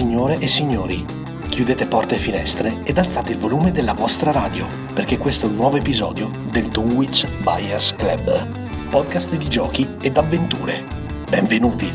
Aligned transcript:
Signore 0.00 0.38
e 0.38 0.48
signori, 0.48 1.04
chiudete 1.50 1.84
porte 1.84 2.14
e 2.14 2.18
finestre 2.18 2.80
ed 2.84 2.96
alzate 2.96 3.32
il 3.32 3.38
volume 3.38 3.70
della 3.70 3.92
vostra 3.92 4.30
radio, 4.30 4.66
perché 4.94 5.18
questo 5.18 5.44
è 5.44 5.50
un 5.50 5.56
nuovo 5.56 5.76
episodio 5.76 6.30
del 6.50 6.68
Dunwich 6.68 7.28
Buyers 7.42 7.94
Club, 7.96 8.88
podcast 8.88 9.36
di 9.36 9.46
giochi 9.46 9.86
ed 10.00 10.16
avventure. 10.16 10.86
Benvenuti! 11.28 11.92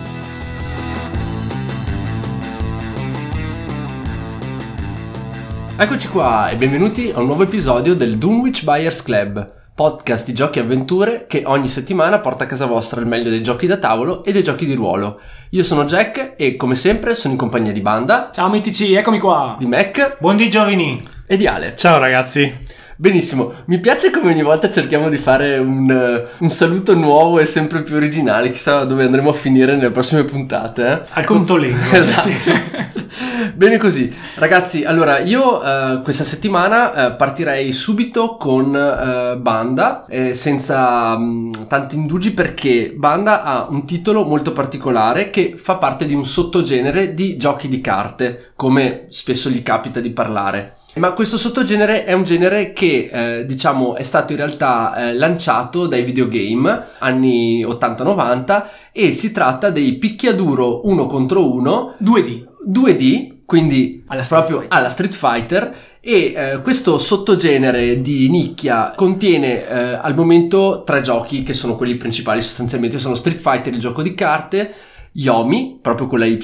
Eccoci 5.76 6.08
qua 6.08 6.49
e 6.49 6.58
benvenuti 6.58 7.09
a 7.09 7.22
un 7.22 7.26
nuovo 7.26 7.41
episodio 7.41 7.95
del 7.95 8.20
Dunwich 8.20 8.63
Buyers 8.63 9.02
Club, 9.02 9.65
podcast 9.76 10.26
di 10.26 10.34
giochi 10.34 10.60
e 10.60 10.62
avventure 10.62 11.26
che 11.27 11.44
ogni 11.45 11.68
settimana 11.68 12.20
porta 12.20 12.45
a 12.45 12.48
casa 12.48 12.66
vostra 12.66 13.02
il 13.02 13.08
meglio 13.08 13.30
dei 13.30 13.44
giochi 13.44 13.68
da 13.68 13.76
tavolo 13.76 14.23
e 14.23 14.32
dei 14.32 14.41
giochi 14.41 14.66
di 14.66 14.73
ruolo. 14.73 15.20
Io 15.49 15.63
sono 15.63 15.84
Jack 15.84 16.36
e 16.38 16.55
come 16.55 16.76
sempre 16.76 17.13
sono 17.13 17.34
in 17.34 17.40
compagnia 17.40 17.73
di 17.73 17.82
Banda, 17.82 18.30
Ciao 18.34 18.49
mitici, 18.49 18.94
eccomi 18.94 19.20
qua. 19.20 19.58
di 19.59 19.66
Mac 19.66 20.16
Buondì 20.20 20.49
giovani! 20.49 21.05
e 21.27 21.35
di 21.35 21.46
Ale. 21.46 21.76
Ciao 21.76 21.98
ragazzi. 21.98 22.65
Benissimo, 22.98 23.52
mi 23.66 23.80
piace 23.80 24.09
come 24.09 24.31
ogni 24.31 24.41
volta 24.41 24.70
cerchiamo 24.70 25.09
di 25.09 25.17
fare 25.17 25.58
un, 25.58 25.90
eh, 25.91 26.30
un 26.40 26.49
saluto 26.49 26.95
nuovo 26.95 27.40
e 27.40 27.45
sempre 27.45 27.81
più 27.84 27.98
originale, 27.98 28.49
chissà 28.52 28.85
dove 28.85 29.04
andremo 29.04 29.31
a 29.31 29.34
finire 29.34 29.76
nelle 29.76 29.91
prossime 29.91 30.23
puntate. 30.23 30.88
eh? 30.88 31.02
Al 31.09 31.26
contolengo. 31.26 31.77
Esatto. 31.91 32.94
Bene 33.54 33.77
così, 33.77 34.13
ragazzi. 34.35 34.84
Allora, 34.85 35.20
io 35.20 35.62
eh, 35.62 36.02
questa 36.04 36.23
settimana 36.23 36.94
eh, 36.94 37.12
partirei 37.16 37.73
subito 37.73 38.38
con 38.38 38.73
eh, 38.73 39.38
Banda, 39.38 40.05
eh, 40.07 40.34
senza 40.34 41.18
mh, 41.18 41.68
tanti 41.68 41.96
indugi, 41.96 42.32
perché 42.32 42.93
Banda 42.96 43.43
ha 43.43 43.68
un 43.70 43.85
titolo 43.85 44.23
molto 44.23 44.54
particolare 44.54 45.29
che 45.29 45.55
fa 45.57 45.76
parte 45.76 46.05
di 46.05 46.13
un 46.13 46.26
sottogenere 46.26 47.13
di 47.13 47.35
giochi 47.35 47.68
di 47.68 47.82
carte, 47.82 48.51
come 48.55 49.07
spesso 49.10 49.49
gli 49.49 49.62
capita 49.63 49.99
di 49.99 50.12
parlare. 50.12 50.77
Ma 50.98 51.12
questo 51.12 51.38
sottogenere 51.38 52.05
è 52.05 52.13
un 52.13 52.24
genere 52.24 52.71
che, 52.71 53.10
eh, 53.12 53.46
diciamo, 53.46 53.96
è 53.96 54.04
stato 54.04 54.32
in 54.32 54.38
realtà 54.38 54.96
eh, 54.96 55.13
lanciato 55.13 55.88
dai 55.88 56.04
videogame 56.04 56.85
anni 56.99 57.65
80-90 57.65 58.63
e 58.93 59.12
si 59.12 59.34
tratta 59.34 59.70
dei 59.71 59.98
picchiaduro 59.98 60.88
uno 60.88 61.05
contro 61.05 61.51
uno 61.51 61.96
2D. 62.01 62.46
2D, 62.66 63.34
quindi 63.46 64.03
Alla 64.07 64.23
proprio 64.28 64.59
Fighter. 64.59 64.78
alla 64.78 64.90
Street 64.90 65.13
Fighter. 65.13 65.75
E 66.00 66.34
eh, 66.35 66.62
questo 66.62 66.97
sottogenere 66.97 68.00
di 68.00 68.29
nicchia 68.29 68.94
contiene 68.96 69.68
eh, 69.68 69.94
al 69.96 70.16
momento 70.16 70.84
tre 70.85 71.01
giochi 71.01 71.44
che 71.44 71.53
sono 71.53 71.75
quelli 71.75 71.96
principali 71.96 72.41
sostanzialmente, 72.41 73.00
sono 73.00 73.16
Street 73.16 73.40
Fighter, 73.40 73.73
il 73.73 73.79
gioco 73.79 74.03
di 74.03 74.13
carte, 74.13 74.72
Yomi, 75.18 75.80
proprio 75.81 76.08
con 76.08 76.19
la 76.19 76.25
Y, 76.25 76.38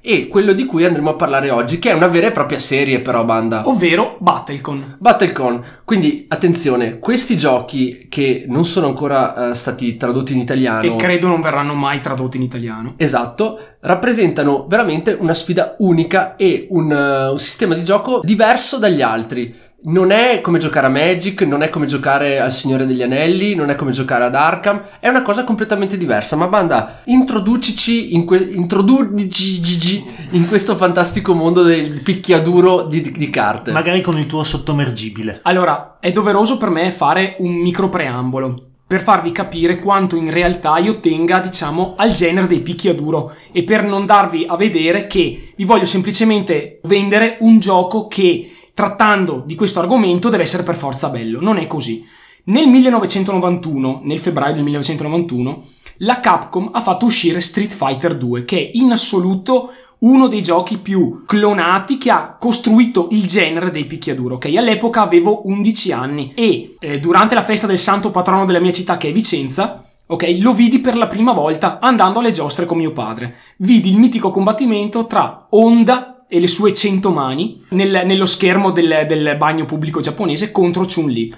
e 0.00 0.28
quello 0.28 0.52
di 0.52 0.66
cui 0.66 0.84
andremo 0.84 1.10
a 1.10 1.14
parlare 1.14 1.50
oggi, 1.50 1.80
che 1.80 1.90
è 1.90 1.94
una 1.94 2.06
vera 2.06 2.28
e 2.28 2.30
propria 2.30 2.60
serie 2.60 3.00
però, 3.00 3.24
banda. 3.24 3.66
Ovvero 3.66 4.16
Battlecon. 4.20 4.96
Battlecon. 4.98 5.62
Quindi 5.84 6.26
attenzione, 6.28 7.00
questi 7.00 7.36
giochi 7.36 8.06
che 8.08 8.44
non 8.46 8.64
sono 8.64 8.86
ancora 8.86 9.50
eh, 9.50 9.54
stati 9.54 9.96
tradotti 9.96 10.32
in 10.32 10.38
italiano. 10.38 10.94
E 10.94 10.96
credo 10.96 11.26
non 11.26 11.40
verranno 11.40 11.74
mai 11.74 12.00
tradotti 12.00 12.36
in 12.36 12.44
italiano. 12.44 12.94
Esatto, 12.98 13.58
rappresentano 13.80 14.66
veramente 14.68 15.16
una 15.18 15.34
sfida 15.34 15.74
unica 15.78 16.36
e 16.36 16.68
un, 16.70 16.92
eh, 16.92 17.28
un 17.30 17.38
sistema 17.38 17.74
di 17.74 17.82
gioco 17.82 18.20
diverso 18.22 18.78
dagli 18.78 19.02
altri. 19.02 19.62
Non 19.86 20.12
è 20.12 20.40
come 20.40 20.58
giocare 20.58 20.86
a 20.86 20.90
Magic, 20.90 21.42
non 21.42 21.62
è 21.62 21.68
come 21.68 21.84
giocare 21.84 22.40
al 22.40 22.50
Signore 22.50 22.86
degli 22.86 23.02
Anelli, 23.02 23.54
non 23.54 23.68
è 23.68 23.74
come 23.74 23.92
giocare 23.92 24.24
ad 24.24 24.34
Arkham, 24.34 24.82
è 24.98 25.08
una 25.08 25.20
cosa 25.20 25.44
completamente 25.44 25.98
diversa. 25.98 26.36
Ma 26.36 26.46
banda, 26.46 27.02
introducici 27.04 28.14
in, 28.14 28.24
que- 28.24 28.48
introducici 28.50 30.02
in 30.30 30.46
questo 30.46 30.74
fantastico 30.74 31.34
mondo 31.34 31.62
del 31.62 32.00
picchiaduro 32.00 32.84
di, 32.84 33.12
di 33.12 33.28
carte. 33.28 33.72
Magari 33.72 34.00
con 34.00 34.16
il 34.16 34.24
tuo 34.24 34.42
sottomergibile. 34.42 35.40
Allora, 35.42 35.98
è 36.00 36.10
doveroso 36.12 36.56
per 36.56 36.70
me 36.70 36.90
fare 36.90 37.36
un 37.40 37.52
micro 37.52 37.90
preambolo 37.90 38.68
per 38.86 39.00
farvi 39.00 39.32
capire 39.32 39.76
quanto 39.76 40.14
in 40.14 40.30
realtà 40.30 40.78
io 40.78 41.00
tenga, 41.00 41.40
diciamo, 41.40 41.94
al 41.96 42.12
genere 42.12 42.46
dei 42.46 42.60
picchiaduro 42.60 43.34
e 43.50 43.64
per 43.64 43.82
non 43.82 44.06
darvi 44.06 44.44
a 44.46 44.56
vedere 44.56 45.06
che 45.06 45.52
vi 45.56 45.64
voglio 45.64 45.86
semplicemente 45.86 46.80
vendere 46.84 47.38
un 47.40 47.58
gioco 47.58 48.06
che, 48.08 48.50
trattando 48.74 49.42
di 49.46 49.54
questo 49.54 49.80
argomento, 49.80 50.28
deve 50.28 50.42
essere 50.42 50.64
per 50.64 50.74
forza 50.74 51.08
bello. 51.08 51.40
Non 51.40 51.56
è 51.56 51.66
così. 51.66 52.04
Nel 52.46 52.66
1991, 52.68 54.00
nel 54.02 54.18
febbraio 54.18 54.52
del 54.52 54.64
1991, 54.64 55.64
la 55.98 56.20
Capcom 56.20 56.70
ha 56.72 56.80
fatto 56.80 57.06
uscire 57.06 57.40
Street 57.40 57.72
Fighter 57.72 58.16
2, 58.16 58.44
che 58.44 58.58
è 58.58 58.70
in 58.74 58.90
assoluto 58.90 59.72
uno 60.00 60.26
dei 60.26 60.42
giochi 60.42 60.78
più 60.78 61.22
clonati 61.24 61.96
che 61.96 62.10
ha 62.10 62.36
costruito 62.38 63.08
il 63.12 63.26
genere 63.26 63.70
dei 63.70 63.86
picchiaduro. 63.86 64.34
Ok, 64.34 64.52
all'epoca 64.56 65.00
avevo 65.00 65.46
11 65.46 65.92
anni 65.92 66.32
e 66.34 66.74
eh, 66.78 66.98
durante 66.98 67.34
la 67.34 67.42
festa 67.42 67.66
del 67.66 67.78
santo 67.78 68.10
patrono 68.10 68.44
della 68.44 68.60
mia 68.60 68.72
città, 68.72 68.98
che 68.98 69.08
è 69.08 69.12
Vicenza, 69.12 69.82
ok, 70.06 70.36
lo 70.40 70.52
vidi 70.52 70.80
per 70.80 70.96
la 70.96 71.06
prima 71.06 71.32
volta 71.32 71.78
andando 71.80 72.18
alle 72.18 72.32
giostre 72.32 72.66
con 72.66 72.76
mio 72.76 72.92
padre. 72.92 73.36
Vidi 73.58 73.88
il 73.88 73.96
mitico 73.96 74.30
combattimento 74.30 75.06
tra 75.06 75.46
Honda 75.50 76.13
e 76.28 76.40
le 76.40 76.46
sue 76.46 76.72
100 76.72 77.10
mani 77.10 77.62
nel- 77.70 78.02
nello 78.04 78.26
schermo 78.26 78.70
del, 78.70 79.04
del 79.06 79.36
bagno 79.36 79.64
pubblico 79.64 80.00
giapponese 80.00 80.50
contro 80.50 80.84
Chun-Li. 80.84 81.34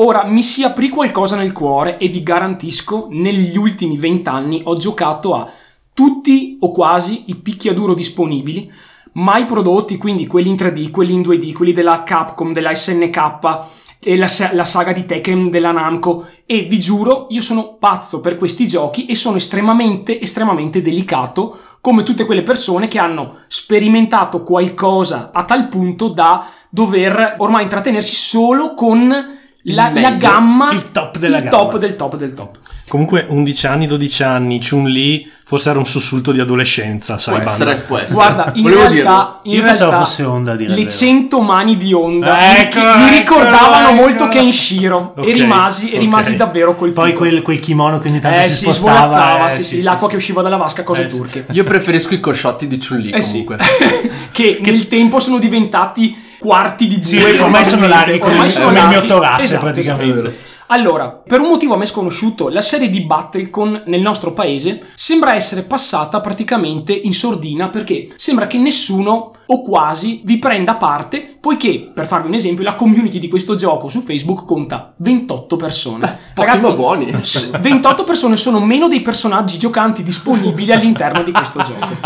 Ora 0.00 0.24
mi 0.24 0.42
si 0.42 0.62
aprì 0.62 0.88
qualcosa 0.88 1.36
nel 1.36 1.52
cuore 1.52 1.98
e 1.98 2.06
vi 2.08 2.22
garantisco, 2.22 3.08
negli 3.10 3.56
ultimi 3.56 3.96
vent'anni 3.96 4.60
ho 4.64 4.76
giocato 4.76 5.34
a 5.34 5.50
tutti 5.92 6.58
o 6.60 6.70
quasi 6.70 7.24
i 7.26 7.34
picchiaduro 7.34 7.94
disponibili, 7.94 8.70
mai 9.18 9.46
prodotti, 9.46 9.96
quindi 9.96 10.26
quelli 10.26 10.48
in 10.48 10.54
3D, 10.54 10.90
quelli 10.90 11.12
in 11.12 11.20
2D, 11.20 11.52
quelli 11.52 11.72
della 11.72 12.02
Capcom, 12.02 12.52
della 12.52 12.74
SNK 12.74 13.58
e 14.00 14.16
la, 14.16 14.28
la 14.52 14.64
saga 14.64 14.92
di 14.92 15.04
Tekken 15.04 15.50
della 15.50 15.72
Namco. 15.72 16.26
E 16.46 16.62
vi 16.62 16.78
giuro, 16.78 17.26
io 17.30 17.40
sono 17.40 17.76
pazzo 17.78 18.20
per 18.20 18.36
questi 18.36 18.66
giochi 18.66 19.06
e 19.06 19.14
sono 19.14 19.36
estremamente, 19.36 20.20
estremamente 20.20 20.80
delicato 20.80 21.58
come 21.80 22.02
tutte 22.02 22.24
quelle 22.24 22.42
persone 22.42 22.88
che 22.88 22.98
hanno 22.98 23.38
sperimentato 23.48 24.42
qualcosa 24.42 25.30
a 25.32 25.44
tal 25.44 25.68
punto 25.68 26.08
da 26.08 26.46
dover 26.70 27.36
ormai 27.38 27.62
intrattenersi 27.64 28.14
solo 28.14 28.74
con 28.74 29.37
la, 29.74 29.88
Il 29.88 30.00
la 30.00 30.10
meglio, 30.10 30.18
gamma, 30.18 30.70
il 30.72 30.82
top 30.90 31.18
della 31.18 31.36
il 31.38 31.44
gamma. 31.44 31.56
top 31.56 31.76
del 31.78 31.96
top 31.96 32.16
del 32.16 32.34
top. 32.34 32.56
Comunque 32.88 33.26
11 33.28 33.66
anni, 33.66 33.86
12 33.86 34.22
anni, 34.22 34.60
Chun-Li, 34.66 35.30
forse 35.44 35.68
era 35.68 35.78
un 35.78 35.84
sussulto 35.84 36.32
di 36.32 36.40
adolescenza, 36.40 37.18
sai 37.18 37.40
può 37.42 37.50
essere, 37.50 37.74
può 37.86 37.96
essere. 37.98 38.14
Guarda, 38.14 38.52
in 38.54 38.62
Volevo 38.62 38.88
realtà, 38.88 39.40
in 39.42 39.54
Io 39.56 39.62
pensavo 39.62 39.90
realtà 39.90 40.06
fosse 40.06 40.22
Honda, 40.24 40.52
a 40.52 40.56
dire 40.56 40.70
il 40.70 40.76
le 40.76 40.84
vero. 40.84 40.96
100 40.96 41.40
mani 41.42 41.76
di 41.76 41.92
Honda 41.92 42.56
Ecco, 42.60 42.78
mi, 42.80 42.84
mi 42.86 42.90
ecco, 43.04 43.14
ricordavano 43.16 43.88
ecco. 43.88 43.94
molto 44.00 44.28
Kenshiro 44.28 45.12
Ok, 45.16 45.28
e 45.28 45.32
rimasi, 45.32 45.90
e 45.90 45.98
rimasi 45.98 46.36
davvero 46.36 46.74
colpito. 46.74 47.00
Poi 47.02 47.12
quel, 47.12 47.42
quel 47.42 47.60
kimono 47.60 47.98
che 47.98 48.08
ogni 48.08 48.20
tanto 48.20 48.38
eh 48.38 48.42
si 48.44 48.56
si 48.56 48.62
spostava. 48.72 48.96
svolazzava, 49.06 49.46
eh, 49.46 49.50
sì, 49.50 49.64
sì, 49.64 49.82
l'acqua 49.82 50.08
che 50.08 50.16
usciva 50.16 50.40
dalla 50.40 50.56
vasca, 50.56 50.82
cose 50.82 51.04
Eh, 51.04 51.10
sì. 51.10 51.16
turche. 51.16 51.44
Io 51.50 51.64
preferisco 51.64 52.14
i 52.14 52.20
cosciotti 52.20 52.66
di 52.66 52.78
Chun-Li 52.78 53.10
Eh 53.10 53.20
sì, 53.20 53.44
comunque. 53.44 53.58
che, 54.32 54.58
nel 54.62 54.88
tempo 54.88 55.20
sono 55.20 55.38
diventati 55.38 56.24
quarti 56.38 56.86
di 56.86 56.98
due. 56.98 57.40
ormai 57.40 57.64
sono 57.64 57.86
larghi 57.86 58.18
come- 58.18 58.32
Ormai 58.32 58.48
sono 58.48 58.78
il 58.78 58.86
mio 58.88 59.04
torace, 59.04 59.42
Esatto, 59.42 59.62
praticamente. 59.64 60.18
esatto. 60.20 60.46
Allora, 60.70 61.08
per 61.08 61.40
un 61.40 61.48
motivo 61.48 61.72
a 61.72 61.76
me 61.78 61.86
sconosciuto, 61.86 62.50
la 62.50 62.60
serie 62.60 62.90
di 62.90 63.00
Battlecon 63.00 63.84
nel 63.86 64.02
nostro 64.02 64.34
paese 64.34 64.80
sembra 64.94 65.34
essere 65.34 65.62
passata 65.62 66.20
praticamente 66.20 66.92
in 66.92 67.14
sordina 67.14 67.70
perché 67.70 68.06
sembra 68.16 68.46
che 68.46 68.58
nessuno 68.58 69.30
o 69.46 69.62
quasi 69.62 70.20
vi 70.24 70.38
prenda 70.38 70.74
parte, 70.74 71.38
poiché, 71.40 71.90
per 71.94 72.06
farvi 72.06 72.28
un 72.28 72.34
esempio, 72.34 72.64
la 72.64 72.74
community 72.74 73.18
di 73.18 73.28
questo 73.30 73.54
gioco 73.54 73.88
su 73.88 74.02
Facebook 74.02 74.44
conta 74.44 74.92
28 74.98 75.56
persone. 75.56 76.18
pochi 76.34 76.58
ma 76.60 76.70
buoni. 76.72 77.16
s- 77.22 77.58
28 77.58 78.04
persone 78.04 78.36
sono 78.36 78.60
meno 78.60 78.88
dei 78.88 79.00
personaggi 79.00 79.56
giocanti 79.56 80.02
disponibili 80.02 80.70
all'interno 80.70 81.22
di 81.22 81.32
questo 81.32 81.62
gioco. 81.62 81.96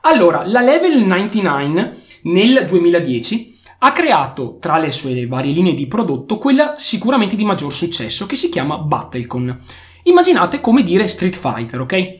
Allora, 0.00 0.42
la 0.44 0.62
Level 0.62 0.98
99 0.98 1.96
nel 2.22 2.64
2010 2.66 3.49
ha 3.82 3.92
creato 3.92 4.58
tra 4.60 4.78
le 4.78 4.92
sue 4.92 5.26
varie 5.26 5.52
linee 5.52 5.74
di 5.74 5.86
prodotto 5.86 6.38
quella 6.38 6.74
sicuramente 6.76 7.36
di 7.36 7.44
maggior 7.44 7.72
successo 7.72 8.26
che 8.26 8.36
si 8.36 8.48
chiama 8.50 8.78
Battlecon. 8.78 9.56
Immaginate 10.04 10.60
come 10.60 10.82
dire 10.82 11.08
Street 11.08 11.36
Fighter, 11.36 11.80
ok? 11.80 12.12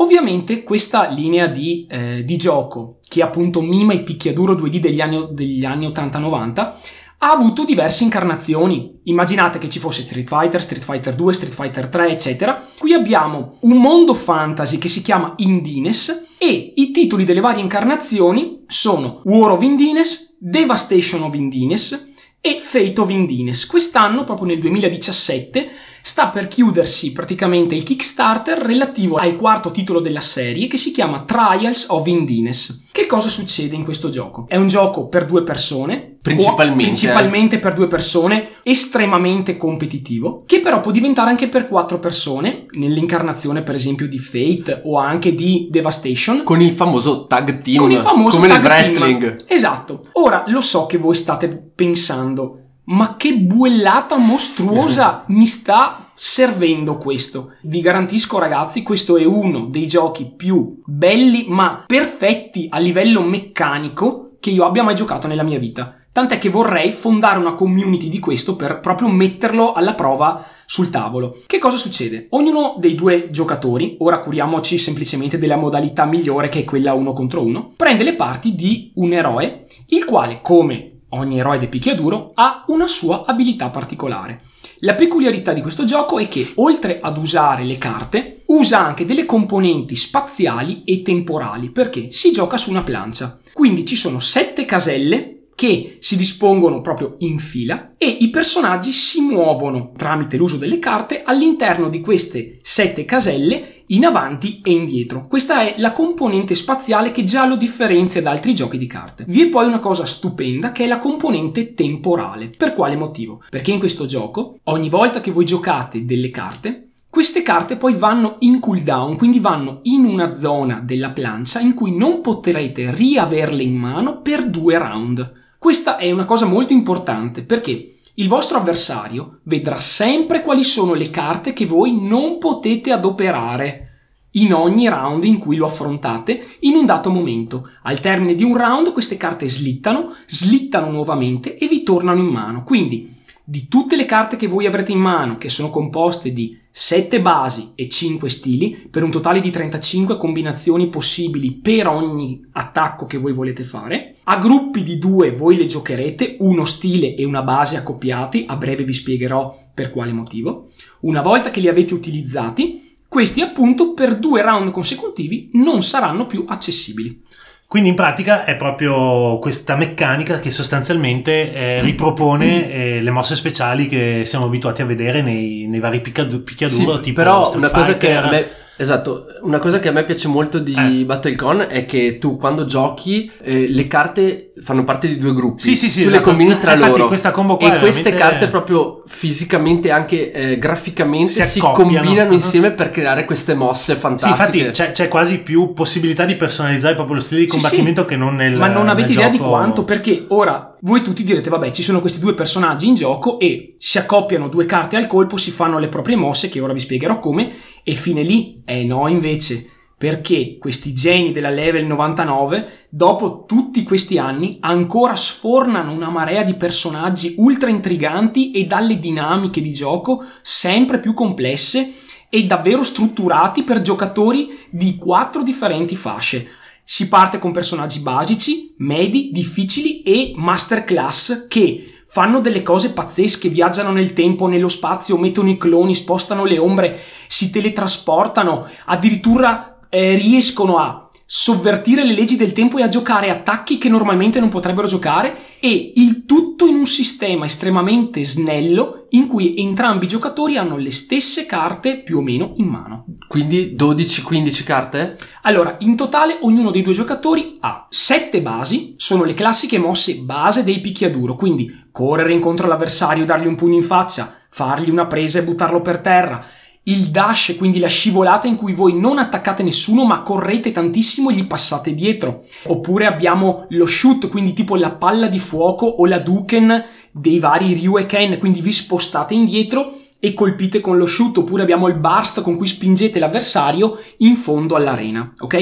Ovviamente 0.00 0.62
questa 0.62 1.08
linea 1.08 1.46
di, 1.46 1.86
eh, 1.90 2.24
di 2.24 2.36
gioco, 2.36 2.98
che 3.08 3.22
appunto 3.22 3.60
mima 3.60 3.92
i 3.92 4.02
picchiaduro 4.02 4.54
2D 4.54 4.78
degli 4.78 5.00
anni, 5.00 5.28
degli 5.32 5.64
anni 5.64 5.86
80-90, 5.86 6.74
ha 7.20 7.30
avuto 7.32 7.64
diverse 7.64 8.04
incarnazioni. 8.04 9.00
Immaginate 9.04 9.58
che 9.58 9.68
ci 9.68 9.80
fosse 9.80 10.02
Street 10.02 10.28
Fighter, 10.28 10.62
Street 10.62 10.84
Fighter 10.84 11.14
2, 11.14 11.32
Street 11.32 11.54
Fighter 11.54 11.88
3, 11.88 12.10
eccetera. 12.10 12.62
Qui 12.78 12.92
abbiamo 12.92 13.56
un 13.62 13.80
mondo 13.80 14.14
fantasy 14.14 14.78
che 14.78 14.88
si 14.88 15.02
chiama 15.02 15.32
Indines 15.38 16.36
e 16.38 16.74
i 16.76 16.90
titoli 16.92 17.24
delle 17.24 17.40
varie 17.40 17.62
incarnazioni 17.62 18.62
sono 18.66 19.18
War 19.24 19.50
of 19.50 19.62
Indines, 19.62 20.27
Devastation 20.38 21.22
of 21.22 21.34
Indines, 21.34 22.06
e 22.40 22.60
Fate 22.60 23.00
of 23.00 23.10
Indines. 23.10 23.66
Quest'anno, 23.66 24.24
proprio 24.24 24.46
nel 24.46 24.60
2017, 24.60 25.68
sta 26.02 26.28
per 26.28 26.48
chiudersi 26.48 27.12
praticamente 27.12 27.74
il 27.74 27.82
Kickstarter 27.82 28.58
relativo 28.58 29.16
al 29.16 29.36
quarto 29.36 29.70
titolo 29.70 30.00
della 30.00 30.20
serie 30.20 30.66
che 30.66 30.76
si 30.76 30.90
chiama 30.90 31.22
Trials 31.22 31.86
of 31.88 32.06
Indines. 32.06 32.86
Che 32.92 33.06
cosa 33.06 33.28
succede 33.28 33.74
in 33.74 33.84
questo 33.84 34.08
gioco? 34.08 34.46
È 34.48 34.56
un 34.56 34.68
gioco 34.68 35.08
per 35.08 35.26
due 35.26 35.42
persone, 35.42 36.18
Principalmente, 36.20 36.82
principalmente 36.82 37.58
per 37.58 37.74
due 37.74 37.86
persone, 37.86 38.48
estremamente 38.62 39.56
competitivo, 39.56 40.42
che 40.46 40.60
però 40.60 40.80
può 40.80 40.90
diventare 40.90 41.30
anche 41.30 41.48
per 41.48 41.68
quattro 41.68 41.98
persone, 41.98 42.66
nell'incarnazione 42.72 43.62
per 43.62 43.74
esempio 43.74 44.08
di 44.08 44.18
Fate 44.18 44.82
o 44.84 44.98
anche 44.98 45.34
di 45.34 45.68
Devastation. 45.70 46.42
Con 46.42 46.60
il 46.60 46.72
famoso 46.72 47.26
tag 47.26 47.62
team. 47.62 47.78
Con 47.78 47.92
il 47.92 47.98
famoso 47.98 48.36
come 48.36 48.48
nel 48.48 48.60
tag 48.60 48.66
team. 48.66 48.76
wrestling. 48.76 49.44
Esatto. 49.46 50.04
Ora 50.12 50.44
lo 50.48 50.60
so 50.60 50.86
che 50.86 50.98
voi 50.98 51.14
state 51.14 51.48
pensando, 51.74 52.67
ma 52.88 53.16
che 53.16 53.36
buellata 53.36 54.16
mostruosa 54.16 55.24
mi 55.28 55.46
sta 55.46 56.10
servendo 56.14 56.96
questo. 56.96 57.54
Vi 57.62 57.80
garantisco 57.80 58.38
ragazzi, 58.38 58.82
questo 58.82 59.16
è 59.16 59.24
uno 59.24 59.66
dei 59.66 59.86
giochi 59.86 60.26
più 60.26 60.82
belli 60.84 61.46
ma 61.48 61.84
perfetti 61.86 62.66
a 62.70 62.78
livello 62.78 63.22
meccanico 63.22 64.36
che 64.40 64.50
io 64.50 64.64
abbia 64.64 64.82
mai 64.82 64.94
giocato 64.94 65.26
nella 65.26 65.42
mia 65.42 65.58
vita. 65.58 65.94
Tant'è 66.10 66.38
che 66.38 66.48
vorrei 66.48 66.90
fondare 66.90 67.38
una 67.38 67.54
community 67.54 68.08
di 68.08 68.18
questo 68.18 68.56
per 68.56 68.80
proprio 68.80 69.08
metterlo 69.08 69.72
alla 69.72 69.94
prova 69.94 70.44
sul 70.66 70.90
tavolo. 70.90 71.36
Che 71.46 71.58
cosa 71.58 71.76
succede? 71.76 72.26
Ognuno 72.30 72.74
dei 72.78 72.96
due 72.96 73.28
giocatori, 73.30 73.96
ora 74.00 74.18
curiamoci 74.18 74.78
semplicemente 74.78 75.38
della 75.38 75.56
modalità 75.56 76.06
migliore 76.06 76.48
che 76.48 76.60
è 76.60 76.64
quella 76.64 76.94
uno 76.94 77.12
contro 77.12 77.44
uno, 77.44 77.70
prende 77.76 78.02
le 78.02 78.14
parti 78.14 78.56
di 78.56 78.90
un 78.94 79.12
eroe, 79.12 79.64
il 79.90 80.04
quale, 80.04 80.40
come 80.42 80.97
ogni 81.10 81.38
eroe 81.38 81.58
di 81.58 81.68
picchiaduro, 81.68 82.32
ha 82.34 82.64
una 82.68 82.86
sua 82.86 83.24
abilità 83.26 83.70
particolare. 83.70 84.40
La 84.78 84.94
peculiarità 84.94 85.52
di 85.52 85.62
questo 85.62 85.84
gioco 85.84 86.18
è 86.18 86.28
che, 86.28 86.52
oltre 86.56 87.00
ad 87.00 87.16
usare 87.16 87.64
le 87.64 87.78
carte, 87.78 88.42
usa 88.46 88.84
anche 88.84 89.04
delle 89.04 89.26
componenti 89.26 89.96
spaziali 89.96 90.82
e 90.84 91.02
temporali, 91.02 91.70
perché 91.70 92.10
si 92.10 92.30
gioca 92.30 92.56
su 92.56 92.70
una 92.70 92.82
plancia. 92.82 93.38
Quindi 93.52 93.84
ci 93.84 93.96
sono 93.96 94.20
sette 94.20 94.64
caselle 94.64 95.38
che 95.58 95.96
si 95.98 96.16
dispongono 96.16 96.80
proprio 96.80 97.16
in 97.18 97.40
fila 97.40 97.94
e 97.98 98.06
i 98.06 98.30
personaggi 98.30 98.92
si 98.92 99.20
muovono 99.20 99.90
tramite 99.96 100.36
l'uso 100.36 100.56
delle 100.56 100.78
carte 100.78 101.24
all'interno 101.24 101.88
di 101.88 102.00
queste 102.00 102.58
sette 102.62 103.04
caselle 103.04 103.77
in 103.88 104.04
avanti 104.04 104.60
e 104.62 104.72
indietro. 104.72 105.24
Questa 105.28 105.62
è 105.62 105.74
la 105.78 105.92
componente 105.92 106.54
spaziale 106.54 107.12
che 107.12 107.24
già 107.24 107.46
lo 107.46 107.56
differenzia 107.56 108.22
da 108.22 108.30
altri 108.30 108.54
giochi 108.54 108.78
di 108.78 108.86
carte. 108.86 109.24
Vi 109.28 109.42
è 109.42 109.48
poi 109.48 109.66
una 109.66 109.78
cosa 109.78 110.04
stupenda 110.04 110.72
che 110.72 110.84
è 110.84 110.86
la 110.86 110.98
componente 110.98 111.74
temporale. 111.74 112.50
Per 112.56 112.74
quale 112.74 112.96
motivo? 112.96 113.42
Perché 113.48 113.72
in 113.72 113.78
questo 113.78 114.06
gioco, 114.06 114.58
ogni 114.64 114.88
volta 114.88 115.20
che 115.20 115.30
voi 115.30 115.44
giocate 115.44 116.04
delle 116.04 116.30
carte, 116.30 116.88
queste 117.10 117.42
carte 117.42 117.76
poi 117.76 117.94
vanno 117.94 118.36
in 118.40 118.60
cooldown, 118.60 119.16
quindi 119.16 119.38
vanno 119.38 119.80
in 119.84 120.04
una 120.04 120.30
zona 120.30 120.80
della 120.80 121.10
plancia 121.10 121.58
in 121.58 121.74
cui 121.74 121.96
non 121.96 122.20
potrete 122.20 122.94
riaverle 122.94 123.62
in 123.62 123.74
mano 123.74 124.20
per 124.20 124.48
due 124.48 124.76
round. 124.76 125.32
Questa 125.58 125.96
è 125.96 126.10
una 126.10 126.26
cosa 126.26 126.46
molto 126.46 126.72
importante 126.72 127.42
perché 127.42 127.97
il 128.18 128.26
vostro 128.26 128.58
avversario 128.58 129.40
vedrà 129.44 129.78
sempre 129.78 130.42
quali 130.42 130.64
sono 130.64 130.94
le 130.94 131.08
carte 131.08 131.52
che 131.52 131.66
voi 131.66 132.00
non 132.00 132.38
potete 132.38 132.90
adoperare 132.90 133.84
in 134.32 134.52
ogni 134.52 134.88
round 134.88 135.22
in 135.22 135.38
cui 135.38 135.56
lo 135.56 135.66
affrontate 135.66 136.56
in 136.60 136.74
un 136.74 136.84
dato 136.84 137.10
momento. 137.10 137.70
Al 137.84 138.00
termine 138.00 138.34
di 138.34 138.42
un 138.42 138.56
round 138.56 138.92
queste 138.92 139.16
carte 139.16 139.48
slittano, 139.48 140.14
slittano 140.26 140.90
nuovamente 140.90 141.56
e 141.56 141.68
vi 141.68 141.84
tornano 141.84 142.18
in 142.18 142.26
mano. 142.26 142.64
Quindi 142.64 143.08
di 143.44 143.68
tutte 143.68 143.94
le 143.94 144.04
carte 144.04 144.36
che 144.36 144.48
voi 144.48 144.66
avrete 144.66 144.90
in 144.90 144.98
mano, 144.98 145.36
che 145.36 145.48
sono 145.48 145.70
composte 145.70 146.32
di 146.32 146.57
7 146.80 147.20
basi 147.20 147.72
e 147.74 147.88
5 147.88 148.28
stili, 148.28 148.86
per 148.88 149.02
un 149.02 149.10
totale 149.10 149.40
di 149.40 149.50
35 149.50 150.16
combinazioni 150.16 150.88
possibili 150.88 151.54
per 151.54 151.88
ogni 151.88 152.46
attacco 152.52 153.04
che 153.04 153.18
voi 153.18 153.32
volete 153.32 153.64
fare, 153.64 154.14
a 154.22 154.38
gruppi 154.38 154.84
di 154.84 154.96
due 154.96 155.32
voi 155.32 155.56
le 155.56 155.66
giocherete, 155.66 156.36
uno 156.38 156.64
stile 156.64 157.16
e 157.16 157.26
una 157.26 157.42
base 157.42 157.76
accoppiati, 157.76 158.44
a 158.46 158.54
breve 158.54 158.84
vi 158.84 158.92
spiegherò 158.92 159.52
per 159.74 159.90
quale 159.90 160.12
motivo. 160.12 160.68
Una 161.00 161.20
volta 161.20 161.50
che 161.50 161.58
li 161.58 161.66
avete 161.66 161.94
utilizzati, 161.94 162.96
questi 163.08 163.40
appunto 163.40 163.92
per 163.92 164.16
due 164.16 164.40
round 164.40 164.70
consecutivi 164.70 165.50
non 165.54 165.82
saranno 165.82 166.26
più 166.26 166.44
accessibili. 166.46 167.24
Quindi 167.68 167.90
in 167.90 167.96
pratica 167.96 168.46
è 168.46 168.56
proprio 168.56 169.38
questa 169.40 169.76
meccanica 169.76 170.38
che 170.38 170.50
sostanzialmente 170.50 171.52
eh, 171.52 171.82
ripropone 171.82 172.72
eh, 172.72 173.02
le 173.02 173.10
mosse 173.10 173.36
speciali 173.36 173.86
che 173.86 174.22
siamo 174.24 174.46
abituati 174.46 174.80
a 174.80 174.86
vedere 174.86 175.20
nei, 175.20 175.66
nei 175.68 175.78
vari 175.78 176.00
picchiadu- 176.00 176.42
picchiaduro 176.42 176.96
Sì, 176.96 177.02
tipo 177.02 177.20
però 177.20 177.52
una 177.54 177.68
cosa 177.68 177.98
che 177.98 178.16
a 178.16 178.26
me 178.30 178.48
Esatto, 178.80 179.26
una 179.42 179.58
cosa 179.58 179.80
che 179.80 179.88
a 179.88 179.92
me 179.92 180.04
piace 180.04 180.28
molto 180.28 180.60
di 180.60 180.72
Eh. 181.00 181.04
Battlecon 181.04 181.66
è 181.68 181.84
che 181.84 182.18
tu 182.20 182.36
quando 182.36 182.64
giochi 182.64 183.28
eh, 183.42 183.66
le 183.68 183.82
carte 183.88 184.52
fanno 184.62 184.84
parte 184.84 185.08
di 185.08 185.18
due 185.18 185.34
gruppi. 185.34 185.60
Sì, 185.62 185.74
sì, 185.74 185.88
sì, 185.90 186.02
Tu 186.02 186.08
le 186.10 186.14
esatto. 186.16 186.28
combini 186.28 186.56
tra 186.60 186.74
Infatti 186.74 186.90
loro. 186.92 187.06
questa 187.08 187.32
combo 187.32 187.56
qua 187.56 187.72
e 187.72 187.76
è 187.76 187.78
queste 187.80 188.10
veramente- 188.12 188.30
carte 188.38 188.46
proprio 188.48 189.02
fisicamente 189.06 189.90
anche 189.90 190.30
eh, 190.30 190.58
graficamente 190.58 191.32
Si 191.32 191.42
si, 191.42 191.58
accoppiano. 191.58 191.98
combinano 192.02 192.28
Mhm. 192.28 192.34
insieme 192.34 192.70
per 192.70 192.90
creare 192.90 193.24
queste 193.24 193.54
mosse 193.54 193.94
Sì, 193.94 193.98
fantastiche. 194.00 194.58
infatti 194.58 194.70
c'è, 194.70 194.90
c'è 194.92 195.08
quasi 195.08 195.40
più 195.40 195.72
possibilità 195.72 196.24
di 196.24 196.36
personalizzare 196.36 196.94
proprio 196.94 197.16
lo 197.16 197.20
stile 197.20 197.40
di 197.42 197.48
Sì, 197.48 197.54
combattimento 197.56 198.04
che 198.04 198.16
non 198.16 198.36
nel 198.36 198.54
Ma 198.54 198.68
non 198.68 198.88
avete 198.88 199.10
idea 199.12 199.28
di 199.28 199.38
gioco- 199.38 199.48
quanto, 199.50 199.82
perché 199.84 200.24
ora 200.28 200.76
voi 200.82 201.02
tutti 201.02 201.24
direte, 201.24 201.50
vabbè, 201.50 201.70
ci 201.72 201.82
sono 201.82 202.00
questi 202.00 202.20
due 202.20 202.34
personaggi 202.34 202.86
in 202.86 202.94
gioco 202.94 203.40
e 203.40 203.74
si 203.78 203.98
accoppiano 203.98 204.46
due 204.48 204.66
carte 204.66 204.96
al 204.96 205.08
colpo, 205.08 205.36
si 205.36 205.50
fanno 205.50 205.78
le 205.80 205.88
proprie 205.88 206.14
mosse, 206.16 206.48
che 206.48 206.60
ora 206.60 206.72
vi 206.72 206.78
spiegherò 206.80 207.18
come, 207.18 207.50
e 207.88 207.94
fine 207.94 208.22
lì. 208.22 208.60
Eh 208.66 208.84
no, 208.84 209.08
invece, 209.08 209.66
perché 209.96 210.58
questi 210.58 210.92
geni 210.92 211.32
della 211.32 211.48
level 211.48 211.86
99, 211.86 212.88
dopo 212.90 213.46
tutti 213.46 213.82
questi 213.82 214.18
anni, 214.18 214.58
ancora 214.60 215.16
sfornano 215.16 215.90
una 215.92 216.10
marea 216.10 216.42
di 216.42 216.52
personaggi 216.52 217.36
ultra 217.38 217.70
intriganti 217.70 218.50
e 218.50 218.66
dalle 218.66 218.98
dinamiche 218.98 219.62
di 219.62 219.72
gioco 219.72 220.22
sempre 220.42 221.00
più 221.00 221.14
complesse 221.14 221.90
e 222.28 222.44
davvero 222.44 222.82
strutturati 222.82 223.62
per 223.62 223.80
giocatori 223.80 224.66
di 224.68 224.96
quattro 224.96 225.42
differenti 225.42 225.96
fasce. 225.96 226.46
Si 226.84 227.08
parte 227.08 227.38
con 227.38 227.52
personaggi 227.52 228.00
basici, 228.00 228.74
medi, 228.78 229.30
difficili 229.32 230.02
e 230.02 230.32
masterclass 230.36 231.46
che 231.48 231.97
fanno 232.10 232.40
delle 232.40 232.62
cose 232.62 232.92
pazzesche, 232.92 233.50
viaggiano 233.50 233.92
nel 233.92 234.14
tempo, 234.14 234.46
nello 234.46 234.68
spazio, 234.68 235.18
mettono 235.18 235.50
i 235.50 235.58
cloni, 235.58 235.94
spostano 235.94 236.44
le 236.44 236.58
ombre, 236.58 236.98
si 237.26 237.50
teletrasportano, 237.50 238.66
addirittura 238.86 239.78
eh, 239.90 240.14
riescono 240.14 240.78
a 240.78 241.07
sovvertire 241.30 242.04
le 242.04 242.14
leggi 242.14 242.38
del 242.38 242.54
tempo 242.54 242.78
e 242.78 242.82
a 242.82 242.88
giocare 242.88 243.28
attacchi 243.28 243.76
che 243.76 243.90
normalmente 243.90 244.40
non 244.40 244.48
potrebbero 244.48 244.86
giocare 244.86 245.58
e 245.60 245.92
il 245.96 246.24
tutto 246.24 246.64
in 246.64 246.74
un 246.74 246.86
sistema 246.86 247.44
estremamente 247.44 248.24
snello 248.24 249.08
in 249.10 249.26
cui 249.26 249.54
entrambi 249.58 250.06
i 250.06 250.08
giocatori 250.08 250.56
hanno 250.56 250.78
le 250.78 250.90
stesse 250.90 251.44
carte 251.44 252.02
più 252.02 252.16
o 252.16 252.22
meno 252.22 252.54
in 252.56 252.68
mano. 252.68 253.04
Quindi 253.28 253.74
12-15 253.78 254.64
carte? 254.64 255.18
Allora, 255.42 255.76
in 255.80 255.96
totale 255.96 256.38
ognuno 256.40 256.70
dei 256.70 256.80
due 256.80 256.94
giocatori 256.94 257.58
ha 257.60 257.86
7 257.90 258.40
basi, 258.40 258.94
sono 258.96 259.24
le 259.24 259.34
classiche 259.34 259.76
mosse 259.76 260.14
base 260.14 260.64
dei 260.64 260.80
picchiaduro, 260.80 261.34
quindi 261.34 261.88
correre 261.92 262.32
incontro 262.32 262.64
all'avversario, 262.64 263.26
dargli 263.26 263.46
un 263.46 263.54
pugno 263.54 263.74
in 263.74 263.82
faccia, 263.82 264.34
fargli 264.48 264.88
una 264.88 265.06
presa 265.06 265.40
e 265.40 265.44
buttarlo 265.44 265.82
per 265.82 265.98
terra. 265.98 266.42
Il 266.88 267.08
dash, 267.08 267.54
quindi 267.58 267.78
la 267.78 267.86
scivolata 267.86 268.46
in 268.46 268.56
cui 268.56 268.72
voi 268.72 268.98
non 268.98 269.18
attaccate 269.18 269.62
nessuno 269.62 270.06
ma 270.06 270.22
correte 270.22 270.72
tantissimo 270.72 271.28
e 271.28 271.34
gli 271.34 271.46
passate 271.46 271.92
dietro. 271.92 272.42
Oppure 272.64 273.04
abbiamo 273.04 273.66
lo 273.68 273.84
shoot, 273.84 274.28
quindi 274.28 274.54
tipo 274.54 274.74
la 274.74 274.92
palla 274.92 275.28
di 275.28 275.38
fuoco 275.38 275.84
o 275.84 276.06
la 276.06 276.18
duken 276.18 276.82
dei 277.10 277.38
vari 277.38 277.74
Ryu 277.74 277.98
e 277.98 278.06
Ken, 278.06 278.38
quindi 278.38 278.62
vi 278.62 278.72
spostate 278.72 279.34
indietro 279.34 279.92
e 280.18 280.32
colpite 280.32 280.80
con 280.80 280.96
lo 280.96 281.04
shoot. 281.04 281.36
Oppure 281.36 281.60
abbiamo 281.60 281.88
il 281.88 281.96
burst 281.96 282.40
con 282.40 282.56
cui 282.56 282.66
spingete 282.66 283.18
l'avversario 283.18 283.98
in 284.18 284.36
fondo 284.36 284.74
all'arena, 284.74 285.34
ok? 285.40 285.54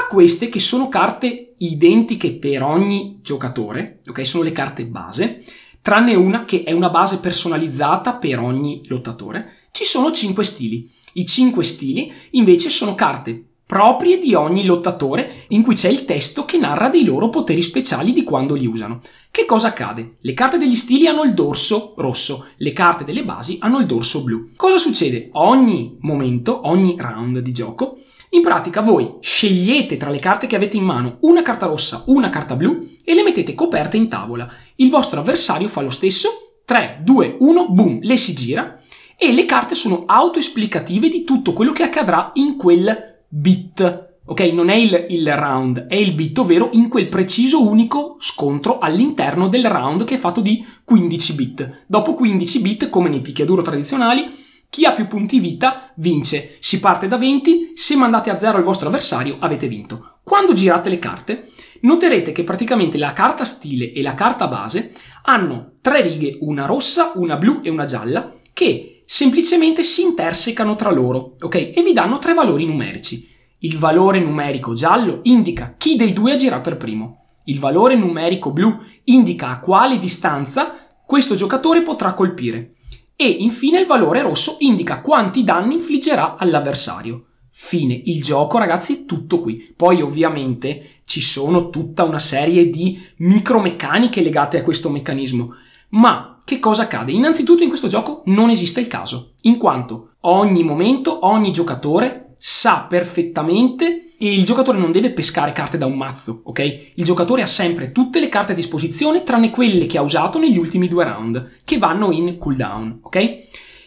A 0.00 0.06
queste 0.06 0.48
che 0.48 0.60
sono 0.60 0.88
carte 0.88 1.54
identiche 1.58 2.34
per 2.34 2.62
ogni 2.62 3.18
giocatore, 3.20 4.00
ok? 4.06 4.24
Sono 4.24 4.44
le 4.44 4.52
carte 4.52 4.86
base, 4.86 5.42
tranne 5.82 6.14
una 6.14 6.44
che 6.44 6.62
è 6.62 6.70
una 6.70 6.88
base 6.88 7.18
personalizzata 7.18 8.14
per 8.14 8.38
ogni 8.38 8.82
lottatore. 8.86 9.57
Ci 9.78 9.84
sono 9.84 10.10
5 10.10 10.42
stili. 10.42 10.90
I 11.12 11.24
5 11.24 11.62
stili 11.62 12.12
invece 12.30 12.68
sono 12.68 12.96
carte 12.96 13.44
proprie 13.64 14.18
di 14.18 14.34
ogni 14.34 14.64
lottatore 14.64 15.44
in 15.50 15.62
cui 15.62 15.76
c'è 15.76 15.88
il 15.88 16.04
testo 16.04 16.44
che 16.44 16.58
narra 16.58 16.88
dei 16.88 17.04
loro 17.04 17.28
poteri 17.28 17.62
speciali 17.62 18.12
di 18.12 18.24
quando 18.24 18.56
li 18.56 18.66
usano. 18.66 18.98
Che 19.30 19.44
cosa 19.44 19.68
accade? 19.68 20.16
Le 20.22 20.34
carte 20.34 20.58
degli 20.58 20.74
stili 20.74 21.06
hanno 21.06 21.22
il 21.22 21.32
dorso 21.32 21.94
rosso, 21.96 22.46
le 22.56 22.72
carte 22.72 23.04
delle 23.04 23.22
basi 23.22 23.58
hanno 23.60 23.78
il 23.78 23.86
dorso 23.86 24.24
blu. 24.24 24.48
Cosa 24.56 24.78
succede? 24.78 25.28
Ogni 25.34 25.96
momento, 26.00 26.62
ogni 26.64 26.96
round 26.98 27.38
di 27.38 27.52
gioco, 27.52 27.96
In 28.30 28.42
pratica 28.42 28.80
voi 28.80 29.18
scegliete 29.20 29.96
tra 29.96 30.10
le 30.10 30.18
carte 30.18 30.48
che 30.48 30.56
avete 30.56 30.76
in 30.76 30.82
mano 30.82 31.18
una 31.20 31.42
carta 31.42 31.66
rossa, 31.66 32.02
una 32.06 32.30
carta 32.30 32.56
blu 32.56 32.80
e 33.04 33.14
le 33.14 33.22
mettete 33.22 33.54
coperte 33.54 33.96
in 33.96 34.08
tavola. 34.08 34.52
Il 34.74 34.90
vostro 34.90 35.20
avversario 35.20 35.68
fa 35.68 35.82
lo 35.82 35.88
stesso. 35.88 36.62
3, 36.64 37.00
2, 37.02 37.36
1, 37.38 37.68
boom, 37.70 38.00
le 38.02 38.16
si 38.18 38.34
gira 38.34 38.78
e 39.20 39.32
le 39.32 39.46
carte 39.46 39.74
sono 39.74 40.04
autoesplicative 40.06 41.08
di 41.08 41.24
tutto 41.24 41.52
quello 41.52 41.72
che 41.72 41.82
accadrà 41.82 42.30
in 42.34 42.56
quel 42.56 43.24
bit. 43.26 44.06
Ok, 44.26 44.40
non 44.52 44.68
è 44.68 44.76
il, 44.76 45.06
il, 45.08 45.34
round, 45.34 45.86
è 45.88 45.96
il 45.96 46.12
bit, 46.12 46.38
ovvero 46.38 46.68
in 46.74 46.88
quel 46.88 47.08
preciso 47.08 47.66
unico 47.66 48.14
scontro 48.20 48.78
all'interno 48.78 49.48
del 49.48 49.64
round 49.64 50.04
che 50.04 50.14
è 50.14 50.18
fatto 50.18 50.40
di 50.40 50.64
15 50.84 51.34
bit. 51.34 51.84
Dopo 51.88 52.14
15 52.14 52.60
bit, 52.60 52.88
come 52.90 53.08
nei 53.08 53.20
picchiaduro 53.20 53.60
tradizionali, 53.62 54.26
chi 54.70 54.84
ha 54.84 54.92
più 54.92 55.08
punti 55.08 55.40
vita 55.40 55.90
vince. 55.96 56.56
Si 56.60 56.78
parte 56.78 57.08
da 57.08 57.16
20, 57.16 57.72
se 57.74 57.96
mandate 57.96 58.30
a 58.30 58.38
0 58.38 58.58
il 58.58 58.64
vostro 58.64 58.86
avversario 58.86 59.38
avete 59.40 59.66
vinto. 59.66 60.18
Quando 60.22 60.52
girate 60.52 60.90
le 60.90 61.00
carte, 61.00 61.48
noterete 61.80 62.30
che 62.30 62.44
praticamente 62.44 62.98
la 62.98 63.14
carta 63.14 63.44
stile 63.44 63.90
e 63.92 64.00
la 64.02 64.14
carta 64.14 64.46
base 64.46 64.92
hanno 65.22 65.72
tre 65.80 66.02
righe, 66.02 66.36
una 66.42 66.66
rossa, 66.66 67.12
una 67.16 67.36
blu 67.36 67.60
e 67.64 67.70
una 67.70 67.84
gialla, 67.84 68.32
che 68.52 68.97
semplicemente 69.10 69.82
si 69.82 70.02
intersecano 70.02 70.76
tra 70.76 70.90
loro, 70.90 71.32
ok? 71.40 71.54
E 71.74 71.82
vi 71.82 71.94
danno 71.94 72.18
tre 72.18 72.34
valori 72.34 72.66
numerici. 72.66 73.26
Il 73.60 73.78
valore 73.78 74.20
numerico 74.20 74.74
giallo 74.74 75.20
indica 75.22 75.76
chi 75.78 75.96
dei 75.96 76.12
due 76.12 76.32
agirà 76.32 76.60
per 76.60 76.76
primo. 76.76 77.24
Il 77.44 77.58
valore 77.58 77.96
numerico 77.96 78.52
blu 78.52 78.78
indica 79.04 79.48
a 79.48 79.60
quale 79.60 79.98
distanza 79.98 80.76
questo 81.06 81.36
giocatore 81.36 81.80
potrà 81.80 82.12
colpire. 82.12 82.74
E 83.16 83.26
infine 83.26 83.80
il 83.80 83.86
valore 83.86 84.20
rosso 84.20 84.56
indica 84.58 85.00
quanti 85.00 85.42
danni 85.42 85.76
infliggerà 85.76 86.36
all'avversario. 86.36 87.28
Fine, 87.50 87.98
il 88.04 88.22
gioco 88.22 88.58
ragazzi 88.58 88.92
è 88.92 89.04
tutto 89.06 89.40
qui. 89.40 89.72
Poi 89.74 90.02
ovviamente 90.02 91.00
ci 91.06 91.22
sono 91.22 91.70
tutta 91.70 92.04
una 92.04 92.18
serie 92.18 92.68
di 92.68 93.00
micromeccaniche 93.16 94.20
legate 94.20 94.58
a 94.58 94.62
questo 94.62 94.90
meccanismo. 94.90 95.54
Ma 95.90 96.38
che 96.44 96.58
cosa 96.58 96.82
accade? 96.82 97.12
Innanzitutto 97.12 97.62
in 97.62 97.68
questo 97.68 97.88
gioco 97.88 98.22
non 98.26 98.50
esiste 98.50 98.80
il 98.80 98.86
caso, 98.86 99.32
in 99.42 99.56
quanto 99.56 100.14
ogni 100.20 100.62
momento, 100.62 101.26
ogni 101.26 101.52
giocatore 101.52 102.34
sa 102.36 102.86
perfettamente 102.88 104.14
e 104.18 104.32
il 104.32 104.44
giocatore 104.44 104.78
non 104.78 104.90
deve 104.90 105.12
pescare 105.12 105.52
carte 105.52 105.78
da 105.78 105.86
un 105.86 105.96
mazzo, 105.96 106.42
ok? 106.44 106.90
Il 106.94 107.04
giocatore 107.04 107.42
ha 107.42 107.46
sempre 107.46 107.92
tutte 107.92 108.18
le 108.18 108.28
carte 108.28 108.52
a 108.52 108.54
disposizione 108.54 109.22
tranne 109.22 109.50
quelle 109.50 109.86
che 109.86 109.98
ha 109.98 110.02
usato 110.02 110.38
negli 110.38 110.58
ultimi 110.58 110.88
due 110.88 111.04
round, 111.04 111.50
che 111.64 111.78
vanno 111.78 112.10
in 112.10 112.36
cooldown, 112.36 112.98
ok? 113.02 113.36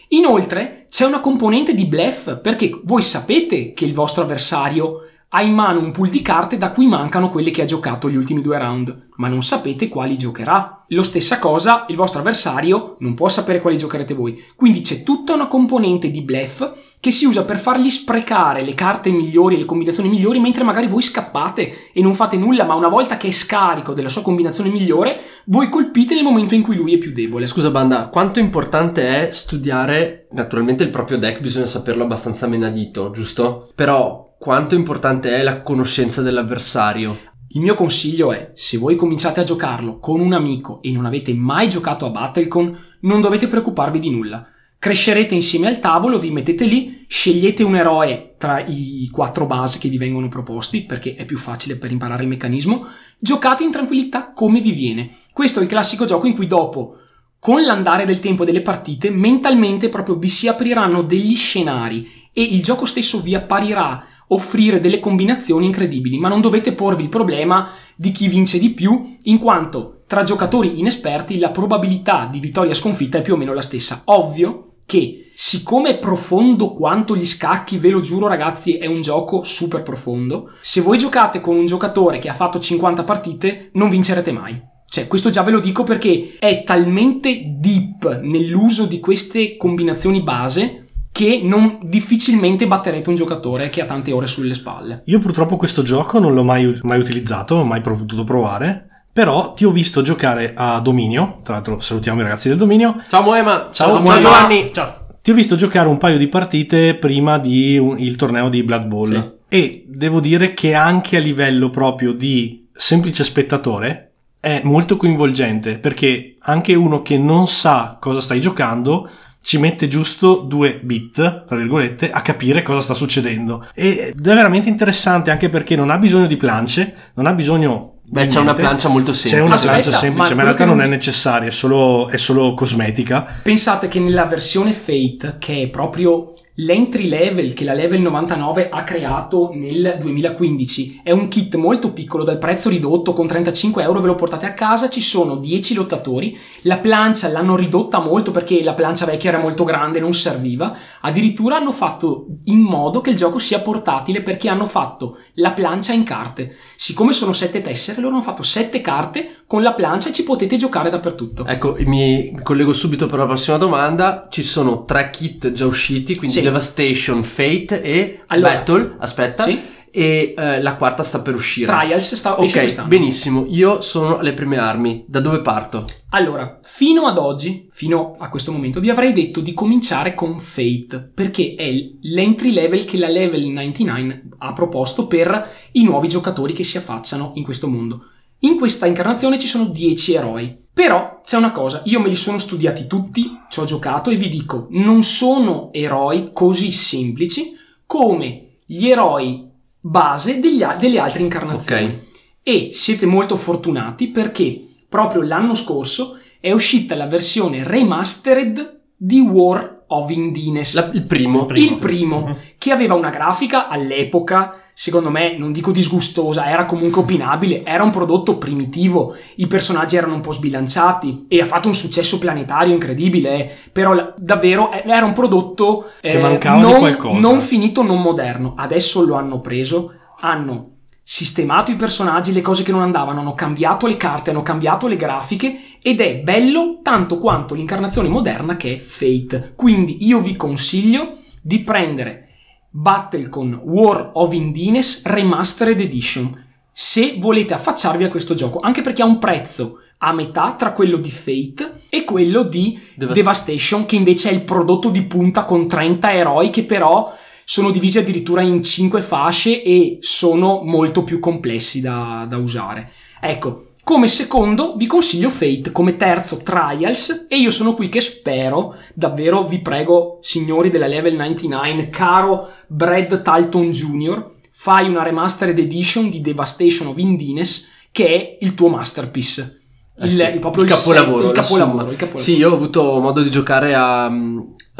Inoltre 0.09 0.85
c'è 0.89 1.05
una 1.05 1.19
componente 1.19 1.73
di 1.73 1.85
bluff 1.85 2.37
perché 2.39 2.79
voi 2.83 3.01
sapete 3.01 3.73
che 3.73 3.85
il 3.85 3.93
vostro 3.93 4.23
avversario 4.23 5.10
ha 5.33 5.41
in 5.41 5.53
mano 5.53 5.79
un 5.79 5.91
pool 5.91 6.09
di 6.09 6.21
carte 6.21 6.57
da 6.57 6.71
cui 6.71 6.87
mancano 6.87 7.29
quelle 7.29 7.51
che 7.51 7.61
ha 7.61 7.65
giocato 7.65 8.09
gli 8.09 8.17
ultimi 8.17 8.41
due 8.41 8.57
round, 8.57 9.09
ma 9.15 9.29
non 9.29 9.41
sapete 9.41 9.87
quali 9.87 10.17
giocherà. 10.17 10.83
Lo 10.87 11.03
stessa 11.03 11.39
cosa, 11.39 11.85
il 11.87 11.95
vostro 11.95 12.19
avversario 12.19 12.95
non 12.99 13.13
può 13.13 13.29
sapere 13.29 13.61
quali 13.61 13.77
giocherete 13.77 14.13
voi. 14.13 14.43
Quindi 14.57 14.81
c'è 14.81 15.03
tutta 15.03 15.33
una 15.33 15.47
componente 15.47 16.11
di 16.11 16.21
bluff 16.21 16.97
che 16.99 17.11
si 17.11 17.25
usa 17.25 17.45
per 17.45 17.57
fargli 17.57 17.89
sprecare 17.89 18.61
le 18.61 18.73
carte 18.73 19.09
migliori 19.09 19.55
e 19.55 19.59
le 19.59 19.65
combinazioni 19.65 20.09
migliori 20.09 20.39
mentre 20.41 20.65
magari 20.65 20.87
voi 20.87 21.01
scappate 21.01 21.91
e 21.93 22.01
non 22.01 22.13
fate 22.13 22.35
nulla, 22.35 22.65
ma 22.65 22.73
una 22.73 22.89
volta 22.89 23.15
che 23.15 23.27
è 23.27 23.31
scarico 23.31 23.93
della 23.93 24.09
sua 24.09 24.23
combinazione 24.23 24.69
migliore, 24.69 25.21
voi 25.45 25.69
colpite 25.69 26.13
nel 26.13 26.23
momento 26.23 26.55
in 26.55 26.61
cui 26.61 26.75
lui 26.75 26.95
è 26.95 26.97
più 26.97 27.13
debole. 27.13 27.45
Scusa 27.45 27.69
banda, 27.69 28.07
quanto 28.07 28.39
importante 28.39 29.21
è 29.21 29.31
studiare 29.31 30.27
naturalmente 30.31 30.83
il 30.83 30.89
proprio 30.89 31.17
deck, 31.17 31.39
bisogna 31.39 31.67
saperlo 31.67 32.03
abbastanza 32.03 32.47
menadito, 32.47 33.11
giusto? 33.11 33.71
Però 33.75 34.29
quanto 34.41 34.73
importante 34.73 35.35
è 35.35 35.43
la 35.43 35.61
conoscenza 35.61 36.23
dell'avversario. 36.23 37.15
Il 37.49 37.61
mio 37.61 37.75
consiglio 37.75 38.33
è, 38.33 38.49
se 38.55 38.79
voi 38.79 38.95
cominciate 38.95 39.39
a 39.39 39.43
giocarlo 39.43 39.99
con 39.99 40.19
un 40.19 40.33
amico 40.33 40.81
e 40.81 40.89
non 40.89 41.05
avete 41.05 41.31
mai 41.35 41.69
giocato 41.69 42.07
a 42.07 42.09
Battlecon, 42.09 42.75
non 43.01 43.21
dovete 43.21 43.45
preoccuparvi 43.45 43.99
di 43.99 44.09
nulla. 44.09 44.43
Crescerete 44.79 45.35
insieme 45.35 45.67
al 45.67 45.79
tavolo, 45.79 46.17
vi 46.17 46.31
mettete 46.31 46.65
lì, 46.65 47.05
scegliete 47.07 47.61
un 47.61 47.75
eroe 47.75 48.33
tra 48.39 48.65
i 48.65 49.07
quattro 49.11 49.45
base 49.45 49.77
che 49.77 49.89
vi 49.89 49.99
vengono 49.99 50.27
proposti, 50.27 50.85
perché 50.85 51.13
è 51.13 51.23
più 51.23 51.37
facile 51.37 51.75
per 51.75 51.91
imparare 51.91 52.23
il 52.23 52.29
meccanismo, 52.29 52.87
giocate 53.19 53.61
in 53.63 53.69
tranquillità 53.69 54.33
come 54.33 54.59
vi 54.59 54.71
viene. 54.71 55.07
Questo 55.33 55.59
è 55.59 55.61
il 55.61 55.69
classico 55.69 56.05
gioco 56.05 56.25
in 56.25 56.33
cui 56.33 56.47
dopo, 56.47 56.95
con 57.37 57.61
l'andare 57.61 58.05
del 58.05 58.19
tempo 58.19 58.43
delle 58.43 58.63
partite, 58.63 59.11
mentalmente 59.11 59.89
proprio 59.89 60.15
vi 60.15 60.29
si 60.29 60.47
apriranno 60.47 61.03
degli 61.03 61.35
scenari 61.35 62.29
e 62.33 62.41
il 62.41 62.63
gioco 62.63 62.85
stesso 62.85 63.21
vi 63.21 63.35
apparirà 63.35 64.07
offrire 64.31 64.79
delle 64.79 64.99
combinazioni 64.99 65.65
incredibili, 65.65 66.17
ma 66.17 66.27
non 66.27 66.41
dovete 66.41 66.73
porvi 66.73 67.03
il 67.03 67.09
problema 67.09 67.69
di 67.95 68.11
chi 68.11 68.27
vince 68.27 68.59
di 68.59 68.71
più, 68.71 68.99
in 69.23 69.37
quanto 69.37 70.03
tra 70.07 70.23
giocatori 70.23 70.79
inesperti 70.79 71.39
la 71.39 71.51
probabilità 71.51 72.27
di 72.29 72.39
vittoria 72.39 72.73
sconfitta 72.73 73.19
è 73.19 73.21
più 73.21 73.33
o 73.33 73.37
meno 73.37 73.53
la 73.53 73.61
stessa. 73.61 74.01
Ovvio 74.05 74.65
che 74.85 75.31
siccome 75.33 75.91
è 75.91 75.97
profondo 75.99 76.73
quanto 76.73 77.15
gli 77.15 77.25
scacchi, 77.25 77.77
ve 77.77 77.89
lo 77.89 78.01
giuro 78.01 78.27
ragazzi, 78.27 78.77
è 78.77 78.87
un 78.87 79.01
gioco 79.01 79.43
super 79.43 79.83
profondo, 79.83 80.51
se 80.59 80.81
voi 80.81 80.97
giocate 80.97 81.39
con 81.39 81.55
un 81.55 81.65
giocatore 81.65 82.19
che 82.19 82.29
ha 82.29 82.33
fatto 82.33 82.59
50 82.59 83.03
partite, 83.03 83.69
non 83.73 83.89
vincerete 83.89 84.31
mai. 84.31 84.69
Cioè, 84.91 85.07
questo 85.07 85.29
già 85.29 85.43
ve 85.43 85.51
lo 85.51 85.61
dico 85.61 85.83
perché 85.83 86.35
è 86.37 86.63
talmente 86.65 87.55
deep 87.57 88.19
nell'uso 88.23 88.85
di 88.85 88.99
queste 88.99 89.55
combinazioni 89.55 90.21
base 90.21 90.80
che 91.21 91.39
non 91.43 91.77
difficilmente 91.83 92.65
batterete 92.65 93.09
un 93.09 93.13
giocatore 93.13 93.69
che 93.69 93.79
ha 93.79 93.85
tante 93.85 94.11
ore 94.11 94.25
sulle 94.25 94.55
spalle. 94.55 95.03
Io 95.05 95.19
purtroppo 95.19 95.55
questo 95.55 95.83
gioco 95.83 96.17
non 96.17 96.33
l'ho 96.33 96.43
mai, 96.43 96.79
mai 96.81 96.99
utilizzato, 96.99 97.53
non 97.53 97.65
ho 97.65 97.67
mai 97.67 97.81
potuto 97.81 98.23
provare. 98.23 98.87
Però 99.13 99.53
ti 99.53 99.63
ho 99.65 99.69
visto 99.69 100.01
giocare 100.01 100.53
a 100.55 100.79
Dominio. 100.79 101.41
Tra 101.43 101.55
l'altro, 101.55 101.79
salutiamo 101.79 102.21
i 102.21 102.23
ragazzi 102.23 102.47
del 102.47 102.57
Dominio. 102.57 103.03
Ciao 103.07 103.21
Moema, 103.21 103.69
ciao, 103.71 103.97
ciao, 103.97 104.05
ciao 104.05 104.19
Giovanni. 104.19 104.71
Ciao. 104.73 104.95
Ti 105.21 105.29
ho 105.29 105.33
visto 105.35 105.55
giocare 105.55 105.87
un 105.89 105.99
paio 105.99 106.17
di 106.17 106.27
partite 106.27 106.95
prima 106.95 107.37
del 107.37 108.15
torneo 108.15 108.49
di 108.49 108.63
Blood 108.63 108.85
Bowl. 108.85 109.07
Sì. 109.07 109.31
E 109.47 109.85
devo 109.89 110.21
dire 110.21 110.55
che 110.55 110.73
anche 110.73 111.17
a 111.17 111.19
livello 111.19 111.69
proprio 111.69 112.13
di 112.13 112.67
semplice 112.73 113.23
spettatore 113.23 114.13
è 114.39 114.61
molto 114.63 114.95
coinvolgente 114.95 115.77
perché 115.77 116.37
anche 116.39 116.73
uno 116.73 117.03
che 117.03 117.19
non 117.19 117.47
sa 117.47 117.97
cosa 117.99 118.21
stai 118.21 118.41
giocando 118.41 119.07
ci 119.41 119.57
mette 119.57 119.87
giusto 119.87 120.37
due 120.37 120.79
bit, 120.81 121.45
tra 121.45 121.55
virgolette, 121.55 122.11
a 122.11 122.21
capire 122.21 122.61
cosa 122.61 122.81
sta 122.81 122.93
succedendo. 122.93 123.67
Ed 123.73 123.97
è 123.97 124.13
veramente 124.15 124.69
interessante 124.69 125.31
anche 125.31 125.49
perché 125.49 125.75
non 125.75 125.89
ha 125.89 125.97
bisogno 125.97 126.27
di 126.27 126.37
plance, 126.37 126.95
non 127.15 127.25
ha 127.25 127.33
bisogno 127.33 127.95
Beh, 128.03 128.25
c'è 128.25 128.39
una 128.39 128.53
plancia 128.53 128.89
molto 128.89 129.13
semplice. 129.13 129.37
C'è 129.37 129.41
una 129.41 129.55
Aspetta, 129.55 129.73
plancia 129.73 129.97
semplice, 129.97 130.33
ma, 130.33 130.41
in 130.41 130.47
realtà 130.47 130.65
non, 130.65 130.77
non 130.77 130.85
è 130.85 130.89
necessaria, 130.89 131.47
è 131.47 131.51
solo, 131.51 132.09
è 132.09 132.17
solo 132.17 132.53
cosmetica. 132.53 133.25
Pensate 133.41 133.87
che 133.87 133.99
nella 134.01 134.25
versione 134.25 134.73
Fate, 134.73 135.37
che 135.39 135.61
è 135.61 135.67
proprio 135.69 136.33
L'entry 136.55 137.07
level 137.07 137.53
che 137.53 137.63
la 137.63 137.71
level 137.71 138.01
99 138.01 138.67
ha 138.69 138.83
creato 138.83 139.51
nel 139.53 139.95
2015 140.01 140.99
è 141.01 141.11
un 141.11 141.29
kit 141.29 141.55
molto 141.55 141.93
piccolo 141.93 142.25
dal 142.25 142.39
prezzo 142.39 142.67
ridotto 142.67 143.13
con 143.13 143.25
35 143.25 143.81
euro 143.81 144.01
ve 144.01 144.07
lo 144.07 144.15
portate 144.15 144.45
a 144.45 144.53
casa 144.53 144.89
ci 144.89 144.99
sono 144.99 145.37
10 145.37 145.75
lottatori. 145.75 146.37
La 146.63 146.79
plancia 146.79 147.29
l'hanno 147.29 147.55
ridotta 147.55 147.99
molto 147.99 148.31
perché 148.31 148.61
la 148.65 148.73
plancia 148.73 149.05
vecchia 149.05 149.29
era 149.29 149.39
molto 149.39 149.63
grande 149.63 150.01
non 150.01 150.13
serviva. 150.13 150.75
Addirittura 150.99 151.55
hanno 151.55 151.71
fatto 151.71 152.25
in 152.43 152.59
modo 152.59 152.99
che 152.99 153.11
il 153.11 153.15
gioco 153.15 153.39
sia 153.39 153.61
portatile 153.61 154.21
perché 154.21 154.49
hanno 154.49 154.65
fatto 154.65 155.19
la 155.35 155.53
plancia 155.53 155.93
in 155.93 156.03
carte. 156.03 156.57
Siccome 156.75 157.13
sono 157.13 157.31
7 157.31 157.61
tessere 157.61 158.01
loro 158.01 158.15
hanno 158.15 158.23
fatto 158.23 158.43
7 158.43 158.81
carte 158.81 159.43
con 159.47 159.63
la 159.63 159.73
plancia 159.73 160.09
e 160.09 160.11
ci 160.11 160.25
potete 160.25 160.57
giocare 160.57 160.89
dappertutto. 160.89 161.45
Ecco 161.45 161.77
mi 161.85 162.37
collego 162.43 162.73
subito 162.73 163.07
per 163.07 163.19
la 163.19 163.25
prossima 163.25 163.55
domanda. 163.55 164.27
Ci 164.29 164.43
sono 164.43 164.83
3 164.83 165.09
kit 165.11 165.53
già 165.53 165.65
usciti 165.65 166.17
quindi 166.17 166.39
sì 166.40 166.40
Devastation, 166.41 167.23
Fate 167.23 167.81
e 167.81 168.21
allora, 168.27 168.53
Battle. 168.53 168.95
Aspetta. 168.99 169.43
Sì. 169.43 169.69
E 169.93 170.33
eh, 170.37 170.61
la 170.61 170.75
quarta 170.75 171.03
sta 171.03 171.19
per 171.19 171.35
uscire. 171.35 171.65
Trials 171.65 172.15
sta. 172.15 172.39
Ok, 172.39 172.85
benissimo. 172.85 173.45
Io 173.49 173.81
sono 173.81 174.19
alle 174.19 174.33
prime 174.33 174.57
armi. 174.57 175.03
Da 175.05 175.19
dove 175.19 175.41
parto? 175.41 175.85
Allora, 176.11 176.59
fino 176.63 177.07
ad 177.07 177.17
oggi, 177.17 177.67
fino 177.69 178.15
a 178.17 178.29
questo 178.29 178.53
momento, 178.53 178.79
vi 178.79 178.89
avrei 178.89 179.11
detto 179.11 179.41
di 179.41 179.53
cominciare 179.53 180.13
con 180.13 180.39
Fate, 180.39 181.11
perché 181.13 181.55
è 181.57 181.69
l'entry 182.01 182.51
level 182.51 182.85
che 182.85 182.97
la 182.97 183.09
Level 183.09 183.45
99 183.45 184.23
ha 184.37 184.53
proposto 184.53 185.07
per 185.07 185.49
i 185.73 185.83
nuovi 185.83 186.07
giocatori 186.07 186.53
che 186.53 186.63
si 186.63 186.77
affacciano 186.77 187.33
in 187.35 187.43
questo 187.43 187.67
mondo. 187.67 188.05
In 188.43 188.57
questa 188.57 188.87
incarnazione 188.87 189.37
ci 189.37 189.47
sono 189.47 189.65
10 189.65 190.13
eroi. 190.13 190.57
Però 190.73 191.21
c'è 191.23 191.37
una 191.37 191.51
cosa, 191.51 191.81
io 191.85 191.99
me 191.99 192.07
li 192.07 192.15
sono 192.15 192.37
studiati 192.37 192.87
tutti, 192.87 193.29
ci 193.49 193.59
ho 193.59 193.65
giocato 193.65 194.09
e 194.09 194.15
vi 194.15 194.29
dico, 194.29 194.67
non 194.71 195.03
sono 195.03 195.69
eroi 195.73 196.29
così 196.33 196.71
semplici 196.71 197.55
come 197.85 198.55
gli 198.65 198.87
eroi 198.87 199.47
base 199.79 200.39
degli, 200.39 200.63
delle 200.79 200.99
altre 200.99 201.21
incarnazioni. 201.21 201.83
Okay. 201.83 201.99
E 202.41 202.69
siete 202.71 203.05
molto 203.05 203.35
fortunati 203.35 204.07
perché 204.07 204.65
proprio 204.87 205.21
l'anno 205.21 205.53
scorso 205.53 206.17
è 206.39 206.51
uscita 206.51 206.95
la 206.95 207.05
versione 207.05 207.63
remastered 207.63 208.81
di 208.95 209.19
War 209.19 209.80
of 209.93 210.09
Indines. 210.09 210.73
La- 210.75 210.89
il 210.93 211.03
primo. 211.03 211.47
Il 211.53 211.77
primo, 211.77 212.37
che 212.57 212.71
aveva 212.71 212.93
una 212.95 213.09
grafica 213.09 213.67
all'epoca, 213.67 214.55
secondo 214.73 215.09
me, 215.09 215.37
non 215.37 215.51
dico 215.51 215.71
disgustosa, 215.71 216.49
era 216.49 216.65
comunque 216.65 217.01
opinabile, 217.01 217.63
era 217.63 217.83
un 217.83 217.89
prodotto 217.91 218.37
primitivo, 218.37 219.15
i 219.35 219.47
personaggi 219.47 219.95
erano 219.95 220.15
un 220.15 220.21
po' 220.21 220.31
sbilanciati 220.31 221.25
e 221.27 221.41
ha 221.41 221.45
fatto 221.45 221.67
un 221.67 221.73
successo 221.73 222.17
planetario 222.19 222.73
incredibile, 222.73 223.29
eh. 223.35 223.51
però 223.71 223.93
la- 223.93 224.13
davvero 224.17 224.71
eh, 224.71 224.83
era 224.85 225.05
un 225.05 225.13
prodotto 225.13 225.91
Che 226.01 226.17
mancava 226.17 226.55
di 226.57 226.61
non, 226.63 226.79
qualcosa. 226.79 227.19
non 227.19 227.41
finito, 227.41 227.83
non 227.83 228.01
moderno. 228.01 228.53
Adesso 228.57 229.03
lo 229.05 229.15
hanno 229.15 229.39
preso, 229.39 229.93
hanno 230.21 230.69
sistemato 231.03 231.71
i 231.71 231.75
personaggi, 231.75 232.33
le 232.33 232.41
cose 232.41 232.63
che 232.63 232.71
non 232.71 232.81
andavano, 232.81 233.19
hanno 233.19 233.33
cambiato 233.33 233.87
le 233.87 233.97
carte, 233.97 234.29
hanno 234.29 234.43
cambiato 234.43 234.87
le 234.87 234.95
grafiche 234.95 235.59
ed 235.81 235.99
è 235.99 236.17
bello 236.17 236.79
tanto 236.81 237.17
quanto 237.17 237.55
l'incarnazione 237.55 238.07
moderna 238.07 238.55
che 238.55 238.75
è 238.75 238.79
Fate. 238.79 239.53
Quindi 239.55 240.05
io 240.05 240.19
vi 240.19 240.35
consiglio 240.35 241.09
di 241.41 241.59
prendere 241.59 242.29
Battlecon 242.69 243.61
War 243.63 244.11
of 244.13 244.33
Indines 244.33 245.03
Remastered 245.05 245.79
Edition 245.79 246.49
se 246.71 247.17
volete 247.19 247.53
affacciarvi 247.53 248.05
a 248.05 248.09
questo 248.09 248.33
gioco, 248.33 248.59
anche 248.59 248.81
perché 248.81 249.01
ha 249.01 249.05
un 249.05 249.19
prezzo 249.19 249.79
a 250.03 250.13
metà 250.13 250.53
tra 250.53 250.71
quello 250.71 250.97
di 250.97 251.11
Fate 251.11 251.73
e 251.89 252.05
quello 252.05 252.43
di 252.43 252.79
Devast- 252.95 253.15
Devastation, 253.15 253.85
che 253.85 253.95
invece 253.95 254.29
è 254.29 254.33
il 254.33 254.43
prodotto 254.43 254.89
di 254.89 255.03
punta 255.03 255.45
con 255.45 255.67
30 255.67 256.13
eroi 256.13 256.49
che 256.49 256.63
però 256.63 257.13
sono 257.51 257.69
divisi 257.71 257.97
addirittura 257.97 258.39
in 258.43 258.63
5 258.63 259.01
fasce 259.01 259.61
e 259.61 259.97
sono 259.99 260.61
molto 260.63 261.03
più 261.03 261.19
complessi 261.19 261.81
da, 261.81 262.25
da 262.29 262.37
usare. 262.37 262.91
Ecco, 263.19 263.71
come 263.83 264.07
secondo 264.07 264.75
vi 264.77 264.85
consiglio 264.85 265.29
Fate, 265.29 265.73
come 265.73 265.97
terzo 265.97 266.37
Trials 266.37 267.25
e 267.27 267.37
io 267.37 267.49
sono 267.49 267.73
qui 267.73 267.89
che 267.89 267.99
spero, 267.99 268.75
davvero 268.93 269.43
vi 269.43 269.59
prego 269.59 270.19
signori 270.21 270.69
della 270.69 270.87
Level 270.87 271.15
99, 271.15 271.89
caro 271.89 272.47
Brad 272.67 273.21
Talton 273.21 273.69
Jr., 273.71 274.25
fai 274.49 274.87
una 274.87 275.03
remastered 275.03 275.59
edition 275.59 276.09
di 276.09 276.21
Devastation 276.21 276.87
of 276.87 276.97
Indines 276.99 277.69
che 277.91 278.07
è 278.07 278.37
il 278.39 278.53
tuo 278.53 278.69
masterpiece. 278.69 279.59
Eh 279.99 280.05
Il, 280.05 280.13
sì, 280.13 280.23
il- 280.23 280.39
proprio 280.39 280.63
il 280.63 280.69
capolavoro, 280.69 281.27
set- 281.27 281.35
il 281.35 281.41
capolavoro, 281.43 281.91
il 281.91 281.97
capolavoro. 281.97 282.23
Sì, 282.23 282.37
io 282.37 282.49
ho 282.49 282.55
avuto 282.55 282.99
modo 283.01 283.21
di 283.21 283.29
giocare 283.29 283.75
a, 283.75 284.09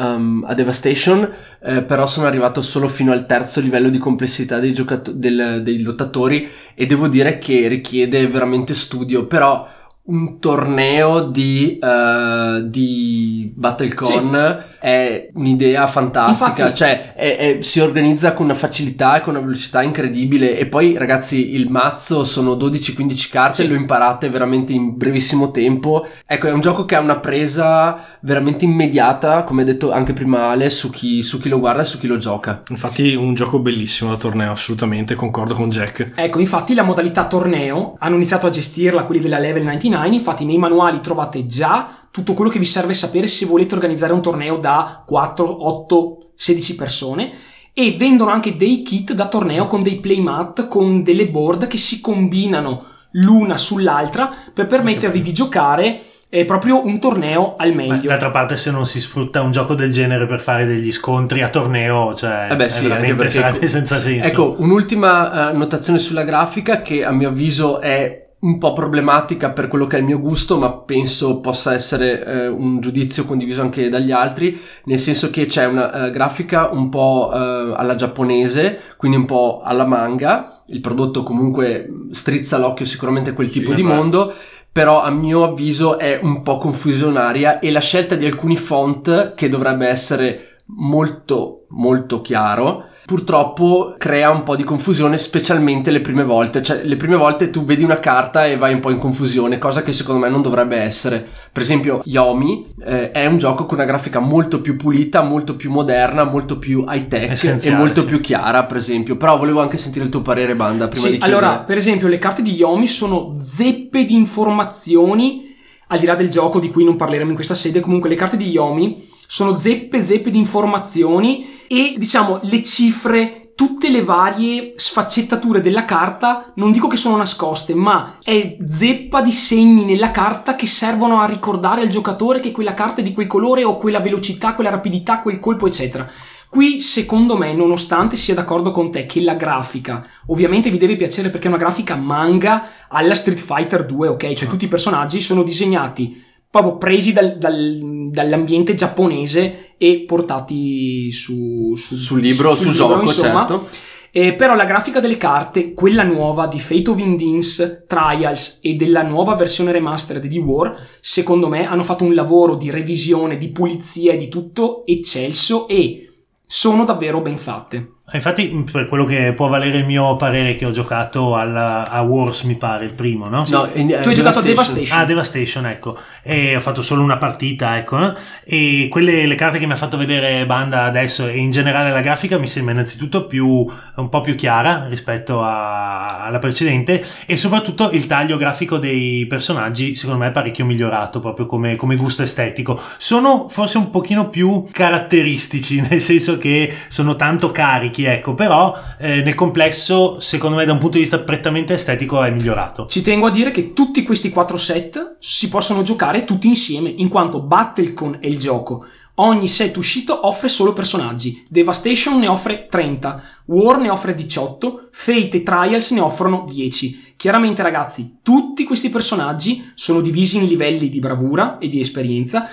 um, 0.02 0.44
a 0.46 0.54
Devastation, 0.54 1.30
eh, 1.62 1.82
però 1.82 2.06
sono 2.06 2.26
arrivato 2.26 2.60
solo 2.62 2.88
fino 2.88 3.12
al 3.12 3.26
terzo 3.26 3.60
livello 3.60 3.88
di 3.88 3.98
complessità 3.98 4.58
dei, 4.58 4.72
giocato- 4.72 5.12
del- 5.12 5.60
dei 5.62 5.80
lottatori 5.82 6.48
e 6.74 6.86
devo 6.86 7.08
dire 7.08 7.38
che 7.38 7.68
richiede 7.68 8.26
veramente 8.26 8.74
studio, 8.74 9.26
però 9.26 9.66
un 10.04 10.40
torneo 10.40 11.20
di, 11.26 11.78
eh, 11.78 12.62
di 12.68 13.52
Battlecon 13.54 14.64
è 14.80 15.28
un'idea 15.34 15.86
fantastica, 15.86 16.50
Infatti- 16.50 16.74
cioè 16.74 17.14
è- 17.14 17.36
è- 17.36 17.62
si 17.62 17.78
organizza 17.78 18.32
con 18.32 18.46
una 18.46 18.54
facilità 18.54 19.16
e 19.16 19.20
con 19.20 19.36
una 19.36 19.44
velocità 19.44 19.80
incredibile 19.82 20.58
e 20.58 20.66
poi 20.66 20.98
ragazzi 20.98 21.54
il 21.54 21.70
mazzo 21.70 22.24
sono 22.24 22.54
12-15 22.54 23.30
carte, 23.30 23.62
Sì. 23.62 23.68
lo 23.68 23.74
imparate 23.76 24.28
veramente 24.28 24.72
in 24.72 24.96
brevissimo 24.96 25.52
tempo, 25.52 26.04
ecco 26.26 26.48
è 26.48 26.52
un 26.52 26.60
gioco 26.60 26.84
che 26.84 26.96
ha 26.96 27.00
una 27.00 27.18
presa 27.20 28.02
veramente 28.22 28.64
immediata, 28.64 29.44
come 29.44 29.62
ha 29.62 29.64
detto 29.64 29.92
anche 29.92 30.12
prima 30.12 30.48
Ale, 30.50 30.68
su 30.70 30.90
chi, 30.90 31.22
su 31.22 31.40
chi 31.40 31.48
lo 31.48 31.60
guarda 31.60 31.82
e 31.82 31.86
su 31.86 31.98
chi 32.00 32.08
lo 32.08 32.16
gioca. 32.16 32.62
Infatti 32.70 33.14
un 33.14 33.34
gioco 33.34 33.60
bellissimo 33.60 34.10
da 34.10 34.16
torneo, 34.16 34.50
assolutamente, 34.50 35.14
concordo 35.14 35.54
con 35.54 35.70
Jack. 35.70 36.12
Ecco, 36.16 36.40
infatti 36.40 36.74
la 36.74 36.82
modalità 36.82 37.26
torneo 37.28 37.94
hanno 38.00 38.16
iniziato 38.16 38.48
a 38.48 38.50
gestirla 38.50 39.04
quelli 39.04 39.20
della 39.20 39.38
Level 39.38 39.62
99, 39.92 40.14
infatti 40.14 40.44
nei 40.44 40.58
manuali 40.58 41.00
trovate 41.00 41.46
già 41.46 42.06
tutto 42.10 42.34
quello 42.34 42.50
che 42.50 42.58
vi 42.58 42.64
serve 42.64 42.94
sapere 42.94 43.26
se 43.26 43.46
volete 43.46 43.74
organizzare 43.74 44.12
un 44.12 44.22
torneo 44.22 44.56
da 44.58 45.02
4, 45.06 45.66
8, 45.66 46.32
16 46.34 46.74
persone 46.76 47.32
e 47.72 47.96
vendono 47.98 48.30
anche 48.30 48.56
dei 48.56 48.82
kit 48.82 49.12
da 49.12 49.28
torneo 49.28 49.66
con 49.66 49.82
dei 49.82 49.98
playmat, 49.98 50.68
con 50.68 51.02
delle 51.02 51.28
board 51.28 51.66
che 51.68 51.78
si 51.78 52.00
combinano 52.00 52.84
l'una 53.12 53.56
sull'altra 53.56 54.32
per 54.52 54.66
permettervi 54.66 55.22
di 55.22 55.32
giocare 55.32 56.00
eh, 56.34 56.46
proprio 56.46 56.84
un 56.84 56.98
torneo 56.98 57.56
al 57.56 57.70
Beh, 57.70 57.74
meglio. 57.74 58.08
D'altra 58.08 58.30
parte, 58.30 58.56
se 58.56 58.70
non 58.70 58.86
si 58.86 59.00
sfrutta 59.00 59.42
un 59.42 59.50
gioco 59.50 59.74
del 59.74 59.90
genere 59.90 60.26
per 60.26 60.40
fare 60.40 60.64
degli 60.64 60.90
scontri 60.90 61.42
a 61.42 61.50
torneo, 61.50 62.14
cioè 62.14 62.48
Eh 62.50 62.56
beh, 62.56 62.64
è 62.64 62.68
sì, 62.70 62.88
veramente 62.88 63.30
sarebbe 63.30 63.68
senza 63.68 64.00
senso. 64.00 64.28
Ecco, 64.28 64.56
un'ultima 64.58 65.50
eh, 65.50 65.56
notazione 65.56 65.98
sulla 65.98 66.24
grafica 66.24 66.80
che 66.80 67.04
a 67.04 67.10
mio 67.10 67.28
avviso 67.28 67.80
è 67.80 68.21
un 68.42 68.58
po' 68.58 68.72
problematica 68.72 69.50
per 69.50 69.68
quello 69.68 69.86
che 69.86 69.96
è 69.96 70.00
il 70.00 70.04
mio 70.04 70.18
gusto, 70.18 70.58
ma 70.58 70.72
penso 70.72 71.38
possa 71.38 71.74
essere 71.74 72.24
eh, 72.24 72.46
un 72.48 72.80
giudizio 72.80 73.24
condiviso 73.24 73.62
anche 73.62 73.88
dagli 73.88 74.10
altri, 74.10 74.60
nel 74.84 74.98
senso 74.98 75.30
che 75.30 75.46
c'è 75.46 75.64
una 75.66 76.06
eh, 76.06 76.10
grafica 76.10 76.68
un 76.70 76.88
po' 76.88 77.30
eh, 77.32 77.36
alla 77.76 77.94
giapponese, 77.94 78.80
quindi 78.96 79.16
un 79.16 79.26
po' 79.26 79.60
alla 79.62 79.84
manga, 79.84 80.64
il 80.66 80.80
prodotto 80.80 81.22
comunque 81.22 81.88
strizza 82.10 82.58
l'occhio 82.58 82.84
sicuramente 82.84 83.30
a 83.30 83.34
quel 83.34 83.48
Sì, 83.48 83.60
tipo 83.60 83.74
di 83.74 83.82
vabbè. 83.82 83.94
mondo, 83.94 84.34
però 84.72 85.02
a 85.02 85.10
mio 85.10 85.44
avviso 85.44 85.96
è 85.98 86.18
un 86.20 86.42
po' 86.42 86.58
confusionaria 86.58 87.60
e 87.60 87.70
la 87.70 87.80
scelta 87.80 88.16
di 88.16 88.26
alcuni 88.26 88.56
font 88.56 89.34
che 89.34 89.48
dovrebbe 89.48 89.86
essere 89.86 90.62
molto 90.74 91.66
molto 91.68 92.20
chiaro 92.20 92.86
purtroppo 93.12 93.94
crea 93.98 94.30
un 94.30 94.42
po' 94.42 94.56
di 94.56 94.64
confusione 94.64 95.18
specialmente 95.18 95.90
le 95.90 96.00
prime 96.00 96.24
volte. 96.24 96.62
Cioè 96.62 96.82
le 96.82 96.96
prime 96.96 97.16
volte 97.16 97.50
tu 97.50 97.62
vedi 97.62 97.84
una 97.84 98.00
carta 98.00 98.46
e 98.46 98.56
vai 98.56 98.72
un 98.72 98.80
po' 98.80 98.88
in 98.88 98.96
confusione 98.96 99.58
cosa 99.58 99.82
che 99.82 99.92
secondo 99.92 100.22
me 100.22 100.30
non 100.30 100.40
dovrebbe 100.40 100.78
essere. 100.78 101.28
Per 101.52 101.60
esempio 101.60 102.00
Yomi 102.06 102.68
eh, 102.82 103.10
è 103.10 103.26
un 103.26 103.36
gioco 103.36 103.66
con 103.66 103.76
una 103.76 103.86
grafica 103.86 104.18
molto 104.18 104.62
più 104.62 104.76
pulita 104.76 105.20
molto 105.20 105.56
più 105.56 105.70
moderna 105.70 106.24
molto 106.24 106.58
più 106.58 106.86
high 106.88 107.06
tech 107.06 107.58
e 107.62 107.70
molto 107.74 108.00
sì. 108.00 108.06
più 108.06 108.20
chiara 108.22 108.64
per 108.64 108.78
esempio. 108.78 109.18
Però 109.18 109.36
volevo 109.36 109.60
anche 109.60 109.76
sentire 109.76 110.06
il 110.06 110.10
tuo 110.10 110.22
parere 110.22 110.54
Banda 110.54 110.88
prima 110.88 111.04
Sì, 111.04 111.10
di 111.10 111.18
chiudere. 111.18 111.38
allora, 111.38 111.58
per 111.58 111.76
esempio, 111.76 112.08
le 112.08 112.18
carte 112.18 112.40
di 112.40 112.52
Yomi 112.52 112.86
sono 112.86 113.34
zeppe 113.36 114.06
di 114.06 114.14
informazioni, 114.14 115.54
al 115.88 115.98
di 115.98 116.06
là 116.06 116.14
del 116.14 116.30
gioco 116.30 116.58
di 116.58 116.70
cui 116.70 116.82
non 116.82 116.96
parleremo 116.96 117.28
in 117.28 117.34
questa 117.34 117.54
sede, 117.54 117.80
comunque 117.80 118.08
le 118.08 118.14
carte 118.14 118.38
di 118.38 118.48
Yomi 118.48 118.96
sono 119.26 119.54
zeppe 119.54 120.02
zeppe 120.02 120.30
di 120.30 120.38
informazioni 120.38 121.60
e 121.72 121.94
diciamo 121.96 122.40
le 122.42 122.62
cifre, 122.62 123.52
tutte 123.54 123.88
le 123.88 124.04
varie 124.04 124.74
sfaccettature 124.76 125.62
della 125.62 125.86
carta, 125.86 126.52
non 126.56 126.70
dico 126.70 126.86
che 126.86 126.98
sono 126.98 127.16
nascoste, 127.16 127.74
ma 127.74 128.18
è 128.22 128.56
zeppa 128.62 129.22
di 129.22 129.32
segni 129.32 129.86
nella 129.86 130.10
carta 130.10 130.54
che 130.54 130.66
servono 130.66 131.22
a 131.22 131.24
ricordare 131.24 131.80
al 131.80 131.88
giocatore 131.88 132.40
che 132.40 132.52
quella 132.52 132.74
carta 132.74 133.00
è 133.00 133.04
di 133.04 133.14
quel 133.14 133.26
colore 133.26 133.64
o 133.64 133.78
quella 133.78 134.00
velocità, 134.00 134.52
quella 134.52 134.68
rapidità, 134.68 135.20
quel 135.20 135.40
colpo, 135.40 135.66
eccetera. 135.66 136.06
Qui, 136.50 136.78
secondo 136.78 137.38
me, 137.38 137.54
nonostante 137.54 138.16
sia 138.16 138.34
d'accordo 138.34 138.70
con 138.70 138.90
te 138.90 139.06
che 139.06 139.22
la 139.22 139.32
grafica, 139.34 140.06
ovviamente 140.26 140.68
vi 140.68 140.76
deve 140.76 140.96
piacere 140.96 141.30
perché 141.30 141.46
è 141.46 141.48
una 141.50 141.56
grafica 141.56 141.96
manga 141.96 142.68
alla 142.88 143.14
Street 143.14 143.40
Fighter 143.40 143.86
2, 143.86 144.08
ok? 144.08 144.32
Cioè 144.34 144.46
tutti 144.46 144.66
i 144.66 144.68
personaggi 144.68 145.22
sono 145.22 145.42
disegnati 145.42 146.22
proprio 146.52 146.76
presi 146.76 147.14
dal- 147.14 147.38
dal- 147.38 148.01
dall'ambiente 148.12 148.74
giapponese 148.74 149.74
e 149.78 150.04
portati 150.06 151.10
su, 151.10 151.72
su- 151.74 151.96
sul 151.96 152.20
libro 152.20 152.50
su- 152.50 152.64
sul, 152.64 152.72
gioco 152.72 153.06
certo 153.06 153.66
eh, 154.14 154.34
però 154.34 154.54
la 154.54 154.64
grafica 154.64 155.00
delle 155.00 155.16
carte, 155.16 155.72
quella 155.72 156.02
nuova 156.02 156.46
di 156.46 156.60
Fate 156.60 156.90
of 156.90 156.98
Indins, 156.98 157.84
Trials 157.86 158.58
e 158.60 158.74
della 158.74 159.00
nuova 159.00 159.34
versione 159.36 159.72
remastered 159.72 160.26
di 160.26 160.36
War, 160.36 160.76
secondo 161.00 161.48
me 161.48 161.64
hanno 161.64 161.82
fatto 161.82 162.04
un 162.04 162.12
lavoro 162.12 162.54
di 162.54 162.70
revisione, 162.70 163.38
di 163.38 163.48
pulizia 163.48 164.12
e 164.12 164.18
di 164.18 164.28
tutto 164.28 164.84
eccelso 164.84 165.66
e 165.66 166.10
sono 166.44 166.84
davvero 166.84 167.22
ben 167.22 167.38
fatte. 167.38 167.92
Infatti, 168.12 168.64
per 168.70 168.88
quello 168.88 169.04
che 169.04 169.32
può 169.32 169.48
valere 169.48 169.78
il 169.78 169.86
mio 169.86 170.16
parere, 170.16 170.54
che 170.56 170.64
ho 170.66 170.70
giocato 170.70 171.36
alla- 171.36 171.88
a 171.88 172.00
Wars, 172.02 172.42
mi 172.42 172.56
pare, 172.56 172.84
il 172.84 172.92
primo, 172.94 173.28
no? 173.28 173.42
No, 173.50 173.68
in- 173.74 173.86
Tu 173.88 173.92
eh, 173.92 173.96
hai 174.08 174.14
giocato 174.14 174.38
a 174.40 174.42
Devastation. 174.42 174.98
Ah, 174.98 175.04
Devastation, 175.04 175.66
ecco. 175.66 175.96
E 176.22 176.56
ho 176.56 176.60
fatto 176.60 176.82
solo 176.82 177.02
una 177.02 177.16
partita, 177.16 177.76
ecco. 177.78 177.98
eh. 177.98 178.14
E 178.44 178.88
quelle 178.88 179.26
le 179.26 179.34
carte 179.34 179.58
che 179.58 179.66
mi 179.66 179.72
ha 179.72 179.76
fatto 179.76 179.96
vedere 179.96 180.44
Banda 180.46 180.84
adesso 180.84 181.26
e 181.26 181.36
in 181.38 181.50
generale 181.50 181.90
la 181.90 182.00
grafica 182.00 182.38
mi 182.38 182.46
sembra 182.46 182.72
innanzitutto 182.74 183.26
più 183.26 183.46
un 183.94 184.08
po' 184.08 184.20
più 184.20 184.34
chiara 184.34 184.86
rispetto 184.88 185.42
a- 185.42 186.24
alla 186.24 186.38
precedente 186.38 187.04
e 187.26 187.36
soprattutto 187.36 187.90
il 187.92 188.06
taglio 188.06 188.36
grafico 188.36 188.78
dei 188.78 189.26
personaggi 189.26 189.94
secondo 189.94 190.20
me 190.22 190.28
è 190.28 190.32
parecchio 190.32 190.64
migliorato 190.64 191.20
proprio 191.20 191.46
come, 191.46 191.76
come 191.76 191.96
gusto 191.96 192.22
estetico. 192.22 192.78
Sono 192.98 193.48
forse 193.48 193.78
un 193.78 193.90
pochino 193.90 194.28
più 194.28 194.66
caratteristici, 194.70 195.80
nel 195.88 196.00
senso 196.00 196.38
che 196.38 196.72
sono 196.88 197.16
tanto 197.16 197.50
carichi, 197.52 198.01
ecco, 198.04 198.34
però 198.34 198.76
eh, 198.98 199.22
nel 199.22 199.34
complesso 199.34 200.20
secondo 200.20 200.56
me 200.56 200.64
da 200.64 200.72
un 200.72 200.78
punto 200.78 200.96
di 200.96 201.02
vista 201.02 201.20
prettamente 201.20 201.74
estetico 201.74 202.22
è 202.22 202.30
migliorato. 202.30 202.86
Ci 202.86 203.02
tengo 203.02 203.26
a 203.26 203.30
dire 203.30 203.50
che 203.50 203.72
tutti 203.72 204.02
questi 204.02 204.30
quattro 204.30 204.56
set 204.56 205.16
si 205.18 205.48
possono 205.48 205.82
giocare 205.82 206.24
tutti 206.24 206.46
insieme, 206.46 206.88
in 206.88 207.08
quanto 207.08 207.40
Battlecon 207.40 208.18
è 208.20 208.26
il 208.26 208.38
gioco. 208.38 208.86
Ogni 209.16 209.46
set 209.46 209.76
uscito 209.76 210.26
offre 210.26 210.48
solo 210.48 210.72
personaggi. 210.72 211.44
Devastation 211.48 212.18
ne 212.18 212.28
offre 212.28 212.66
30, 212.68 213.22
War 213.46 213.78
ne 213.78 213.90
offre 213.90 214.14
18, 214.14 214.88
Fate 214.90 215.36
e 215.36 215.42
Trials 215.42 215.90
ne 215.90 216.00
offrono 216.00 216.46
10. 216.48 217.14
Chiaramente 217.16 217.62
ragazzi, 217.62 218.18
tutti 218.22 218.64
questi 218.64 218.88
personaggi 218.88 219.70
sono 219.74 220.00
divisi 220.00 220.38
in 220.38 220.46
livelli 220.46 220.88
di 220.88 220.98
bravura 220.98 221.58
e 221.58 221.68
di 221.68 221.80
esperienza. 221.80 222.48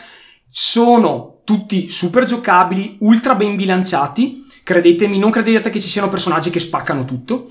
Sono 0.49 1.39
tutti 1.45 1.89
super 1.89 2.25
giocabili, 2.25 2.97
ultra 2.99 3.35
ben 3.35 3.55
bilanciati. 3.55 4.45
Credetemi, 4.69 5.17
non 5.17 5.31
credete 5.31 5.71
che 5.71 5.79
ci 5.79 5.87
siano 5.87 6.09
personaggi 6.09 6.51
che 6.51 6.59
spaccano 6.59 7.03
tutto. 7.03 7.49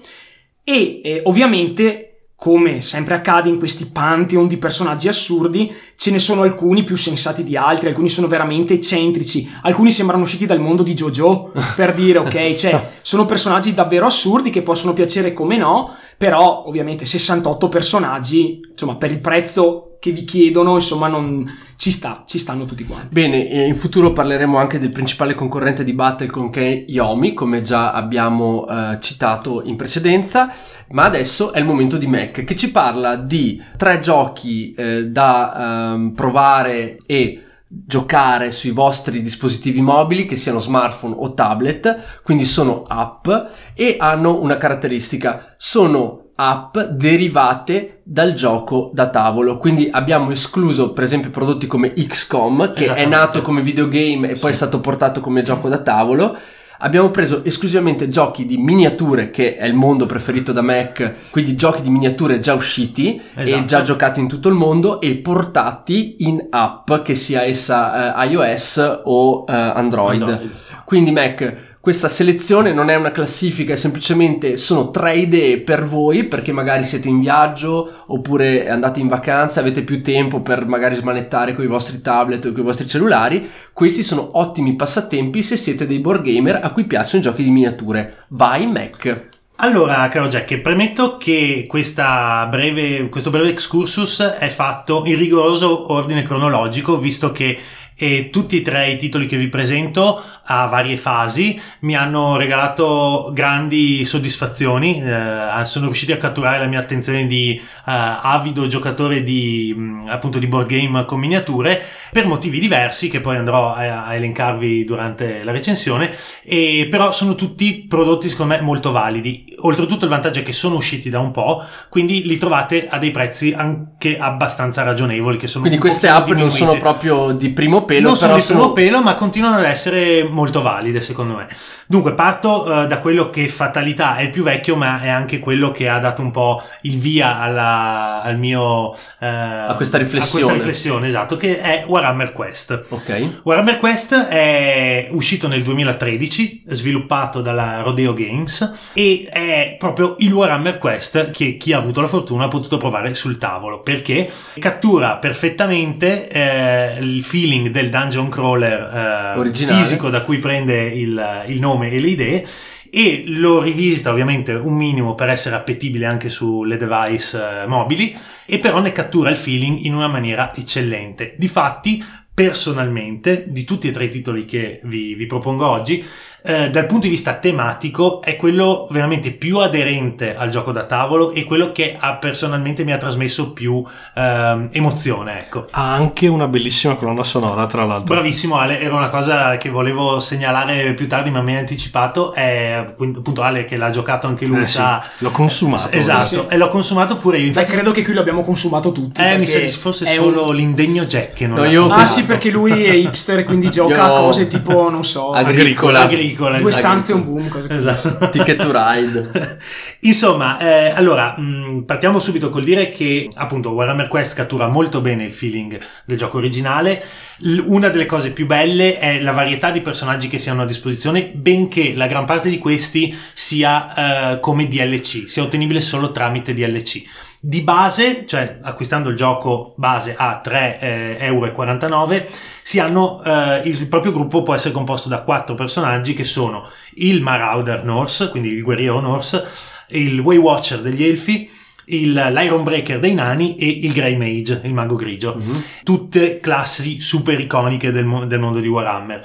E 0.63 1.01
eh, 1.03 1.21
ovviamente 1.25 2.09
come 2.37 2.81
sempre 2.81 3.17
accade 3.17 3.49
in 3.49 3.59
questi 3.59 3.87
pantheon 3.87 4.47
di 4.47 4.59
personaggi 4.59 5.09
assurdi, 5.09 5.75
ce 5.97 6.13
ne 6.13 6.21
sono 6.21 6.43
alcuni 6.43 6.85
più 6.85 6.95
sensati 6.95 7.43
di 7.43 7.57
altri, 7.57 7.89
alcuni 7.89 8.09
sono 8.09 8.29
veramente 8.29 8.75
eccentrici, 8.75 9.51
alcuni 9.63 9.91
sembrano 9.91 10.23
usciti 10.23 10.47
dal 10.47 10.61
mondo 10.61 10.85
di 10.85 10.95
JoJo, 10.95 11.51
per 11.75 11.93
dire, 11.95 12.19
ok, 12.19 12.55
cioè, 12.55 12.91
sono 13.03 13.27
personaggi 13.27 13.75
davvero 13.75 14.07
assurdi 14.07 14.51
che 14.51 14.63
possono 14.63 14.93
piacere 14.93 15.33
come 15.33 15.57
no, 15.57 15.97
però 16.19 16.65
ovviamente 16.67 17.05
68 17.05 17.69
personaggi, 17.69 18.61
insomma, 18.69 18.97
per 18.97 19.13
il 19.13 19.21
prezzo 19.21 19.97
che 20.01 20.11
vi 20.11 20.25
chiedono, 20.25 20.75
insomma, 20.75 21.07
non 21.07 21.49
ci 21.77 21.93
sta, 21.93 22.25
ci 22.27 22.41
stanno 22.41 22.65
tutti 22.65 22.85
quanti. 22.85 23.15
Bene, 23.15 23.39
in 23.39 23.77
futuro 23.77 24.13
parleremo 24.13 24.59
anche 24.59 24.81
del 24.81 24.91
principale 24.91 25.35
concorrente 25.35 25.85
di 25.85 25.93
Battlecon 25.93 26.51
che 26.51 26.67
è 26.67 26.85
Yomi, 26.89 27.35
come 27.35 27.63
già 27.63 27.93
abbiamo 27.93 28.67
eh, 28.69 28.99
citato 29.01 29.63
in 29.63 29.77
precedenza, 29.77 30.53
ma 30.91 31.05
adesso 31.05 31.53
è 31.53 31.61
il 31.61 31.65
momento 31.65 31.97
di 31.97 32.09
Mac 32.09 32.43
che 32.43 32.57
ci 32.57 32.73
parla 32.73 33.15
di 33.15 33.63
tre 33.77 34.01
giochi 34.01 34.73
eh, 34.73 35.07
da 35.07 35.93
ehm, 35.95 36.15
provare 36.15 36.99
e 37.07 37.43
giocare 37.69 38.51
sui 38.51 38.71
vostri 38.71 39.21
dispositivi 39.21 39.83
mobili 39.83 40.25
che 40.25 40.37
siano 40.37 40.59
smartphone 40.59 41.15
o 41.19 41.35
tablet, 41.35 42.21
quindi 42.23 42.45
sono 42.45 42.83
app 42.87 43.29
e 43.75 43.97
hanno 43.99 44.41
una 44.41 44.57
caratteristica, 44.57 45.55
sono 45.59 46.31
app 46.35 46.79
derivate 46.79 48.01
dal 48.05 48.33
gioco 48.33 48.91
da 48.95 49.11
tavolo. 49.11 49.59
Quindi 49.59 49.89
abbiamo 49.91 50.31
escluso, 50.31 50.93
per 50.93 51.05
esempio, 51.05 51.31
prodotti 51.31 51.67
come 51.67 51.93
XCOM, 51.93 52.73
che 52.73 52.95
è 52.95 53.05
nato 53.07 53.43
come 53.43 53.61
videogame 53.61 54.31
e 54.31 54.35
poi 54.35 54.53
è 54.53 54.55
stato 54.55 54.81
portato 54.81 55.21
come 55.21 55.43
gioco 55.43 55.69
da 55.69 55.83
tavolo. 55.83 56.37
Abbiamo 56.81 57.11
preso 57.11 57.45
esclusivamente 57.45 58.07
giochi 58.07 58.47
di 58.47 58.57
miniature, 58.57 59.31
che 59.31 59.57
è 59.57 59.67
il 59.67 59.75
mondo 59.75 60.07
preferito 60.07 60.53
da 60.53 60.63
Mac, 60.63 61.31
quindi 61.31 61.57
giochi 61.57 61.83
di 61.83 61.91
miniature 61.91 62.39
già 62.39 62.55
usciti 62.55 63.21
Esatto. 63.35 63.63
e 63.63 63.65
già 63.65 63.83
giocati 63.83 64.21
in 64.21 64.29
tutto 64.29 64.49
il 64.49 64.55
mondo 64.55 65.01
e 65.01 65.17
portati 65.17 66.17
in 66.21 66.47
app, 66.51 66.93
che 67.03 67.17
sia 67.17 67.43
essa 67.43 68.15
eh, 68.15 68.29
iOS 68.29 69.01
o 69.05 69.45
eh, 69.49 69.53
Android. 69.53 70.23
Android. 70.23 70.51
Quindi 70.85 71.11
Mac, 71.11 71.68
questa 71.89 72.09
selezione 72.09 72.75
non 72.75 72.91
è 72.91 72.97
una 72.97 73.11
classifica, 73.11 73.73
è 73.73 73.77
semplicemente 73.77 74.59
sono 74.59 74.91
tre 74.91 75.17
idee 75.17 75.59
per 75.61 75.87
voi 75.87 76.25
perché 76.25 76.53
magari 76.53 76.85
siete 76.85 77.09
in 77.09 77.19
viaggio 77.19 78.05
oppure 78.09 78.69
andate 78.69 79.01
in 79.01 79.09
vacanza, 79.09 79.61
avete 79.61 79.83
più 79.85 80.03
tempo 80.03 80.43
per 80.43 80.67
magari 80.67 80.97
smanettare 80.97 81.55
con 81.55 81.65
i 81.65 81.67
vostri 81.67 82.03
tablet 82.03 82.45
o 82.45 82.53
con 82.53 82.61
i 82.61 82.65
vostri 82.65 82.87
cellulari. 82.87 83.49
Questi 83.73 84.03
sono 84.03 84.33
ottimi 84.35 84.77
passatempi 84.77 85.43
se 85.43 85.57
siete 85.57 85.87
dei 85.87 86.01
board 86.01 86.25
gamer 86.25 86.61
a 86.63 86.73
cui 86.73 86.85
piacciono 86.85 87.21
i 87.21 87.25
giochi 87.25 87.43
di 87.43 87.51
miniature. 87.51 88.27
Vai 88.29 88.67
Mac. 88.71 89.29
Allora, 89.61 90.07
caro 90.09 90.29
Jack, 90.29 90.59
premetto 90.59 91.17
che 91.17 91.67
breve, 91.69 93.09
questo 93.09 93.31
breve 93.31 93.49
excursus 93.49 94.21
è 94.39 94.49
fatto 94.51 95.03
in 95.07 95.17
rigoroso 95.17 95.91
ordine 95.93 96.23
cronologico, 96.23 96.99
visto 96.99 97.33
che 97.33 97.59
eh, 97.99 98.31
tutti 98.31 98.59
e 98.59 98.63
tre 98.63 98.91
i 98.91 98.97
titoli 98.97 99.27
che 99.27 99.37
vi 99.37 99.49
presento 99.49 100.23
a 100.45 100.67
varie 100.67 100.97
fasi 100.97 101.61
mi 101.81 101.95
hanno 101.95 102.37
regalato 102.37 103.31
grandi 103.35 104.05
soddisfazioni, 104.05 105.03
eh, 105.03 105.65
sono 105.65 105.87
riusciti 105.87 106.13
a 106.13 106.17
catturare 106.17 106.59
la 106.59 106.67
mia 106.67 106.79
attenzione 106.79 107.27
di 107.27 107.55
eh, 107.55 107.61
avido 107.85 108.67
giocatore 108.67 109.23
di, 109.23 109.75
mh, 109.77 110.07
appunto, 110.09 110.39
di 110.39 110.47
board 110.47 110.69
game 110.69 111.05
con 111.05 111.19
miniature 111.19 111.83
per 112.13 112.27
motivi 112.27 112.59
diversi 112.61 113.09
che 113.09 113.21
poi 113.21 113.37
andrò 113.37 113.75
a, 113.75 114.07
a 114.07 114.15
elencarvi 114.15 114.85
durante 114.85 115.43
la 115.43 115.53
recensione, 115.53 116.11
e, 116.43 116.87
però 116.91 117.13
sono 117.13 117.35
tutti 117.35 117.85
prodotti 117.89 118.29
secondo 118.29 118.55
me 118.55 118.61
molto 118.61 118.93
validi. 118.93 119.45
Oltretutto 119.61 120.05
il 120.05 120.11
vantaggio 120.11 120.41
è 120.41 120.43
che 120.43 120.53
sono 120.53 120.77
usciti 120.77 121.11
da 121.11 121.19
un 121.19 121.33
po', 121.33 121.63
quindi 121.89 122.27
li 122.27 122.39
trovate 122.39 122.87
a 122.89 122.99
dei 122.99 123.11
prezzi 123.11 123.53
anche 123.53 124.19
abbastanza 124.19 124.83
ragionevoli. 124.83 125.37
Che 125.37 125.47
sono 125.47 125.65
Quindi 125.65 125.81
queste 125.81 126.09
app 126.09 126.29
non 126.29 126.51
sono 126.51 126.79
proprio 126.79 127.33
di 127.33 127.51
primo 127.51 127.85
pelo, 127.89 128.09
non 128.09 128.17
sono 128.17 128.37
di 128.37 128.43
primo 128.43 128.73
pelo, 128.73 129.03
ma 129.03 129.15
continuano 129.15 129.57
ad 129.57 129.65
essere 129.65 130.23
molto 130.25 130.61
valide, 130.61 131.01
secondo 131.01 131.35
me. 131.35 131.49
Dunque, 131.87 132.13
parto 132.13 132.83
eh, 132.83 132.87
da 132.87 132.99
quello 132.99 133.31
che 133.31 133.49
fatalità 133.49 134.17
è 134.17 134.23
il 134.23 134.31
più 134.31 134.43
vecchio, 134.43 134.77
ma 134.77 135.01
è 135.01 135.09
anche 135.09 135.39
quello 135.39 135.71
che 135.71 135.89
ha 135.89 135.99
dato 135.99 136.21
un 136.21 136.31
po' 136.31 136.63
il 136.83 136.99
via 136.99 137.39
alla- 137.39 138.21
al 138.23 138.39
mio 138.39 138.95
eh, 139.21 139.27
a 139.27 139.73
questa 139.75 139.97
riflessione. 139.97 140.45
a 140.45 140.47
questa 140.47 140.53
riflessione, 140.53 141.07
esatto, 141.07 141.37
che 141.37 141.61
è 141.61 141.85
Warhammer 141.87 142.33
Quest. 142.33 142.85
Ok. 142.91 143.41
Warhammer 143.43 143.79
Quest 143.79 144.15
è 144.15 145.09
uscito 145.13 145.49
nel 145.49 145.63
2013, 145.63 146.65
sviluppato 146.67 147.41
dalla 147.41 147.81
Rodeo 147.83 148.13
Games 148.13 148.91
e 148.93 149.27
è 149.31 149.77
proprio 149.79 150.17
il 150.19 150.33
Warhammer 150.33 150.79
Quest 150.79 151.31
che 151.31 151.57
chi 151.57 151.73
ha 151.73 151.79
avuto 151.79 152.01
la 152.01 152.07
fortuna 152.07 152.45
ha 152.45 152.49
potuto 152.49 152.77
provare 152.77 153.15
sul 153.15 153.39
tavolo 153.39 153.81
perché 153.81 154.31
cattura 154.59 155.17
perfettamente 155.17 156.29
eh, 156.29 156.99
il 157.01 157.23
feeling 157.23 157.69
del 157.81 157.91
dungeon 157.91 158.29
crawler 158.29 159.37
eh, 159.45 159.53
fisico 159.53 160.11
da 160.11 160.23
cui 160.23 160.39
prende 160.39 160.87
il, 160.87 161.45
il 161.47 161.61
nome 161.61 161.91
e 161.91 162.01
le 162.01 162.09
idee 162.09 162.47
e 162.91 163.25
lo 163.27 163.61
rivisita 163.61 164.11
ovviamente 164.11 164.53
un 164.55 164.75
minimo 164.75 165.15
per 165.15 165.29
essere 165.29 165.57
appetibile 165.57 166.07
anche 166.07 166.29
sulle 166.29 166.77
device 166.77 167.63
eh, 167.63 167.67
mobili 167.67 168.17
e 168.47 168.59
però 168.59 168.81
ne 168.81 168.93
cattura 168.93 169.31
il 169.31 169.37
feeling 169.37 169.85
in 169.85 169.95
una 169.95 170.09
maniera 170.09 170.53
eccellente. 170.55 171.35
Difatti, 171.37 172.03
personalmente, 172.35 173.45
di 173.49 173.65
tutti 173.65 173.89
e 173.89 173.91
tre 173.93 174.07
i 174.07 174.09
titoli 174.09 174.45
che 174.45 174.81
vi, 174.85 175.15
vi 175.15 175.27
propongo 175.27 175.69
oggi, 175.69 176.05
eh, 176.49 176.71
dal 176.71 176.87
punto 176.87 177.05
di 177.05 177.11
vista 177.11 177.35
tematico 177.35 178.23
è 178.23 178.37
quello 178.37 178.87
veramente 178.91 179.31
più 179.33 179.59
aderente 179.59 180.35
al 180.35 180.49
gioco 180.49 180.73
da 180.73 180.85
tavolo 180.85 181.33
e 181.33 181.45
quello 181.45 181.73
che 181.73 181.97
ha, 181.99 182.15
personalmente 182.15 182.85
mi 182.85 182.93
ha 182.93 182.97
trasmesso 182.97 183.53
più 183.53 183.85
ehm, 184.15 184.69
emozione, 184.73 185.41
ecco. 185.41 185.67
Ha 185.71 185.93
anche 185.93 186.27
una 186.27 186.49
bellissima 186.49 186.95
colonna 186.95 187.23
sonora, 187.23 187.67
tra 187.67 187.85
l'altro. 187.85 188.15
Bravissimo 188.15 188.57
Ale, 188.57 188.81
era 188.81 188.95
una 188.95 189.09
cosa 189.11 189.57
che 189.59 189.69
volevo 189.69 190.21
segnalare 190.21 190.95
più 190.95 191.07
tardi 191.07 191.31
ma 191.31 191.43
mi 191.43 191.55
ha 191.55 191.59
anticipato, 191.59 192.33
è 192.33 192.73
appunto 192.97 193.43
Ale 193.43 193.65
che 193.65 193.77
l'ha 193.77 193.91
giocato 193.91 194.27
anche 194.27 194.47
lui 194.47 194.61
Eh 194.63 194.67
sì, 194.67 194.73
sa... 194.77 195.05
l'ho 195.19 195.31
consumato. 195.31 195.91
Esatto, 195.93 196.25
Sì. 196.25 196.43
e 196.49 196.57
l'ho 196.57 196.69
consumato 196.69 197.17
pure 197.19 197.37
io. 197.37 197.43
Beh, 197.43 197.49
Infatti, 197.49 197.73
credo 197.73 197.91
che 197.91 198.03
qui 198.03 198.15
l'abbiamo 198.15 198.41
consumato 198.43 198.91
tutti. 198.93 199.21
eh, 199.21 199.37
mi 199.37 199.45
perché 199.45 199.51
sa 199.53 199.59
che 199.59 199.69
forse 199.69 200.05
è 200.07 200.15
solo 200.15 200.49
un- 200.49 200.55
l'indegno 200.55 201.05
Jack 201.05 201.35
che 201.35 201.47
non 201.47 201.57
No, 201.59 201.63
l'ha 201.65 201.69
io- 201.71 201.87
Ah 201.89 202.07
sì, 202.07 202.25
perché 202.25 202.51
lui 202.51 202.85
è 202.85 202.93
hipster 202.93 203.41
e 203.41 203.45
quindi 203.45 203.69
gioca 203.71 204.05
a 204.05 204.09
cose 204.21 204.47
tipo, 204.47 204.89
non 204.89 205.05
so, 205.05 205.33
Agricola. 205.33 206.03
Agricola, 206.03 206.38
due 206.47 206.71
esatto. 206.71 206.71
stanze 206.71 207.13
e 207.13 207.15
un 207.15 207.25
boom. 207.25 207.49
Cose 207.49 207.69
così. 207.69 207.89
Esatto. 207.89 208.29
Ticket 208.31 208.61
to 208.61 208.71
Ride. 208.73 209.59
Insomma, 210.01 210.59
eh, 210.59 210.91
allora, 210.91 211.37
mh, 211.37 211.85
partiamo 211.85 212.19
subito 212.21 212.49
col 212.49 212.65
dire 212.65 212.89
che 212.89 213.29
appunto 213.35 213.71
Warhammer 213.71 214.09
Quest 214.09 214.35
cattura 214.35 214.69
molto 214.69 215.01
bene 215.01 215.25
il 215.25 215.33
feeling 215.33 215.79
del 216.05 216.17
gioco 216.17 216.39
originale. 216.39 217.03
L- 217.39 217.59
una 217.67 217.89
delle 217.89 218.07
cose 218.07 218.33
più 218.33 218.47
belle 218.47 218.99
è 218.99 219.21
la 219.21 219.33
varietà 219.33 219.71
di 219.71 219.81
personaggi 219.81 220.29
che 220.29 220.39
si 220.39 220.51
hanno 220.51 220.63
a 220.63 220.67
disposizione, 220.67 221.31
benché 221.35 221.95
la 221.95 222.07
gran 222.07 222.25
parte 222.25 222.49
di 222.49 222.59
questi 222.59 223.17
sia 223.33 224.35
eh, 224.35 224.41
come 224.41 224.69
DLC, 224.69 225.29
sia 225.29 225.43
ottenibile 225.43 225.81
solo 225.81 226.13
tramite 226.13 226.55
DLC. 226.55 227.03
Di 227.41 227.61
base, 227.61 228.27
cioè 228.27 228.59
acquistando 228.61 229.11
il 229.11 229.17
gioco 229.17 229.75
base 229.77 230.15
a 230.17 230.43
3,49 230.45 231.21
euro, 231.21 232.27
si 232.63 232.81
hanno, 232.81 233.23
eh, 233.23 233.63
il 233.65 233.87
proprio 233.87 234.11
gruppo 234.11 234.43
può 234.43 234.55
essere 234.55 234.75
composto 234.75 235.09
da 235.09 235.23
quattro 235.23 235.55
personaggi 235.55 236.15
che 236.15 236.25
sono 236.25 236.69
il 236.95 237.23
Marauder 237.23 237.85
Norse, 237.85 238.31
quindi 238.31 238.49
il 238.49 238.63
guerriero 238.63 238.99
Norse, 238.99 239.47
il 239.91 240.19
Way 240.19 240.37
Watcher 240.37 240.81
degli 240.81 241.05
Elfi, 241.05 241.49
il, 241.87 242.13
l'Iron 242.13 242.65
Breaker 242.65 242.99
dei 242.99 243.15
nani 243.15 243.57
e 243.57 243.67
il 243.69 243.93
Grey 243.93 244.17
Mage, 244.17 244.61
il 244.65 244.75
mago 244.75 244.97
grigio. 244.97 245.41
Tutte 245.85 246.41
classi 246.41 247.01
super 247.01 247.39
iconiche 247.39 247.93
del, 247.93 248.27
del 248.27 248.41
mondo 248.41 248.59
di 248.59 248.69
Warhammer. 248.69 249.25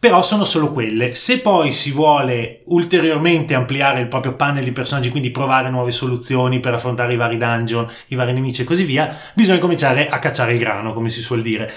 Però 0.00 0.22
sono 0.22 0.44
solo 0.44 0.72
quelle. 0.72 1.16
Se 1.16 1.40
poi 1.40 1.72
si 1.72 1.90
vuole 1.90 2.62
ulteriormente 2.66 3.54
ampliare 3.54 3.98
il 3.98 4.06
proprio 4.06 4.34
panel 4.34 4.62
di 4.62 4.70
personaggi, 4.70 5.10
quindi 5.10 5.30
provare 5.30 5.70
nuove 5.70 5.90
soluzioni 5.90 6.60
per 6.60 6.74
affrontare 6.74 7.14
i 7.14 7.16
vari 7.16 7.36
dungeon, 7.36 7.84
i 8.08 8.14
vari 8.14 8.32
nemici 8.32 8.62
e 8.62 8.64
così 8.64 8.84
via, 8.84 9.12
bisogna 9.34 9.58
cominciare 9.58 10.08
a 10.08 10.20
cacciare 10.20 10.52
il 10.52 10.58
grano, 10.60 10.92
come 10.92 11.08
si 11.08 11.20
suol 11.20 11.42
dire. 11.42 11.72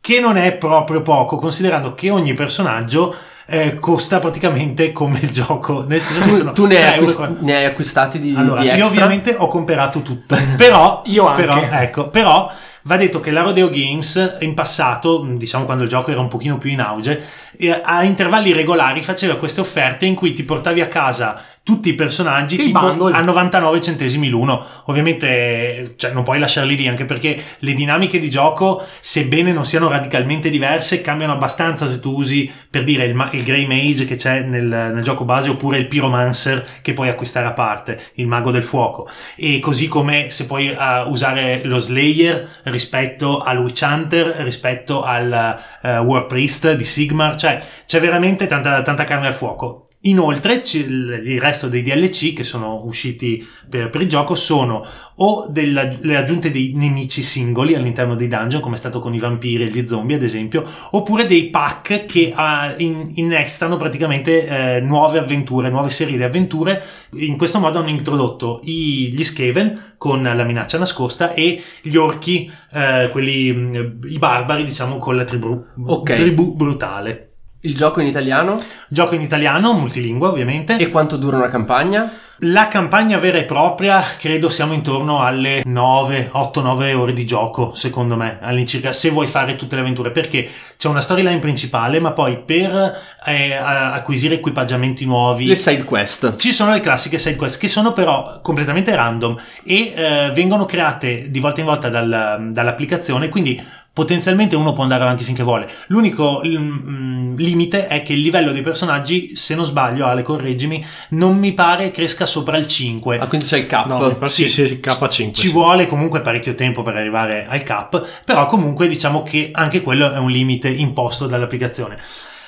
Che 0.00 0.20
non 0.20 0.38
è 0.38 0.56
proprio 0.56 1.02
poco, 1.02 1.36
considerando 1.36 1.94
che 1.94 2.08
ogni 2.08 2.32
personaggio 2.32 3.14
eh, 3.46 3.74
costa 3.74 4.20
praticamente 4.20 4.92
come 4.92 5.18
il 5.20 5.30
gioco. 5.30 5.84
Nel 5.86 6.00
senso 6.00 6.20
che 6.22 6.32
sono 6.32 6.52
tu 6.52 6.64
ne, 6.64 6.76
hai 6.76 6.92
3,40 6.92 6.92
acquist- 6.94 7.40
ne 7.40 7.56
hai 7.56 7.64
acquistati 7.66 8.20
di, 8.20 8.34
allora, 8.34 8.62
di 8.62 8.68
io 8.68 8.86
ovviamente 8.86 9.34
ho 9.36 9.48
comprato 9.48 10.00
tutto, 10.00 10.34
però, 10.56 11.02
Io 11.06 11.26
anche. 11.26 11.42
però, 11.42 11.60
ecco, 11.60 12.08
però 12.08 12.50
va 12.86 12.96
detto 12.96 13.20
che 13.20 13.30
la 13.30 13.42
Rodeo 13.42 13.68
Games 13.68 14.38
in 14.40 14.54
passato, 14.54 15.24
diciamo 15.28 15.64
quando 15.64 15.82
il 15.82 15.88
gioco 15.88 16.12
era 16.12 16.20
un 16.20 16.28
pochino 16.28 16.56
più 16.56 16.70
in 16.70 16.80
auge, 16.80 17.22
eh, 17.58 17.80
a 17.82 18.04
intervalli 18.04 18.52
regolari 18.52 19.02
faceva 19.02 19.36
queste 19.36 19.60
offerte 19.60 20.06
in 20.06 20.14
cui 20.14 20.32
ti 20.32 20.44
portavi 20.44 20.80
a 20.80 20.88
casa 20.88 21.42
tutti 21.66 21.88
i 21.88 21.94
personaggi 21.94 22.56
tipo, 22.56 22.78
a 22.78 23.20
99 23.20 23.80
centesimi 23.80 24.28
l'uno. 24.28 24.64
Ovviamente 24.84 25.94
cioè, 25.96 26.12
non 26.12 26.22
puoi 26.22 26.38
lasciarli 26.38 26.76
lì, 26.76 26.86
anche 26.86 27.04
perché 27.04 27.42
le 27.58 27.74
dinamiche 27.74 28.20
di 28.20 28.30
gioco, 28.30 28.80
sebbene 29.00 29.50
non 29.50 29.66
siano 29.66 29.88
radicalmente 29.88 30.48
diverse, 30.48 31.00
cambiano 31.00 31.32
abbastanza 31.32 31.88
se 31.88 31.98
tu 31.98 32.14
usi, 32.14 32.48
per 32.70 32.84
dire, 32.84 33.06
il, 33.06 33.14
ma- 33.16 33.30
il 33.32 33.42
Grey 33.42 33.66
Mage 33.66 34.04
che 34.04 34.14
c'è 34.14 34.42
nel, 34.42 34.62
nel 34.62 35.02
gioco 35.02 35.24
base 35.24 35.50
oppure 35.50 35.78
il 35.78 35.88
Pyromancer 35.88 36.64
che 36.82 36.92
puoi 36.92 37.08
acquistare 37.08 37.48
a 37.48 37.52
parte, 37.52 38.00
il 38.14 38.28
mago 38.28 38.52
del 38.52 38.62
fuoco. 38.62 39.08
E 39.34 39.58
così 39.58 39.88
come 39.88 40.30
se 40.30 40.46
puoi 40.46 40.68
eh, 40.68 41.02
usare 41.08 41.62
lo 41.64 41.80
Slayer 41.80 42.60
rispetto 42.62 43.40
al 43.40 43.58
Witch 43.58 43.84
Hunter, 43.84 44.36
rispetto 44.38 45.02
al 45.02 45.58
eh, 45.82 45.98
War 45.98 46.26
Priest 46.26 46.74
di 46.74 46.84
Sigmar, 46.84 47.34
cioè 47.34 47.60
c'è 47.84 47.98
veramente 47.98 48.46
tanta, 48.46 48.82
tanta 48.82 49.02
carne 49.02 49.26
al 49.26 49.34
fuoco. 49.34 49.85
Inoltre 50.00 50.62
il 50.74 51.40
resto 51.40 51.68
dei 51.68 51.82
DLC 51.82 52.32
che 52.32 52.44
sono 52.44 52.82
usciti 52.84 53.44
per, 53.68 53.88
per 53.88 54.02
il 54.02 54.08
gioco 54.08 54.36
sono 54.36 54.84
o 55.16 55.48
della- 55.48 55.90
le 56.00 56.16
aggiunte 56.16 56.50
dei 56.52 56.72
nemici 56.76 57.22
singoli 57.22 57.74
all'interno 57.74 58.14
dei 58.14 58.28
dungeon, 58.28 58.60
come 58.62 58.76
è 58.76 58.78
stato 58.78 59.00
con 59.00 59.14
i 59.14 59.18
vampiri 59.18 59.64
e 59.64 59.68
gli 59.68 59.84
zombie 59.86 60.14
ad 60.16 60.22
esempio, 60.22 60.64
oppure 60.92 61.26
dei 61.26 61.48
pack 61.48 62.06
che 62.06 62.32
ah, 62.34 62.72
in- 62.76 63.10
innestano 63.16 63.76
praticamente 63.78 64.46
eh, 64.76 64.80
nuove 64.80 65.18
avventure, 65.18 65.70
nuove 65.70 65.90
serie 65.90 66.16
di 66.16 66.22
avventure. 66.22 66.80
In 67.14 67.36
questo 67.36 67.58
modo 67.58 67.78
hanno 67.80 67.88
introdotto 67.88 68.60
i- 68.64 69.08
gli 69.12 69.24
Skaven 69.24 69.94
con 69.98 70.22
la 70.22 70.44
minaccia 70.44 70.78
nascosta 70.78 71.32
e 71.34 71.60
gli 71.82 71.96
orchi, 71.96 72.48
eh, 72.74 73.08
quelli, 73.10 73.52
mh, 73.52 74.00
i 74.08 74.18
barbari 74.18 74.62
diciamo 74.62 74.98
con 74.98 75.16
la 75.16 75.24
tribù, 75.24 75.60
Ok. 75.86 76.12
tribù 76.14 76.54
brutale. 76.54 77.30
Il 77.66 77.74
gioco 77.74 78.00
in 78.00 78.06
italiano? 78.06 78.62
Gioco 78.86 79.16
in 79.16 79.22
italiano, 79.22 79.72
multilingua 79.72 80.28
ovviamente. 80.28 80.76
E 80.78 80.88
quanto 80.88 81.16
dura 81.16 81.36
una 81.36 81.48
campagna? 81.48 82.08
La 82.40 82.68
campagna 82.68 83.16
vera 83.16 83.38
e 83.38 83.44
propria 83.44 83.98
credo 84.18 84.50
siamo 84.50 84.74
intorno 84.74 85.22
alle 85.22 85.62
9, 85.64 86.32
8-9 86.34 86.94
ore 86.94 87.14
di 87.14 87.24
gioco, 87.24 87.72
secondo 87.74 88.14
me, 88.14 88.36
all'incirca, 88.42 88.92
se 88.92 89.08
vuoi 89.08 89.26
fare 89.26 89.56
tutte 89.56 89.74
le 89.74 89.80
avventure, 89.80 90.10
perché 90.10 90.46
c'è 90.76 90.88
una 90.88 91.00
storyline 91.00 91.38
principale, 91.38 91.98
ma 91.98 92.12
poi 92.12 92.36
per 92.36 93.00
eh, 93.24 93.54
acquisire 93.54 94.34
equipaggiamenti 94.34 95.06
nuovi... 95.06 95.46
Le 95.46 95.56
side 95.56 95.84
quest. 95.84 96.36
Ci 96.36 96.52
sono 96.52 96.72
le 96.72 96.80
classiche 96.80 97.18
side 97.18 97.36
quest 97.36 97.58
che 97.58 97.68
sono 97.68 97.94
però 97.94 98.40
completamente 98.42 98.94
random 98.94 99.34
e 99.64 99.94
eh, 99.96 100.30
vengono 100.34 100.66
create 100.66 101.30
di 101.30 101.40
volta 101.40 101.60
in 101.60 101.66
volta 101.66 101.88
dal- 101.88 102.48
dall'applicazione, 102.50 103.30
quindi 103.30 103.58
potenzialmente 103.96 104.56
uno 104.56 104.74
può 104.74 104.82
andare 104.82 105.04
avanti 105.04 105.24
finché 105.24 105.42
vuole. 105.42 105.66
L'unico 105.86 106.42
mm, 106.46 107.34
limite 107.38 107.86
è 107.86 108.02
che 108.02 108.12
il 108.12 108.20
livello 108.20 108.52
dei 108.52 108.60
personaggi, 108.60 109.34
se 109.34 109.54
non 109.54 109.64
sbaglio, 109.64 110.04
Ale, 110.04 110.20
correggimi, 110.20 110.84
non 111.10 111.38
mi 111.38 111.54
pare 111.54 111.90
cresca 111.90 112.25
sopra 112.26 112.56
il 112.58 112.66
5. 112.66 113.18
Ah, 113.18 113.26
quindi 113.26 113.46
c'è 113.46 113.58
il 113.58 113.66
cap. 113.66 113.86
No, 113.86 114.16
Sì. 114.28 114.48
sì, 114.48 114.66
sì, 114.68 114.80
K5. 114.82 115.32
Ci 115.32 115.48
vuole 115.48 115.86
comunque 115.86 116.20
parecchio 116.20 116.54
tempo 116.54 116.82
per 116.82 116.96
arrivare 116.96 117.46
al 117.48 117.62
cap, 117.62 118.06
però 118.24 118.46
comunque 118.46 118.88
diciamo 118.88 119.22
che 119.22 119.50
anche 119.52 119.80
quello 119.82 120.12
è 120.12 120.18
un 120.18 120.30
limite 120.30 120.68
imposto 120.68 121.26
dall'applicazione. 121.26 121.98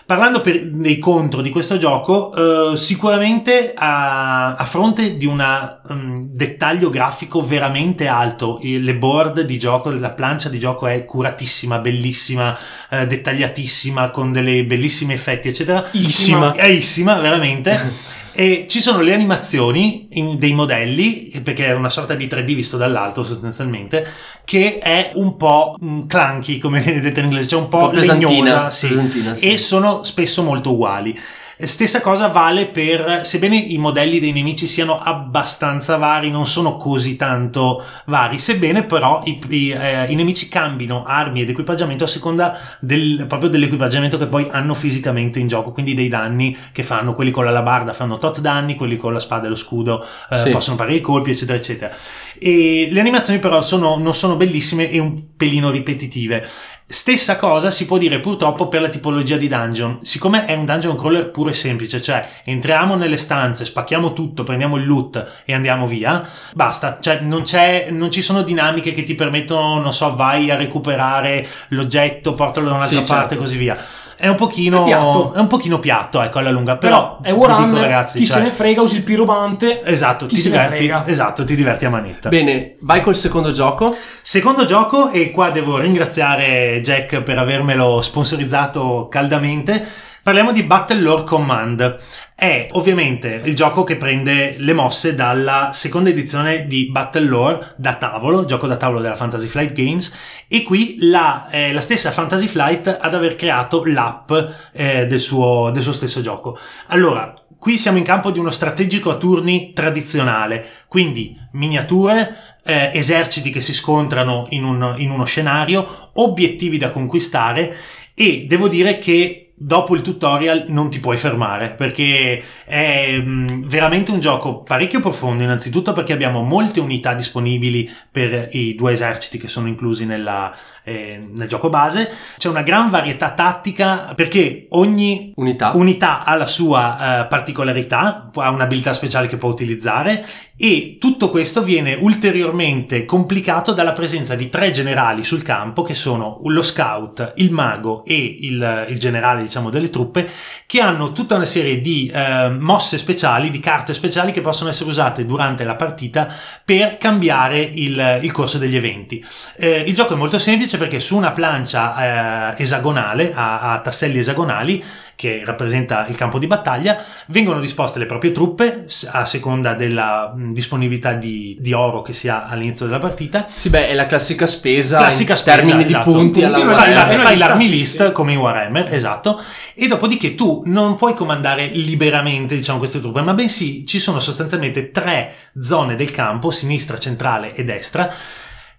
Parlando 0.09 0.41
per- 0.41 0.65
dei 0.71 0.99
contro 0.99 1.43
di 1.43 1.51
questo 1.51 1.77
gioco, 1.77 2.73
eh, 2.73 2.77
sicuramente 2.79 3.75
a, 3.77 4.55
a 4.55 4.65
fronte 4.65 5.19
di 5.19 5.27
un 5.27 6.25
dettaglio 6.33 6.89
grafico 6.89 7.45
veramente 7.45 8.07
alto, 8.07 8.59
le 8.63 8.95
board 8.95 9.43
di 9.43 9.59
gioco, 9.59 9.91
la 9.91 10.09
plancia 10.13 10.49
di 10.49 10.59
gioco 10.59 10.87
è 10.87 11.05
curatissima, 11.05 11.77
bellissima, 11.79 12.57
eh, 12.89 13.07
dettagliatissima, 13.07 14.09
con 14.09 14.33
dei 14.33 14.63
bellissimi 14.63 15.13
effetti, 15.13 15.49
eccetera. 15.49 15.87
Issima. 15.91 16.53
È 16.55 16.65
issima, 16.67 17.19
veramente. 17.19 18.17
E 18.39 18.67
ci 18.69 18.79
sono 18.79 19.01
le 19.01 19.13
animazioni 19.13 20.07
dei 20.39 20.53
modelli, 20.53 21.41
perché 21.43 21.67
è 21.67 21.75
una 21.75 21.91
sorta 21.91 22.15
di 22.15 22.29
3D 22.29 22.55
visto 22.55 22.77
dall'alto 22.77 23.25
sostanzialmente, 23.25 24.07
che 24.45 24.79
è 24.79 25.11
un 25.15 25.37
po' 25.37 25.75
mm, 25.83 26.07
clunky, 26.07 26.59
come 26.59 26.79
viene 26.79 27.01
detto 27.01 27.19
in 27.19 27.25
inglese, 27.25 27.49
cioè 27.49 27.61
un 27.63 27.69
po', 27.69 27.89
Un 27.89 27.91
po' 27.91 27.97
legnosa, 27.97 28.71
sì. 28.71 28.97
sì. 29.35 29.45
e 29.45 29.59
sono 29.59 30.05
spesso 30.05 30.45
molto 30.45 30.71
uguali. 30.71 31.19
Stessa 31.61 32.01
cosa 32.01 32.29
vale 32.29 32.67
per, 32.67 33.23
sebbene 33.25 33.57
i 33.57 33.79
modelli 33.79 34.21
dei 34.21 34.31
nemici 34.31 34.69
siano 34.69 34.97
abbastanza 34.97 35.97
vari, 35.97 36.31
non 36.31 36.47
sono 36.47 36.77
così 36.77 37.17
tanto 37.17 37.83
vari, 38.07 38.39
sebbene 38.39 38.85
però 38.85 39.23
i, 39.25 39.41
i, 39.49 39.71
eh, 39.71 40.05
i 40.05 40.15
nemici 40.15 40.49
cambino 40.49 41.03
armi 41.05 41.41
ed 41.41 41.51
equipaggiamento 41.51 42.05
a 42.05 42.07
seconda 42.07 42.57
del, 42.79 43.25
proprio 43.27 43.51
dell'equipaggiamento 43.51 44.19
che 44.19 44.27
poi 44.27 44.47
hanno 44.51 44.73
fisicamente 44.75 45.41
in 45.41 45.49
gioco, 45.49 45.73
quindi 45.73 45.95
dei 45.95 46.07
danni 46.09 46.57
che 46.71 46.85
fanno, 46.85 47.15
quelli 47.15 47.33
con 47.33 47.45
la 47.45 47.51
labarda 47.51 47.93
fanno 47.93 48.19
tot 48.19 48.39
danni, 48.39 48.77
quelli 48.77 48.97
con 48.97 49.13
la 49.13 49.19
spada 49.21 49.47
e 49.47 49.49
lo 49.49 49.57
scudo 49.57 50.05
eh, 50.31 50.37
Sì. 50.39 50.51
possono 50.51 50.77
parare 50.77 50.95
i 50.95 51.01
colpi, 51.01 51.31
eccetera, 51.33 51.59
eccetera. 51.59 51.93
E 52.39 52.89
le 52.91 53.01
animazioni 53.01 53.41
però 53.41 53.61
sono, 53.63 53.99
non 53.99 54.15
sono 54.15 54.37
bellissime 54.37 54.89
e 54.91 55.01
un 55.01 55.35
pelino 55.37 55.71
ripetitive. 55.71 56.47
Stessa 56.91 57.37
cosa 57.37 57.71
si 57.71 57.85
può 57.85 57.99
dire 57.99 58.19
purtroppo 58.19 58.69
per 58.69 58.81
la 58.81 58.89
tipologia 58.89 59.37
di 59.37 59.47
dungeon. 59.47 59.99
Siccome 60.01 60.47
è 60.47 60.55
un 60.55 60.65
dungeon 60.65 60.97
crawler 60.97 61.31
puro 61.31 61.51
e 61.51 61.55
semplice, 61.55 62.01
cioè 62.01 62.27
entriamo 62.45 62.95
nelle 62.95 63.19
stanze, 63.19 63.67
spacchiamo 63.67 64.15
tutto, 64.15 64.43
prendiamo 64.43 64.77
il 64.77 64.87
loot 64.87 65.43
e 65.45 65.53
andiamo 65.53 65.87
via, 65.87 66.27
basta. 66.55 66.97
Cioè 66.99 67.21
non, 67.21 67.43
c'è, 67.43 67.89
non 67.91 68.11
ci 68.11 68.23
sono 68.23 68.41
dinamiche 68.41 68.95
che 68.95 69.03
ti 69.03 69.15
permettono, 69.15 69.79
non 69.83 69.93
so, 69.93 70.17
vai 70.17 70.51
a 70.51 70.57
recuperare 70.57 71.47
l'oggetto, 71.69 72.33
portalo 72.33 72.71
da 72.71 72.77
un'altra 72.77 73.05
Sì, 73.05 73.13
parte 73.13 73.35
e 73.35 73.37
certo. 73.37 73.43
così 73.43 73.57
via. 73.59 73.77
È 74.21 74.27
un 74.27 74.35
pochino 74.35 74.83
È 74.83 74.87
piatto. 74.87 75.33
è 75.33 75.39
un 75.39 75.47
pochino 75.47 75.79
piatto, 75.79 76.21
ecco, 76.21 76.41
alla 76.41 76.51
lunga. 76.51 76.77
Però, 76.77 77.19
Però, 77.19 77.21
è 77.23 77.33
Warhammer, 77.33 77.69
dico, 77.69 77.81
ragazzi, 77.81 78.19
chi 78.19 78.27
cioè, 78.27 78.39
se 78.39 78.43
ne 78.43 78.51
frega, 78.51 78.83
usi 78.83 78.97
il 78.97 79.03
piromante. 79.05 79.81
Esatto, 79.85 80.27
chi 80.27 80.35
ti 80.35 80.41
se 80.41 80.49
ne 80.51 80.57
diverti, 80.57 80.77
frega. 80.77 81.07
esatto, 81.07 81.45
ti 81.45 81.55
diverti 81.55 81.85
a 81.85 81.91
manetta. 81.91 82.29
Bene, 82.29 82.75
vai 82.81 83.01
col 83.01 83.15
secondo 83.15 83.53
gioco. 83.53 83.97
Secondo 84.21 84.65
gioco, 84.65 85.11
e 85.11 85.31
qua 85.31 85.51
devo 85.51 85.79
ringraziare 85.79 86.81
Jack 86.83 87.23
per 87.23 87.39
avermelo 87.39 88.01
sponsorizzato 88.01 89.07
caldamente, 89.09 89.87
parliamo 90.29 90.53
di 90.53 90.63
Battle 90.63 91.01
Lore 91.01 91.25
Command. 91.25 91.97
È 92.35 92.69
ovviamente 92.73 93.41
il 93.47 93.57
gioco 93.57 93.83
che 93.83 93.97
prende 93.97 94.57
le 94.59 94.75
mosse 94.75 95.15
dalla 95.15 95.71
seconda 95.73 96.11
edizione 96.11 96.67
di 96.67 96.91
Battle 96.91 97.25
Lore 97.25 97.73
da 97.79 97.95
tavolo, 97.95 98.45
gioco 98.45 98.67
da 98.67 98.77
tavolo 98.77 99.01
della 99.01 99.17
Fantasy 99.17 99.47
Flight 99.47 99.73
Games, 99.73 100.15
e 100.47 100.63
qui 100.65 100.99
la, 101.01 101.49
eh, 101.49 101.73
la 101.73 101.81
stessa 101.81 102.11
Fantasy 102.11 102.47
Flight 102.47 102.99
ad 103.01 103.15
aver 103.15 103.37
creato 103.37 103.83
l'app 103.87 104.31
eh, 104.73 105.07
del, 105.07 105.19
suo, 105.19 105.71
del 105.71 105.83
suo 105.83 105.93
stesso 105.93 106.21
gioco. 106.21 106.59
Allora, 106.89 107.33
qui 107.59 107.79
siamo 107.79 107.97
in 107.97 108.05
campo 108.05 108.31
di 108.31 108.39
uno 108.39 108.51
strategico 108.51 109.11
a 109.11 109.17
turni 109.17 109.73
tradizionale, 109.73 110.63
quindi 110.89 111.35
miniature, 111.53 112.59
eh, 112.67 112.91
eserciti 112.93 113.49
che 113.49 113.63
si 113.63 113.73
scontrano 113.73 114.45
in, 114.51 114.65
un- 114.65 114.93
in 114.99 115.11
uno 115.11 115.25
scenario, 115.25 116.11
obiettivi 116.17 116.77
da 116.77 116.91
conquistare 116.91 117.75
e 118.13 118.45
devo 118.47 118.69
dire 118.69 118.99
che 118.99 119.45
dopo 119.61 119.97
il 119.97 120.03
tutorial 120.03 120.67
non 120.69 120.89
ti 120.89 121.01
puoi 121.01 121.17
fermare 121.17 121.71
perché 121.71 122.43
è 122.65 123.19
mm, 123.19 123.65
veramente 123.65 124.13
un 124.13 124.21
gioco 124.21 124.63
parecchio 124.63 125.01
profondo 125.01 125.43
innanzitutto 125.43 125.93
perché 125.93 126.13
abbiamo 126.13 126.43
molte 126.43 126.79
unità 126.79 127.13
disponibili 127.13 127.91
per 128.11 128.51
i 128.53 128.77
due 128.77 128.93
eserciti 128.93 129.37
che 129.37 129.49
sono 129.49 129.67
inclusi 129.67 130.07
nella, 130.07 130.55
eh, 130.89 131.21
nel 131.37 131.49
gioco 131.49 131.69
base 131.69 132.11
c'è 132.37 132.49
una 132.49 132.63
gran 132.63 132.91
varietà 132.91 133.33
tattica 133.33 134.13
perché 134.15 134.67
ogni 134.71 135.33
Unità. 135.37 135.73
unità 135.75 136.25
ha 136.25 136.35
la 136.37 136.47
sua 136.47 137.23
eh, 137.23 137.27
particolarità, 137.27 138.31
ha 138.35 138.51
un'abilità 138.51 138.93
speciale 138.93 139.29
che 139.29 139.37
può 139.37 139.49
utilizzare 139.49 140.25
e 140.57 140.97
tutto 140.99 141.31
questo 141.31 141.63
viene 141.63 141.95
ulteriormente 141.95 143.05
complicato 143.05 143.73
dalla 143.73 143.93
presenza 143.93 144.35
di 144.35 144.49
tre 144.49 144.71
generali 144.71 145.23
sul 145.23 145.43
campo 145.43 145.83
che 145.83 145.95
sono 145.95 146.41
lo 146.45 146.63
scout, 146.63 147.35
il 147.37 147.53
mago 147.53 148.05
e 148.05 148.39
il, 148.41 148.87
il 148.89 148.99
generale 148.99 149.43
diciamo 149.43 149.71
delle 149.71 149.91
truppe 149.91 150.29
che 150.67 150.81
hanno 150.81 151.13
tutta 151.13 151.37
una 151.37 151.45
serie 151.45 151.81
di 151.81 152.11
eh, 152.13 152.49
mosse 152.51 152.99
speciali, 152.99 153.51
di 153.51 153.61
carte 153.61 153.95
speciali 153.95 154.33
che 154.33 154.41
possono 154.41 154.71
essere 154.71 154.89
usate 154.89 155.27
durante 155.27 155.65
la 155.65 155.77
partita 155.77 156.33
per 156.65 156.99
cambiare 156.99 157.61
il, 157.61 158.21
il 158.23 158.33
corso 158.33 158.59
degli 158.59 158.77
eventi. 158.77 159.25
Eh, 159.57 159.85
il 159.87 159.95
gioco 159.95 160.15
è 160.15 160.17
molto 160.17 160.39
semplice 160.39 160.78
perché 160.79 161.01
su 161.01 161.17
una 161.17 161.33
plancia 161.33 162.55
eh, 162.57 162.63
esagonale, 162.63 163.33
a, 163.35 163.73
a 163.73 163.81
tasselli 163.81 164.19
esagonali, 164.19 164.83
che 165.15 165.43
rappresenta 165.45 166.07
il 166.07 166.15
campo 166.15 166.39
di 166.39 166.47
battaglia, 166.47 166.97
vengono 167.27 167.59
disposte 167.59 167.99
le 167.99 168.07
proprie 168.07 168.31
truppe 168.31 168.87
a 169.11 169.25
seconda 169.27 169.75
della 169.75 170.33
disponibilità 170.37 171.15
di, 171.15 171.57
di 171.59 171.73
oro 171.73 172.03
che 172.03 172.13
si 172.13 172.29
ha 172.29 172.47
all'inizio 172.47 172.87
della 172.87 173.01
partita. 173.01 173.47
Sì, 173.53 173.69
beh, 173.69 173.89
è 173.89 173.95
la 173.95 174.07
classica 174.07 174.47
spesa 174.47 174.99
Classica 174.99 175.33
in 175.33 175.39
spesa, 175.39 175.57
termini 175.57 175.85
di 175.85 175.93
esatto. 175.93 176.13
punti 176.13 176.45
alla 176.45 176.59
Punti, 176.59 176.73
Fai, 176.73 176.85
Sì, 176.85 176.93
la- 176.95 177.11
sì, 177.11 177.17
fai 177.17 177.37
sì, 177.37 177.43
l'army 177.45 177.63
sì, 177.65 177.71
list 177.71 178.07
sì. 178.07 178.13
come 178.13 178.33
in 178.33 178.39
Warhammer, 178.39 178.95
esatto, 178.95 179.43
e 179.75 179.89
dopodiché 179.89 180.37
tu 180.37 180.63
non 180.67 180.95
puoi 180.95 181.15
comandare 181.15 181.67
liberamente 181.67 182.55
diciamo, 182.55 182.79
queste 182.79 183.01
truppe, 183.01 183.21
ma 183.23 183.35
bensì 183.35 183.85
ci 183.87 183.99
sono 183.99 184.21
sostanzialmente 184.21 184.93
tre 184.93 185.33
zone 185.61 185.97
del 185.97 186.13
campo, 186.13 186.53
sinistra, 186.53 186.97
centrale 186.97 187.55
e 187.55 187.65
destra, 187.65 188.09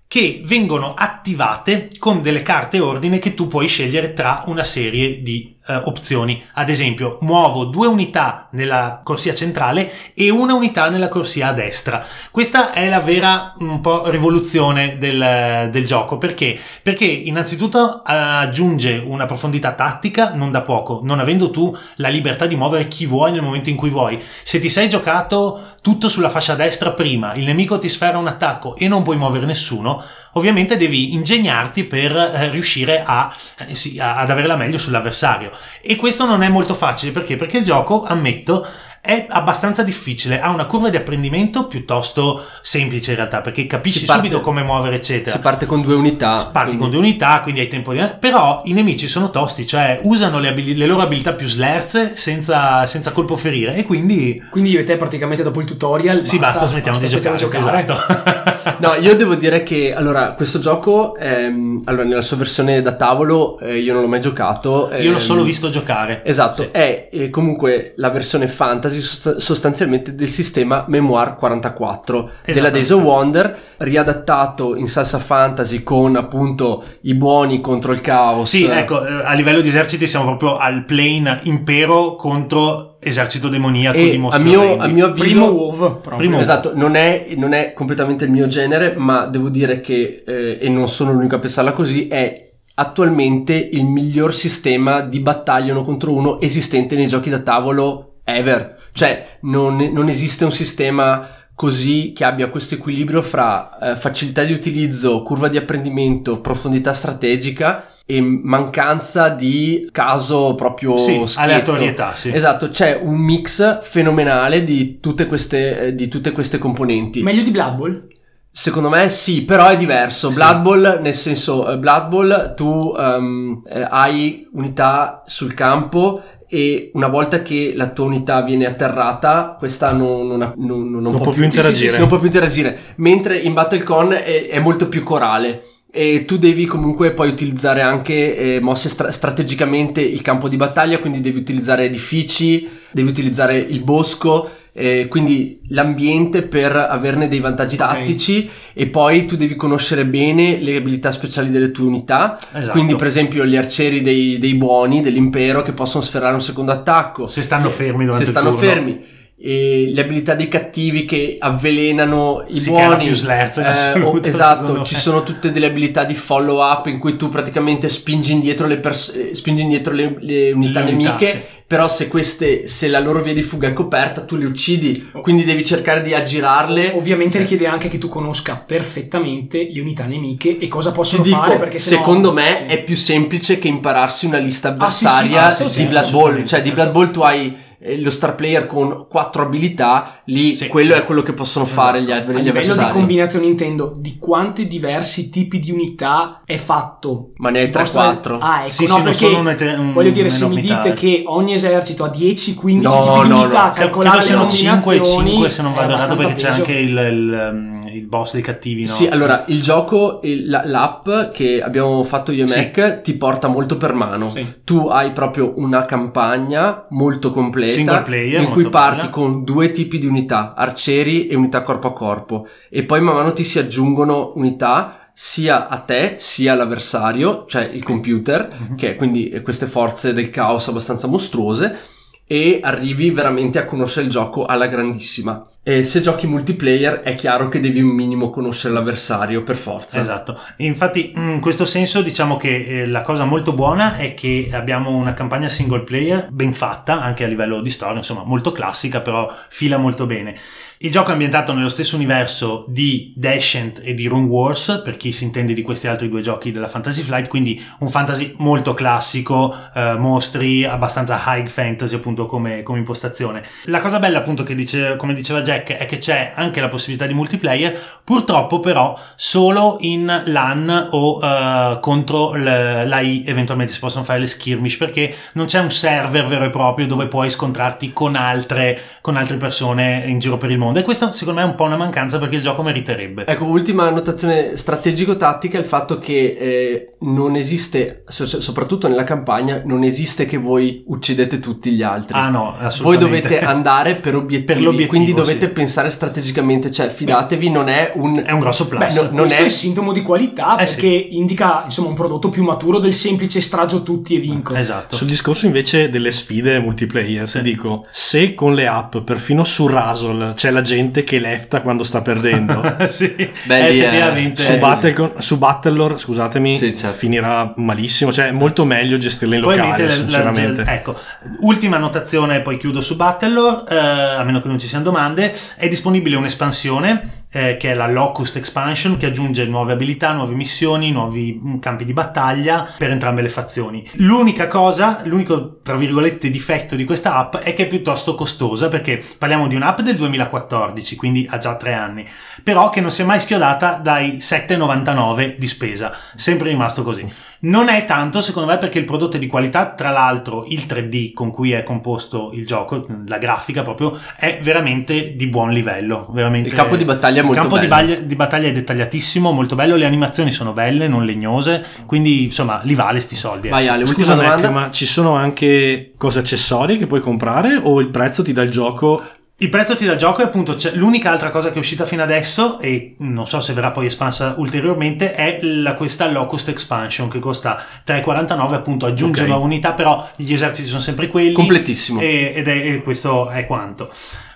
che 0.10 0.42
vengono 0.44 0.96
attivate 0.96 1.88
con 2.00 2.24
delle 2.24 2.42
carte 2.42 2.80
ordine 2.80 3.20
che 3.20 3.36
tu 3.36 3.46
puoi 3.46 3.68
scegliere 3.68 4.14
tra 4.14 4.42
una 4.48 4.64
serie 4.64 5.22
di 5.22 5.56
eh, 5.70 5.76
opzioni. 5.86 6.44
Ad 6.54 6.70
esempio, 6.70 7.20
muovo 7.22 7.66
due 7.66 7.88
unità 7.88 8.48
nella 8.52 9.02
corsia 9.04 9.34
centrale 9.34 9.92
e 10.14 10.30
una 10.32 10.54
unità 10.54 10.90
nella 10.90 11.08
corsia 11.08 11.50
a 11.50 11.54
destra. 11.54 12.04
Questa 12.32 12.74
è 12.74 12.90
la 12.90 13.00
vera 13.00 13.54
un 13.60 13.80
po' 13.80 14.10
rivoluzione 14.10 14.98
del, 14.98 15.70
del 15.72 15.86
gioco. 15.86 16.18
Perché? 16.18 16.60
Perché 16.82 17.06
innanzitutto 17.06 18.02
aggiunge 18.04 19.02
una 19.06 19.26
profondità 19.26 19.74
tattica 19.74 20.34
non 20.34 20.52
da 20.52 20.62
poco, 20.62 21.02
non 21.04 21.20
avendo 21.20 21.52
tu 21.52 21.76
la 21.96 22.10
libertà 22.10 22.48
di 22.48 22.56
muovere 22.56 22.88
chi 22.88 23.06
vuoi 23.06 23.32
nel 23.32 23.44
momento 23.44 23.70
in 23.70 23.76
cui 23.76 23.90
vuoi. 23.90 24.22
Se 24.44 24.60
ti 24.60 24.70
sei 24.70 24.90
giocato 24.90 25.78
tutto 25.82 26.10
sulla 26.10 26.30
fascia 26.30 26.56
destra 26.56 26.92
prima, 26.92 27.34
il 27.36 27.46
nemico 27.46 27.80
ti 27.80 27.88
sfera 27.88 28.18
un 28.18 28.28
attacco 28.28 28.76
e 28.76 28.88
non 28.88 29.04
puoi 29.04 29.18
muovere 29.18 29.46
nessuno, 29.46 30.04
ovviamente 30.34 30.78
devi 30.78 31.14
ingegnarti 31.14 31.86
per 31.86 32.16
eh, 32.16 32.50
riuscire 32.50 33.04
a, 33.06 33.34
eh, 33.68 33.76
sì, 33.76 33.98
ad 34.00 34.30
avere 34.30 34.48
la 34.48 34.58
meglio 34.58 34.78
sull'avversario. 34.78 35.52
E 35.82 35.96
questo 35.96 36.26
non 36.26 36.44
è 36.44 36.50
molto 36.50 36.74
facile 36.74 37.12
perché? 37.12 37.36
Perché 37.36 37.58
il 37.60 37.64
gioco, 37.64 38.04
ammetto, 38.04 38.66
è 39.02 39.26
abbastanza 39.30 39.84
difficile, 39.84 40.42
ha 40.42 40.50
una 40.50 40.66
curva 40.66 40.90
di 40.90 40.98
apprendimento 40.98 41.68
piuttosto 41.68 42.44
semplice 42.62 43.12
in 43.12 43.18
realtà, 43.18 43.42
perché 43.42 43.66
capisci 43.66 44.06
parte, 44.06 44.24
subito 44.24 44.42
come 44.42 44.64
muovere, 44.64 44.96
eccetera. 44.96 45.36
Si 45.36 45.42
parte 45.42 45.66
con 45.66 45.82
due 45.82 45.96
unità. 45.96 46.50
Parti 46.52 46.76
quindi... 46.76 46.78
con 46.78 46.90
due 46.90 47.00
unità, 47.00 47.40
quindi 47.42 47.62
hai 47.62 47.68
tempo 47.68 47.94
di... 47.94 48.04
Però 48.20 48.62
i 48.66 48.74
nemici 48.74 49.08
sono 49.08 49.30
tosti, 49.30 49.66
cioè 49.66 50.00
usano 50.04 50.40
le, 50.40 50.50
abil- 50.50 50.78
le 50.78 50.86
loro 50.86 51.02
abilità 51.02 51.34
più 51.34 51.48
slerze 51.48 52.16
senza, 52.16 52.86
senza, 52.86 53.12
colpo 53.12 53.36
ferire 53.36 53.76
e 53.76 53.86
quindi... 53.86 54.42
Quindi 54.50 54.72
io 54.72 54.80
e 54.80 54.84
te 54.84 54.98
praticamente 54.98 55.44
dopo 55.44 55.60
il 55.60 55.66
tutorial... 55.66 56.26
Sì, 56.26 56.38
basta, 56.38 56.60
basta 56.60 56.68
smettiamo 56.68 57.00
basta 57.00 57.18
di 57.18 57.38
giocare. 57.38 57.38
giocare. 57.38 57.84
Esatto. 57.84 58.76
no, 58.80 58.94
io 58.96 59.16
devo 59.16 59.36
dire 59.36 59.64
che, 59.64 59.94
allora, 59.94 60.34
questo 60.34 60.60
gioco, 60.60 61.16
ehm, 61.16 61.82
allora, 61.86 62.04
nella 62.04 62.22
sua 62.22 62.38
versione 62.38 62.82
da 62.82 62.96
tavolo, 62.96 63.58
eh, 63.60 63.80
io 63.80 63.94
non 63.94 64.02
l'ho 64.02 64.08
mai 64.08 64.22
giocato. 64.22 64.90
Ehm, 64.90 65.04
io 65.04 65.12
l'ho 65.12 65.20
solo 65.20 65.44
visto 65.44 65.70
giocare. 65.70 66.22
Esatto, 66.26 66.64
sì. 66.64 66.70
è 66.72 67.10
eh, 67.12 67.30
comunque 67.30 67.94
la 67.96 68.10
versione 68.10 68.48
fantasy 68.48 68.89
sostanzialmente 68.90 70.16
del 70.16 70.28
sistema 70.28 70.86
Memoir 70.88 71.36
44 71.36 72.32
della 72.46 72.70
Days 72.70 72.90
of 72.90 73.02
Wonder, 73.02 73.58
riadattato 73.78 74.76
in 74.76 74.88
salsa 74.88 75.20
fantasy 75.20 75.84
con 75.84 76.16
appunto 76.16 76.84
i 77.02 77.14
buoni 77.14 77.62
contro 77.62 77.92
il 77.92 78.02
caos. 78.02 78.50
Sì, 78.50 78.66
ecco, 78.66 79.06
eh, 79.06 79.24
a 79.24 79.34
livello 79.34 79.62
di 79.62 79.70
eserciti 79.70 80.08
siamo 80.08 80.26
proprio 80.26 80.58
al 80.58 80.84
plane 80.84 81.40
impero 81.44 82.16
contro 82.16 82.90
esercito 83.00 83.48
demoniaco 83.48 83.98
e 83.98 84.10
di 84.10 84.18
mostri 84.18 84.42
a 84.42 84.46
mio, 84.46 84.78
a 84.78 84.88
mio 84.88 85.06
avviso 85.06 85.24
primo 85.24 85.46
WoW 85.46 86.02
primo 86.18 86.40
esatto 86.40 86.74
non 86.76 86.96
è, 86.96 87.28
non 87.38 87.54
è, 87.54 87.72
completamente 87.74 88.26
il 88.26 88.32
mio 88.32 88.48
genere 88.48 88.94
ma 88.98 89.26
devo 89.26 89.50
dire 89.50 89.80
che 89.80 90.24
eh, 90.26 90.58
e 90.60 90.70
non 90.70 90.90
sono 90.90 91.14
l'unico 91.14 91.36
a 91.36 91.40
pensarla 91.40 91.72
così 91.72 92.08
è 92.10 92.48
attualmente 92.76 93.54
il 93.54 93.86
miglior 93.86 94.34
sistema 94.34 95.02
di 95.02 95.20
battaglia 95.20 95.72
uno 95.72 95.84
contro 95.84 96.14
uno 96.14 96.42
esistente 96.42 96.96
nei 96.96 97.08
giochi 97.08 97.30
da 97.30 97.40
tavolo 97.40 98.16
ever 98.26 98.78
cioè 98.92 99.38
non, 99.42 99.78
non 99.78 100.10
esiste 100.10 100.46
un 100.46 100.52
sistema 100.52 101.38
così 101.60 102.14
che 102.16 102.24
abbia 102.24 102.50
questo 102.50 102.76
equilibrio 102.76 103.22
fra 103.22 103.78
eh, 103.80 103.96
facilità 103.98 104.46
di 104.46 104.54
utilizzo, 104.54 105.24
curva 105.24 105.50
di 105.50 105.58
apprendimento, 105.58 106.40
profondità 106.40 106.94
strategica 106.94 107.86
e 108.06 108.22
mancanza 108.22 109.28
di 109.28 109.90
caso 109.92 110.56
proprio 110.56 110.96
sì, 110.96 111.22
schietto. 111.26 111.42
aleatorietà, 111.42 112.16
sì. 112.16 112.34
Esatto, 112.34 112.70
c'è 112.70 112.98
un 113.04 113.18
mix 113.18 113.82
fenomenale 113.82 114.64
di 114.64 115.02
tutte 115.02 115.28
queste, 115.28 115.88
eh, 115.88 115.96
di 115.96 116.08
tutte 116.08 116.32
queste 116.32 116.58
componenti. 116.60 117.24
Meglio 117.24 117.44
di 117.44 117.52
Blood 117.52 117.76
Bowl? 117.76 118.08
Secondo 118.50 118.88
me 118.88 119.10
sì, 119.10 119.44
però 119.44 119.68
è 119.68 119.76
diverso. 119.76 120.30
Blood 120.30 120.56
sì. 120.56 120.62
Bowl, 120.62 121.00
nel 121.02 121.14
senso, 121.14 121.68
uh, 121.68 121.78
Blood 121.78 122.08
Bowl 122.08 122.54
tu 122.56 122.94
um, 122.98 123.62
eh, 123.68 123.86
hai 123.90 124.48
unità 124.54 125.24
sul 125.26 125.54
campo 125.54 126.24
e 126.50 126.90
una 126.96 127.08
volta 127.08 127.44
che 127.44 127.74
la 127.76 127.90
tua 127.90 128.06
unità 128.06 128.42
viene 128.42 128.66
atterrata, 128.66 129.56
questa 129.58 129.92
non, 129.92 130.26
non, 130.26 130.54
non, 130.58 130.90
non, 130.90 131.02
non 131.02 131.14
può, 131.14 131.26
può, 131.26 131.32
più 131.32 131.44
interagire. 131.44 131.76
Sì, 131.76 131.90
sì, 131.90 132.00
non 132.00 132.08
può 132.08 132.18
più 132.18 132.26
interagire. 132.26 132.78
Mentre 132.96 133.38
in 133.38 133.54
Battlecon 133.54 134.14
è, 134.14 134.48
è 134.48 134.60
molto 134.60 134.90
più 134.90 135.04
corale 135.04 135.62
e 135.92 136.26
tu 136.26 136.38
devi 136.38 136.66
comunque 136.66 137.14
poi 137.14 137.30
utilizzare 137.30 137.82
anche 137.82 138.56
eh, 138.56 138.60
mosse 138.60 138.90
stra- 138.90 139.12
strategicamente 139.12 140.02
il 140.02 140.22
campo 140.22 140.50
di 140.50 140.58
battaglia, 140.58 141.00
quindi 141.00 141.22
devi 141.22 141.38
utilizzare 141.38 141.86
edifici, 141.86 142.68
devi 142.92 143.10
utilizzare 143.10 143.58
il 143.58 143.82
bosco 143.82 144.50
eh, 144.80 145.08
quindi 145.10 145.60
l'ambiente 145.70 146.44
per 146.44 146.74
averne 146.74 147.28
dei 147.28 147.40
vantaggi 147.40 147.76
okay. 147.76 147.98
tattici 147.98 148.50
e 148.74 148.88
poi 148.88 149.26
tu 149.26 149.36
devi 149.36 149.56
conoscere 149.56 150.06
bene 150.06 150.58
le 150.58 150.78
abilità 150.78 151.12
speciali 151.12 151.52
delle 151.52 151.72
tue 151.72 151.86
unità 151.86 152.38
esatto. 152.54 152.72
quindi 152.72 152.96
per 152.96 153.08
esempio 153.08 153.46
gli 153.46 153.58
arcieri 153.58 154.02
dei, 154.02 154.40
dei, 154.40 154.56
buoni 154.56 155.02
dell'impero 155.02 155.64
che 155.64 155.74
possono 155.74 156.02
sferrare 156.02 156.34
un 156.34 156.42
secondo 156.42 156.72
attacco 156.72 157.28
se 157.28 157.42
stanno 157.42 157.70
fermi 157.70 158.06
durante 158.06 158.24
se 158.24 158.32
stanno 158.32 158.50
il 158.50 158.56
turno. 158.56 158.70
fermi 158.72 159.00
e 159.42 159.92
le 159.94 160.02
abilità 160.02 160.34
dei 160.34 160.50
cattivi 160.50 161.06
che 161.06 161.38
avvelenano 161.40 162.44
i 162.50 162.60
si 162.60 162.72
buoni 162.72 163.06
più 163.06 163.14
slerzo 163.14 163.62
eh, 163.62 164.02
oh, 164.02 164.20
esatto 164.22 164.84
ci 164.84 164.96
sono 164.96 165.24
tutte 165.24 165.50
delle 165.50 165.68
abilità 165.68 166.04
di 166.04 166.14
follow 166.14 166.62
up 166.62 166.88
in 166.88 167.00
cui 167.00 167.16
tu 167.16 167.30
praticamente 167.30 167.88
spingi 167.88 168.34
indietro 168.34 168.68
le, 168.68 168.80
pers- 168.80 169.14
eh, 169.16 169.34
spingi 169.34 169.62
indietro 169.62 169.94
le, 169.94 170.18
le 170.20 170.52
unità 170.52 170.82
le 170.82 170.92
nemiche 170.92 171.10
unità, 171.10 171.26
sì. 171.26 171.40
però 171.66 171.88
se 171.88 172.10
queste 172.10 172.68
se 172.68 172.90
la 172.90 173.00
loro 173.00 173.22
via 173.22 173.34
di 173.34 173.42
fuga 173.42 173.70
è 173.70 173.74
coperta 173.74 174.26
tu 174.26 174.36
le 174.36 174.44
uccidi 174.44 175.10
quindi 175.22 175.46
devi 175.46 175.64
cercare 175.64 176.02
di 176.02 176.14
aggirarle 176.14 176.96
ovviamente 176.98 177.34
sì. 177.34 177.38
richiede 177.38 177.66
anche 177.66 177.88
che 177.88 177.98
tu 177.98 178.10
conosca 178.10 178.56
perfettamente 178.58 179.70
le 179.72 179.80
unità 179.80 180.04
nemiche 180.04 180.58
e 180.58 180.68
cosa 180.68 180.92
possono 180.92 181.24
Ti 181.24 181.30
fare 181.30 181.52
dico, 181.52 181.60
perché 181.60 181.78
secondo 181.78 182.28
no, 182.28 182.34
me 182.34 182.66
sì. 182.68 182.74
è 182.74 182.84
più 182.84 182.98
semplice 182.98 183.58
che 183.58 183.70
impararsi 183.70 184.26
una 184.26 184.38
lista 184.38 184.68
avversaria 184.68 185.48
ah, 185.48 185.64
di 185.64 185.86
Blood 185.86 186.12
Bowl 186.12 186.44
cioè 186.44 186.62
di 186.62 186.72
Blood 186.72 186.92
Bowl 186.92 187.12
tu 187.12 187.22
hai 187.22 187.68
lo 187.82 188.10
star 188.10 188.36
player 188.36 188.68
con 188.68 189.06
quattro 189.10 189.44
abilità, 189.44 190.22
lì 190.26 190.56
sì. 190.56 190.68
quello 190.68 190.96
è 190.96 191.06
quello 191.06 191.22
che 191.22 191.34
possono 191.34 191.66
fare 191.66 192.00
esatto. 192.00 192.32
gli, 192.32 192.36
gli 192.36 192.40
A 192.40 192.42
livello 192.42 192.60
avversari. 192.60 192.88
di 192.88 192.94
combinazione 192.94 193.46
intendo 193.46 193.96
di 193.98 194.18
quanti 194.20 194.68
diversi 194.68 195.30
tipi 195.30 195.60
di 195.60 195.72
unità 195.72 196.42
è 196.46 196.58
fatto. 196.58 197.32
Ma 197.38 197.50
ne 197.50 197.60
hai 197.60 197.68
3-4. 197.70 198.38
Ah, 198.40 198.62
ecco, 198.62 198.70
sì, 198.70 198.86
no, 198.86 198.96
sì, 198.96 199.02
perché 199.02 199.30
non 199.30 199.56
sono 199.58 199.82
un, 199.82 199.94
voglio 199.94 200.12
dire, 200.12 200.30
se 200.30 200.48
mi 200.48 200.60
dite 200.60 200.94
che 200.94 201.24
ogni 201.26 201.54
esercito 201.54 202.04
ha 202.04 202.10
10-15 202.10 202.44
tipi 202.44 202.74
di 202.74 202.80
no, 202.82 203.42
unità, 203.42 203.66
no. 203.66 203.72
calcolare 203.74 204.18
le 204.18 204.24
siano 204.24 204.48
5 204.48 205.02
5 205.02 205.50
se 205.50 205.62
non 205.62 205.74
vado 205.74 205.94
errato 205.94 206.16
perché 206.16 206.34
peso. 206.34 206.46
c'è 206.46 206.52
anche 206.52 206.74
il, 206.74 206.98
il, 206.98 207.74
il, 207.94 208.06
boss 208.08 208.34
dei 208.34 208.42
cattivi, 208.42 208.82
no? 208.82 208.88
Sì, 208.88 209.08
allora, 209.08 209.46
il 209.48 209.62
gioco, 209.62 210.20
il, 210.24 210.50
l'app 210.50 211.10
che 211.32 211.62
abbiamo 211.62 212.04
fatto 212.04 212.32
io 212.32 212.46
e 212.46 212.48
Mac 212.48 213.02
ti 213.02 213.14
porta 213.14 213.48
molto 213.48 213.78
per 213.78 213.94
mano. 213.94 214.28
Sì. 214.28 214.46
Tu 214.64 214.88
hai 214.88 215.12
proprio 215.12 215.54
una 215.56 215.86
campagna 215.86 216.86
molto 216.90 217.32
completa. 217.32 217.69
Single 217.72 218.02
player 218.02 218.42
in 218.42 218.50
cui 218.50 218.70
parti 218.70 218.98
bella. 218.98 219.10
con 219.10 219.44
due 219.44 219.72
tipi 219.72 220.00
di 220.00 220.06
unità, 220.06 220.54
arcieri 220.56 221.28
e 221.28 221.36
unità 221.36 221.62
corpo 221.62 221.88
a 221.88 221.94
corpo, 221.94 222.48
e 222.70 222.84
poi 222.84 223.02
man 223.02 223.16
mano 223.16 223.34
ti 223.34 223.44
si 223.44 223.60
aggiungono 223.60 224.34
unità 224.36 225.12
sia 225.14 225.68
a 225.68 225.80
te 225.80 226.16
sia 226.18 226.54
all'avversario, 226.54 227.46
cioè 227.46 227.64
il 227.64 227.84
computer, 227.84 228.50
mm-hmm. 228.50 228.76
che 228.76 228.92
è 228.92 228.96
quindi 228.96 229.42
queste 229.44 229.66
forze 229.66 230.14
del 230.14 230.30
caos 230.30 230.68
abbastanza 230.68 231.08
mostruose, 231.08 231.78
e 232.26 232.60
arrivi 232.62 233.10
veramente 233.10 233.60
a 233.60 233.66
conoscere 233.66 234.06
il 234.06 234.12
gioco 234.12 234.46
alla 234.46 234.68
grandissima. 234.68 235.46
E 235.62 235.84
se 235.84 236.00
giochi 236.00 236.26
multiplayer 236.26 237.02
è 237.02 237.16
chiaro 237.16 237.50
che 237.50 237.60
devi 237.60 237.82
un 237.82 237.90
minimo 237.90 238.30
conoscere 238.30 238.74
l'avversario 238.74 239.44
per 239.44 239.58
forza. 239.58 240.00
Esatto. 240.00 240.40
Infatti 240.58 241.12
in 241.16 241.40
questo 241.42 241.66
senso 241.66 242.02
diciamo 242.02 242.38
che 242.38 242.66
eh, 242.66 242.88
la 242.88 243.02
cosa 243.02 243.26
molto 243.26 243.54
buona 243.54 243.98
è 243.98 244.14
che 244.14 244.50
abbiamo 244.54 244.96
una 244.96 245.14
campagna 245.14 245.50
single 245.50 245.84
player 245.84 246.30
ben 246.32 246.54
fatta, 246.54 247.02
anche 247.02 247.26
a 247.26 247.28
livello 247.28 247.62
di 247.62 247.70
storia, 247.70 247.98
insomma 247.98 248.24
molto 248.24 248.52
classica, 248.52 249.02
però 249.02 249.32
fila 249.50 249.78
molto 249.78 250.06
bene. 250.06 250.36
Il 250.82 250.92
gioco 250.92 251.10
è 251.10 251.12
ambientato 251.12 251.52
nello 251.52 251.68
stesso 251.68 251.98
universo 251.98 252.64
di 252.70 253.12
Descent 253.14 253.82
e 253.84 253.94
di 253.94 254.08
Rune 254.08 254.28
Wars, 254.28 254.82
per 254.82 254.96
chi 254.96 255.12
si 255.12 255.26
intende 255.26 255.52
di 255.52 255.62
questi 255.62 255.88
altri 255.88 256.08
due 256.08 256.22
giochi 256.22 256.52
della 256.52 256.70
Fantasy 256.70 257.02
Flight, 257.02 257.28
quindi 257.28 257.62
un 257.80 257.90
fantasy 257.90 258.34
molto 258.38 258.74
classico, 258.74 259.54
eh, 259.76 259.98
mostri, 259.98 260.64
abbastanza 260.64 261.22
high 261.26 261.48
fantasy 261.48 261.96
appunto 261.96 262.28
come, 262.28 262.64
come, 262.64 262.78
impostazione. 262.78 263.44
La 263.66 263.82
cosa 263.82 264.00
bella 264.00 264.20
appunto 264.20 264.44
che 264.44 264.56
dice, 264.56 264.96
come 264.96 265.14
diceva 265.14 265.42
Jack 265.50 265.74
è 265.74 265.86
che 265.86 265.98
c'è 265.98 266.34
anche 266.36 266.62
la 266.62 266.68
possibilità 266.68 267.08
di 267.08 267.14
multiplayer, 267.14 267.78
purtroppo 268.04 268.60
però 268.60 268.98
solo 269.16 269.78
in 269.80 270.24
LAN 270.26 270.90
o 270.92 271.20
eh, 271.24 271.80
contro 271.82 272.36
l'AI 272.36 273.24
eventualmente 273.26 273.74
si 273.74 273.80
possono 273.80 274.06
fare 274.06 274.20
le 274.20 274.28
skirmish 274.28 274.78
perché 274.78 275.14
non 275.34 275.48
c'è 275.48 275.60
un 275.60 275.72
server 275.72 276.28
vero 276.28 276.46
e 276.46 276.50
proprio 276.50 276.86
dove 276.86 277.08
puoi 277.08 277.32
scontrarti 277.32 277.94
con 277.94 278.16
altre, 278.16 278.80
con 279.02 279.18
altre 279.18 279.38
persone 279.38 280.04
in 280.06 280.20
giro 280.20 280.38
per 280.38 280.52
il 280.52 280.58
mondo 280.58 280.80
e 280.80 280.84
questo 280.84 281.12
secondo 281.12 281.40
me 281.40 281.46
è 281.46 281.50
un 281.50 281.56
po' 281.56 281.64
una 281.64 281.78
mancanza 281.78 282.20
perché 282.20 282.36
il 282.36 282.42
gioco 282.42 282.62
meriterebbe. 282.62 283.26
Ecco, 283.26 283.46
ultima 283.46 283.88
annotazione 283.88 284.56
strategico-tattica 284.56 285.58
è 285.58 285.62
il 285.62 285.68
fatto 285.68 285.98
che 285.98 286.38
eh, 286.40 286.94
non 287.00 287.36
esiste, 287.36 288.04
soprattutto 288.08 288.88
nella 288.88 289.04
campagna, 289.04 289.62
non 289.66 289.84
esiste 289.84 290.26
che 290.26 290.38
voi 290.38 290.84
uccidete 290.86 291.40
tutti 291.40 291.72
gli 291.72 291.82
altri. 291.82 292.18
Ah 292.18 292.30
no, 292.30 292.56
assolutamente. 292.60 292.84
Voi 292.84 292.98
dovete 292.98 293.40
andare 293.40 293.96
per 293.96 294.16
obiettivi, 294.16 294.64
per 294.64 294.88
quindi 294.88 295.14
dovete 295.14 295.39
dovete 295.40 295.50
pensare 295.50 295.90
strategicamente, 295.90 296.72
cioè 296.72 296.90
fidatevi, 296.90 297.50
non 297.50 297.68
è 297.70 297.92
un... 297.96 298.22
È 298.26 298.32
un 298.32 298.40
grosso 298.40 298.66
Beh, 298.68 298.76
plus. 298.78 298.96
no, 298.96 299.02
non 299.04 299.12
questo 299.16 299.38
è- 299.38 299.42
è 299.42 299.46
il 299.46 299.52
sintomo 299.52 299.92
di 299.94 300.02
qualità 300.02 300.54
Eh, 300.58 300.66
perché 300.66 300.88
indica 300.88 301.62
insomma 301.66 301.88
un 301.90 301.94
prodotto 301.96 302.30
più 302.30 302.44
maturo 302.44 302.80
del 302.80 302.94
semplice 302.94 303.42
stragio 303.42 303.84
tutti 303.84 304.16
e 304.16 304.20
vinco. 304.20 304.54
Esatto. 304.56 304.96
Sul 304.96 305.08
discorso 305.08 305.46
invece 305.46 305.90
delle 305.90 306.12
sfide 306.12 306.60
multiplayer, 306.60 307.30
ti 307.30 307.42
dico, 307.42 307.86
se 307.92 308.34
con 308.34 308.54
le 308.54 308.68
app, 308.68 308.98
perfino 308.98 309.44
su 309.44 309.68
Razzle, 309.68 310.34
c'è 310.36 310.52
la 310.52 310.62
gente 310.62 311.04
che 311.04 311.20
lefta 311.20 311.62
quando 311.62 311.84
sta 311.84 312.02
perdendo, 312.02 312.62
sì, 312.90 313.14
Beh, 313.46 313.58
è- 313.68 313.72
effettivamente. 313.72 314.42
su, 314.44 314.52
Eh, 314.54 314.58
Battle, 314.58 315.14
su 315.20 315.38
Battlelore, 315.38 315.98
scusatemi, 315.98 316.58
Sì, 316.58 316.76
certo. 316.76 316.98
finirà 316.98 317.54
malissimo, 317.56 318.12
cioè 318.12 318.28
è 318.28 318.32
molto 318.32 318.66
meglio 318.66 318.98
gestirle 318.98 319.36
in 319.36 319.42
Probabilmente 319.42 319.84
locale, 319.84 320.02
la- 320.02 320.06
la- 320.24 320.34
sinceramente. 320.34 320.72
ecco, 320.72 320.96
ultima 321.42 321.78
annotazione 321.78 322.38
e 322.38 322.42
poi 322.42 322.58
chiudo 322.58 322.82
su 322.82 322.96
Battlelore, 322.96 323.64
eh, 323.70 323.76
a 323.78 324.24
meno 324.24 324.42
che 324.42 324.48
non 324.48 324.58
ci 324.60 324.68
siano 324.68 324.84
domande, 324.84 325.29
è 325.58 325.68
disponibile 325.68 326.16
un'espansione 326.16 327.26
eh, 327.32 327.58
che 327.58 327.72
è 327.72 327.74
la 327.76 327.88
Locust 327.88 328.38
Expansion 328.38 328.98
che 328.98 329.08
aggiunge 329.08 329.46
nuove 329.46 329.74
abilità, 329.74 330.14
nuove 330.14 330.34
missioni, 330.34 330.92
nuovi 330.92 331.40
mm, 331.42 331.60
campi 331.60 331.86
di 331.86 331.94
battaglia 331.94 332.68
per 332.78 332.90
entrambe 332.90 333.22
le 333.22 333.30
fazioni. 333.30 333.88
L'unica 333.96 334.48
cosa, 334.48 335.02
l'unico 335.04 335.60
tra 335.62 335.76
virgolette 335.76 336.30
difetto 336.30 336.76
di 336.76 336.86
questa 336.86 337.16
app 337.16 337.36
è 337.38 337.54
che 337.54 337.64
è 337.64 337.68
piuttosto 337.68 338.16
costosa 338.16 338.68
perché 338.68 339.04
parliamo 339.18 339.48
di 339.48 339.56
un'app 339.56 339.82
del 339.82 339.96
2014, 339.96 340.96
quindi 340.96 341.28
ha 341.30 341.38
già 341.38 341.56
tre 341.56 341.74
anni, 341.74 342.06
però 342.44 342.70
che 342.70 342.82
non 342.82 342.92
si 342.92 343.04
è 343.04 343.06
mai 343.06 343.20
schiodata 343.20 343.74
dai 343.74 344.18
7,99 344.18 345.36
di 345.38 345.48
spesa, 345.48 345.96
sempre 346.16 346.50
rimasto 346.50 346.82
così. 346.82 347.08
Non 347.42 347.70
è 347.70 347.86
tanto 347.86 348.22
secondo 348.22 348.50
me 348.50 348.58
perché 348.58 348.80
il 348.80 348.86
prodotto 348.86 349.18
è 349.18 349.20
di 349.20 349.28
qualità, 349.28 349.72
tra 349.72 349.92
l'altro 349.92 350.46
il 350.48 350.66
3D 350.68 351.14
con 351.14 351.32
cui 351.32 351.52
è 351.52 351.64
composto 351.64 352.32
il 352.34 352.46
gioco, 352.46 352.86
la 353.06 353.18
grafica 353.18 353.62
proprio, 353.62 353.98
è 354.18 354.40
veramente 354.42 355.16
di 355.16 355.28
buon 355.28 355.52
livello. 355.52 356.10
Veramente... 356.12 356.50
Il 356.50 356.56
campo 356.56 356.76
di 356.76 356.84
battaglia 356.84 357.19
è 357.20 357.24
molto 357.24 357.42
Il 357.42 357.48
campo 357.48 357.60
di, 357.60 357.68
bello. 357.68 357.88
baglia- 357.88 358.00
di 358.02 358.16
battaglia 358.16 358.48
è 358.48 358.52
dettagliatissimo, 358.52 359.32
molto 359.32 359.56
bello, 359.56 359.76
le 359.76 359.86
animazioni 359.86 360.32
sono 360.32 360.54
belle, 360.54 360.88
non 360.88 361.06
legnose, 361.06 361.66
quindi 361.86 362.24
insomma 362.24 362.62
li 362.64 362.74
vale 362.76 363.00
sti 363.00 363.16
soldi. 363.16 363.50
Vai 363.50 363.64
ecco. 363.66 363.74
Ale, 363.74 363.86
Scusa 363.86 364.16
Mac, 364.16 364.46
ma 364.50 364.72
ci 364.72 364.86
sono 364.86 365.14
anche 365.16 365.94
cose 365.98 366.20
accessorie 366.20 366.78
che 366.78 366.88
puoi 366.88 367.02
comprare 367.02 367.60
o 367.62 367.80
il 367.80 367.90
prezzo 367.90 368.24
ti 368.24 368.34
dà 368.34 368.42
il 368.42 368.52
gioco? 368.52 369.02
Il 369.42 369.48
prezzo 369.48 369.74
ti 369.78 369.86
dà 369.86 369.94
il 369.94 369.98
gioco 369.98 370.20
e 370.20 370.26
appunto 370.26 370.54
c'è- 370.56 370.74
l'unica 370.74 371.12
altra 371.12 371.30
cosa 371.30 371.48
che 371.48 371.56
è 371.56 371.60
uscita 371.60 371.86
fino 371.86 372.04
adesso 372.04 372.60
e 372.60 372.96
non 372.98 373.26
so 373.26 373.40
se 373.40 373.54
verrà 373.54 373.72
poi 373.72 373.86
espansa 373.86 374.34
ulteriormente 374.38 375.14
è 375.16 375.40
la- 375.42 375.76
questa 375.76 376.12
Locust 376.12 376.50
Expansion 376.50 377.08
che 377.08 377.20
costa 377.20 377.58
3,49 377.86 378.56
appunto 378.56 378.86
aggiunge 378.86 379.22
Ok. 379.22 379.28
nuove 379.30 379.46
unità 379.46 379.72
però 379.72 380.06
gli 380.18 380.34
eserciti 380.34 380.68
sono 380.68 380.82
sempre 380.82 381.08
quelli 381.08 381.32
Completissimo. 381.32 382.02
e, 382.02 382.34
ed 382.36 382.50
è, 382.50 382.52
e 382.74 382.82
questo 382.84 383.30
è 383.30 383.46
quanto. 383.48 383.90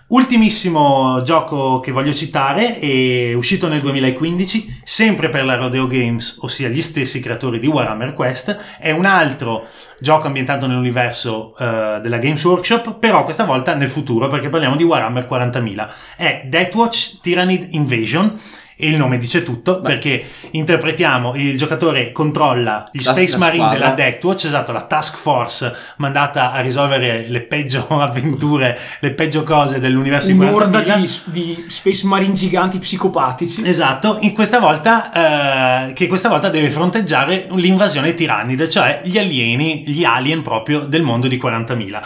Ultimissimo 0.07 1.21
gioco 1.23 1.79
che 1.79 1.91
voglio 1.91 2.13
citare 2.13 2.77
è 2.77 3.33
uscito 3.33 3.69
nel 3.69 3.79
2015, 3.79 4.81
sempre 4.83 5.29
per 5.29 5.45
la 5.45 5.55
Rodeo 5.55 5.87
Games, 5.87 6.39
ossia 6.41 6.67
gli 6.67 6.81
stessi 6.81 7.21
creatori 7.21 7.57
di 7.57 7.67
Warhammer 7.67 8.13
Quest, 8.13 8.77
è 8.79 8.91
un 8.91 9.05
altro 9.05 9.65
gioco 9.99 10.27
ambientato 10.27 10.67
nell'universo 10.67 11.55
eh, 11.57 11.99
della 12.01 12.17
Games 12.17 12.43
Workshop, 12.43 12.99
però 12.99 13.23
questa 13.23 13.45
volta 13.45 13.73
nel 13.75 13.89
futuro 13.89 14.27
perché 14.27 14.49
parliamo 14.49 14.75
di 14.75 14.83
Warhammer 14.83 15.25
40.000. 15.27 15.89
È 16.17 16.43
Deathwatch 16.47 17.21
Tyrannid 17.21 17.67
Invasion 17.71 18.37
e 18.75 18.87
il 18.89 18.95
nome 18.97 19.17
dice 19.17 19.43
tutto 19.43 19.81
perché 19.81 20.23
interpretiamo 20.51 21.35
il 21.35 21.57
giocatore 21.57 22.11
controlla 22.11 22.89
gli 22.91 23.03
La- 23.03 23.11
Space 23.11 23.31
la 23.33 23.37
Marine 23.37 23.63
squadra. 23.65 23.79
della 23.89 23.95
Deathwatch, 23.95 24.45
esatto, 24.45 24.71
la 24.71 24.81
task 24.81 25.15
force 25.17 25.75
mandata 25.97 26.51
a 26.51 26.59
risolvere 26.61 27.27
le 27.27 27.41
peggio 27.41 27.85
avventure, 27.99 28.77
le 28.99 29.11
peggio 29.11 29.43
cose 29.43 29.79
dell'universo 29.79 30.27
di 30.31 30.37
Un'orda 30.37 30.79
40.000. 30.79 31.21
di, 31.25 31.53
di 31.55 31.65
Space 31.67 32.05
Marine 32.07 32.33
giganti 32.33 32.79
psicopatici. 32.79 33.61
Esatto, 33.65 34.17
in 34.21 34.33
questa 34.33 34.59
volta 34.59 35.87
eh, 35.87 35.93
che 35.93 36.07
questa 36.07 36.29
volta 36.29 36.49
deve 36.49 36.69
fronteggiare 36.71 37.47
l'invasione 37.51 38.13
tirannide, 38.13 38.69
cioè 38.69 39.01
gli 39.03 39.17
alieni, 39.17 39.83
gli 39.87 40.03
alien 40.03 40.41
proprio 40.41 40.79
del 40.81 41.01
mondo 41.03 41.27
di 41.27 41.39
40.000. 41.41 42.01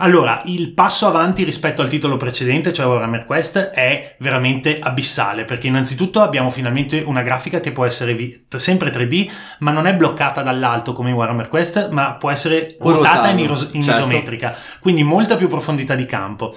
Allora, 0.00 0.42
il 0.44 0.72
passo 0.74 1.06
avanti 1.06 1.42
rispetto 1.42 1.82
al 1.82 1.88
titolo 1.88 2.16
precedente, 2.16 2.72
cioè 2.72 2.86
Warhammer 2.86 3.24
Quest, 3.24 3.58
è 3.58 4.14
veramente 4.18 4.78
abissale, 4.78 5.44
perché 5.44 5.66
innanzitutto 5.66 6.20
abbiamo 6.20 6.50
finalmente 6.50 7.02
una 7.04 7.22
grafica 7.22 7.58
che 7.58 7.72
può 7.72 7.84
essere 7.84 8.14
vi- 8.14 8.46
sempre 8.56 8.90
3D, 8.90 9.28
ma 9.58 9.72
non 9.72 9.86
è 9.86 9.96
bloccata 9.96 10.42
dall'alto 10.42 10.92
come 10.92 11.10
in 11.10 11.16
Warhammer 11.16 11.48
Quest, 11.48 11.88
ma 11.90 12.12
può 12.14 12.30
essere 12.30 12.76
ruotata 12.78 13.28
in, 13.28 13.40
iros- 13.40 13.70
in 13.72 13.82
certo. 13.82 14.00
isometrica, 14.00 14.56
quindi 14.80 15.02
molta 15.02 15.36
più 15.36 15.48
profondità 15.48 15.96
di 15.96 16.06
campo. 16.06 16.54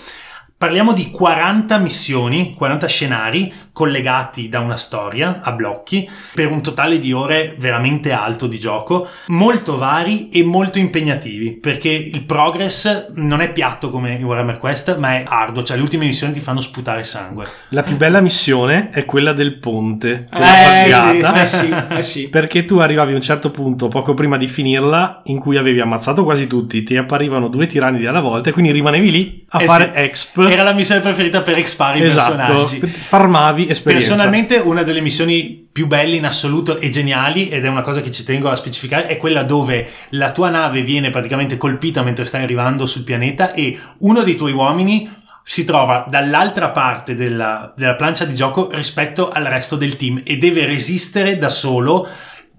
Parliamo 0.61 0.93
di 0.93 1.09
40 1.09 1.79
missioni, 1.79 2.53
40 2.53 2.85
scenari 2.85 3.51
collegati 3.73 4.47
da 4.47 4.59
una 4.59 4.77
storia 4.77 5.39
a 5.41 5.53
blocchi 5.53 6.07
per 6.35 6.51
un 6.51 6.61
totale 6.61 6.99
di 6.99 7.13
ore 7.13 7.55
veramente 7.57 8.11
alto 8.11 8.45
di 8.45 8.59
gioco, 8.59 9.07
molto 9.27 9.77
vari 9.77 10.29
e 10.29 10.43
molto 10.43 10.77
impegnativi 10.77 11.53
perché 11.53 11.89
il 11.89 12.23
progress 12.25 13.07
non 13.15 13.41
è 13.41 13.51
piatto 13.51 13.89
come 13.89 14.13
in 14.13 14.23
Warhammer 14.23 14.59
Quest 14.59 14.97
ma 14.97 15.13
è 15.13 15.23
arduo, 15.25 15.63
cioè 15.63 15.77
le 15.77 15.81
ultime 15.81 16.05
missioni 16.05 16.33
ti 16.33 16.41
fanno 16.41 16.59
sputare 16.59 17.03
sangue. 17.05 17.47
La 17.69 17.81
più 17.81 17.97
bella 17.97 18.21
missione 18.21 18.91
è 18.91 19.03
quella 19.05 19.33
del 19.33 19.57
ponte, 19.57 20.27
quella 20.29 20.63
Eh, 20.63 20.67
sì, 20.67 21.17
eh 21.25 21.47
sì, 21.47 21.75
eh 21.89 22.03
sì. 22.03 22.29
Perché 22.29 22.65
tu 22.65 22.77
arrivavi 22.77 23.13
a 23.13 23.15
un 23.15 23.21
certo 23.21 23.49
punto, 23.49 23.87
poco 23.87 24.13
prima 24.13 24.37
di 24.37 24.47
finirla, 24.47 25.21
in 25.25 25.39
cui 25.39 25.57
avevi 25.57 25.79
ammazzato 25.79 26.23
quasi 26.23 26.45
tutti, 26.45 26.83
ti 26.83 26.97
apparivano 26.97 27.47
due 27.47 27.65
tiranidi 27.65 28.05
alla 28.05 28.21
volta 28.21 28.51
e 28.51 28.53
quindi 28.53 28.71
rimanevi 28.71 29.09
lì 29.09 29.45
a 29.49 29.63
Eh 29.63 29.65
fare 29.65 29.91
sì. 29.95 30.01
exp. 30.01 30.49
Era 30.51 30.63
la 30.63 30.73
missione 30.73 31.01
preferita 31.01 31.41
per 31.41 31.57
expare 31.57 31.99
i 31.99 32.05
esatto, 32.05 32.35
personaggi. 32.35 32.79
farmavi 32.87 33.69
esperienza. 33.69 34.07
Personalmente 34.09 34.57
una 34.57 34.83
delle 34.83 35.01
missioni 35.01 35.67
più 35.71 35.87
belle 35.87 36.15
in 36.15 36.25
assoluto 36.25 36.77
e 36.77 36.89
geniali 36.89 37.49
ed 37.49 37.63
è 37.63 37.69
una 37.69 37.81
cosa 37.81 38.01
che 38.01 38.11
ci 38.11 38.23
tengo 38.25 38.49
a 38.49 38.55
specificare 38.55 39.07
è 39.07 39.17
quella 39.17 39.43
dove 39.43 39.89
la 40.09 40.31
tua 40.31 40.49
nave 40.49 40.81
viene 40.81 41.09
praticamente 41.09 41.57
colpita 41.57 42.03
mentre 42.03 42.25
stai 42.25 42.43
arrivando 42.43 42.85
sul 42.85 43.03
pianeta 43.03 43.53
e 43.53 43.79
uno 43.99 44.23
dei 44.23 44.35
tuoi 44.35 44.51
uomini 44.51 45.09
si 45.43 45.63
trova 45.63 46.05
dall'altra 46.07 46.69
parte 46.69 47.15
della, 47.15 47.73
della 47.75 47.95
plancia 47.95 48.25
di 48.25 48.33
gioco 48.33 48.69
rispetto 48.71 49.29
al 49.29 49.45
resto 49.45 49.75
del 49.75 49.95
team 49.95 50.21
e 50.23 50.37
deve 50.37 50.65
resistere 50.65 51.37
da 51.37 51.49
solo 51.49 52.07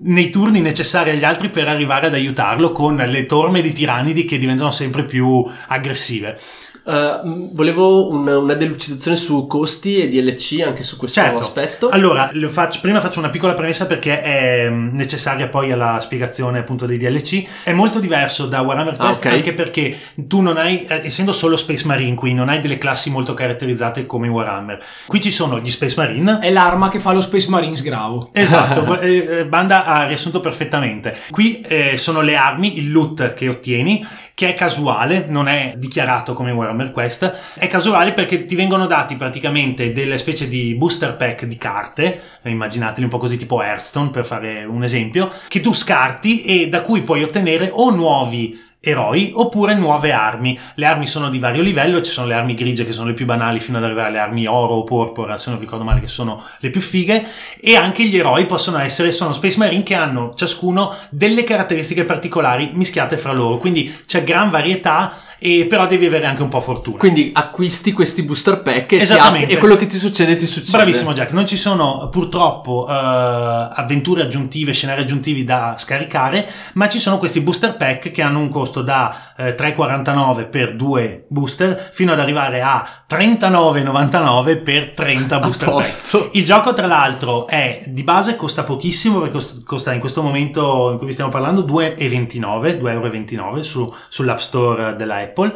nei 0.05 0.31
turni 0.31 0.61
necessari 0.61 1.11
agli 1.11 1.25
altri 1.25 1.49
per 1.49 1.69
arrivare 1.69 2.07
ad 2.07 2.15
aiutarlo 2.15 2.73
con 2.73 2.97
le 2.97 3.27
torme 3.27 3.61
di 3.63 3.73
tirannidi 3.73 4.25
che 4.25 4.39
diventano 4.39 4.71
sempre 4.71 5.05
più 5.05 5.45
aggressive. 5.69 6.39
Mh, 6.85 7.55
volevo 7.55 8.09
un- 8.11 8.27
una 8.27 8.55
delucidazione 8.55 9.17
su 9.17 9.47
costi 9.47 10.01
e 10.01 10.09
DLC 10.09 10.63
anche 10.67 10.83
su 10.83 10.97
questo 10.97 11.21
Certo. 11.21 11.39
aspetto. 11.41 11.89
Allora, 11.91 12.31
lo 12.33 12.49
faccio- 12.49 12.81
prima 12.81 13.01
faccio 13.01 13.21
una 13.21 13.31
piccola 13.31 13.55
premessa 13.55 13.87
perché 13.87 14.21
è 14.21 14.69
mm, 14.69 14.91
necessaria 14.95 15.47
poi 15.49 15.71
alla 15.71 15.99
spiegazione 16.01 16.59
appunto 16.59 16.85
dei 16.87 16.99
DLC. 16.99 17.45
È 17.63 17.73
molto 17.73 18.01
diverso 18.01 18.47
da 18.47 18.61
Warhammer 18.63 18.95
Ah, 18.99 19.05
Quest 19.05 19.25
ok. 19.25 19.33
anche 19.33 19.53
perché 19.55 19.97
tu 20.17 20.41
non 20.41 20.57
hai, 20.57 20.85
eh, 20.87 21.03
essendo 21.05 21.33
solo 21.33 21.57
Space 21.57 21.87
Marine 21.87 22.15
qui, 22.17 22.35
non 22.35 22.49
hai 22.49 22.61
delle 22.61 22.79
classi 22.79 23.11
molto 23.11 23.33
caratterizzate 23.35 24.05
come 24.07 24.27
in 24.27 24.33
Warhammer. 24.33 24.83
Qui 25.07 25.21
ci 25.21 25.31
sono 25.31 25.61
gli 25.61 25.71
Space 25.71 25.95
Marine. 25.97 26.39
È 26.41 26.51
l'arma 26.51 26.89
che 26.89 26.99
fa 26.99 27.13
lo 27.13 27.21
Space 27.21 27.49
Marine 27.49 27.77
sgravo. 27.77 28.31
Esatto, 28.33 28.99
eh, 29.01 29.47
Banda 29.47 29.85
ha 29.85 30.07
riassunto 30.07 30.41
perfettamente. 30.41 31.17
Qui 31.31 31.61
eh, 31.61 31.97
sono 31.97 32.21
le 32.23 32.35
armi, 32.35 32.79
il 32.79 32.91
loot 32.91 33.35
che 33.35 33.49
ottieni, 33.49 34.05
che 34.43 34.49
è 34.49 34.55
casuale, 34.55 35.27
non 35.29 35.47
è 35.47 35.75
dichiarato 35.77 36.35
come 36.35 36.51
Warhammer 36.51 36.91
Quest, 36.91 37.33
è 37.55 37.69
casuale 37.69 38.13
perché 38.13 38.45
ti 38.45 38.57
vengono 38.57 38.87
dati 38.87 39.15
praticamente 39.15 39.93
delle 39.93 40.19
specie 40.19 40.49
di 40.49 40.75
booster 40.75 41.15
pack 41.15 41.45
di 41.45 41.57
carte, 41.57 42.21
immaginateli 42.43 43.05
un 43.05 43.09
po' 43.09 43.19
così 43.19 43.37
tipo 43.37 43.63
Hearthstone 43.63 44.11
per 44.11 44.25
fare 44.25 44.65
un 44.65 44.83
esempio, 44.83 45.31
che 45.47 45.61
tu 45.61 45.73
scarti 45.73 46.43
e 46.43 46.69
da 46.69 46.83
cui 46.83 47.03
puoi 47.03 47.23
ottenere 47.23 47.69
o 47.71 47.91
nuovi 47.91 48.59
eroi 48.85 49.31
oppure 49.35 49.75
nuove 49.75 50.11
armi. 50.11 50.59
Le 50.75 50.87
armi 50.87 51.07
sono 51.07 51.31
di 51.31 51.39
vario 51.39 51.63
livello, 51.63 52.03
ci 52.03 52.11
sono 52.11 52.27
le 52.27 52.35
armi 52.35 52.55
grigie 52.55 52.85
che 52.85 52.93
sono 52.93 53.07
le 53.07 53.15
più 53.15 53.25
banali 53.25 53.61
fino 53.61 53.79
ad 53.79 53.85
arrivare 53.85 54.09
alle 54.09 54.19
armi 54.19 54.47
oro 54.47 54.75
o 54.75 54.83
porpora, 54.83 55.39
se 55.39 55.51
non 55.51 55.61
ricordo 55.61 55.85
male, 55.85 56.01
che 56.01 56.09
sono 56.09 56.43
le 56.59 56.71
più 56.71 56.81
fighe 56.81 57.25
e 57.61 57.77
anche 57.77 58.05
gli 58.05 58.17
eroi 58.17 58.45
possono 58.47 58.79
essere 58.79 59.13
sono 59.13 59.33
Space 59.33 59.59
Marine 59.59 59.85
che 59.85 59.95
hanno 59.95 60.35
ciascuno 60.35 60.95
delle 61.11 61.45
caratteristiche 61.45 62.05
particolari 62.05 62.73
mischiate 62.75 63.17
fra 63.17 63.33
loro, 63.33 63.59
quindi 63.59 64.01
c'è 64.05 64.25
gran 64.25 64.51
varietà 64.51 65.15
e 65.43 65.67
però 65.67 65.89
devi 65.89 66.07
avere 66.07 66.27
anche 66.27 66.43
un 66.43 66.49
po' 66.49 66.61
fortuna. 66.61 66.99
Quindi 66.99 67.33
acquisti 67.35 67.93
questi 67.93 68.23
booster 68.23 68.63
pack 68.63 68.93
e, 68.93 69.03
apri- 69.19 69.47
e 69.47 69.59
quello 69.59 69.75
che 69.75 69.87
ti 69.87 69.99
succede 69.99 70.37
ti 70.37 70.47
succede. 70.47 70.77
Bravissimo 70.77 71.13
Jack, 71.13 71.33
non 71.33 71.47
ci 71.47 71.57
sono 71.57 72.09
purtroppo 72.11 72.87
eh, 72.89 72.93
avventure 72.93 74.23
aggiuntive, 74.23 74.73
scenari 74.73 75.01
aggiuntivi 75.01 75.43
da 75.43 75.75
scaricare, 75.77 76.49
ma 76.75 76.87
ci 76.87 77.01
sono 77.01 77.19
questi 77.19 77.41
booster 77.41 77.77
pack 77.77 78.13
che 78.13 78.23
hanno 78.23 78.39
un 78.39 78.49
costo 78.49 78.83
da 78.83 79.35
eh, 79.37 79.57
3,49 79.57 80.49
per 80.49 80.77
due 80.77 81.25
booster 81.27 81.91
fino 81.93 82.13
ad 82.13 82.21
arrivare 82.21 82.63
a 82.63 82.87
39,99 83.11 84.63
per 84.63 84.91
30 84.91 85.35
A 85.35 85.39
booster 85.41 85.71
pack. 85.73 86.29
Il 86.33 86.45
gioco 86.45 86.73
tra 86.73 86.87
l'altro 86.87 87.49
è 87.49 87.83
di 87.87 88.05
base 88.05 88.37
costa 88.37 88.63
pochissimo 88.63 89.19
perché 89.19 89.33
cost- 89.33 89.65
costa 89.65 89.93
in 89.93 89.99
questo 89.99 90.23
momento 90.23 90.93
in 90.93 90.99
cui 90.99 91.07
vi 91.07 91.13
stiamo 91.13 91.31
parlando 91.31 91.63
2,29 91.63 92.79
2,29 92.79 93.39
euro 93.39 93.63
su, 93.65 93.93
sull'app 94.09 94.39
store 94.39 94.95
della 94.95 95.21
Epic 95.21 95.31
Apple 95.33 95.53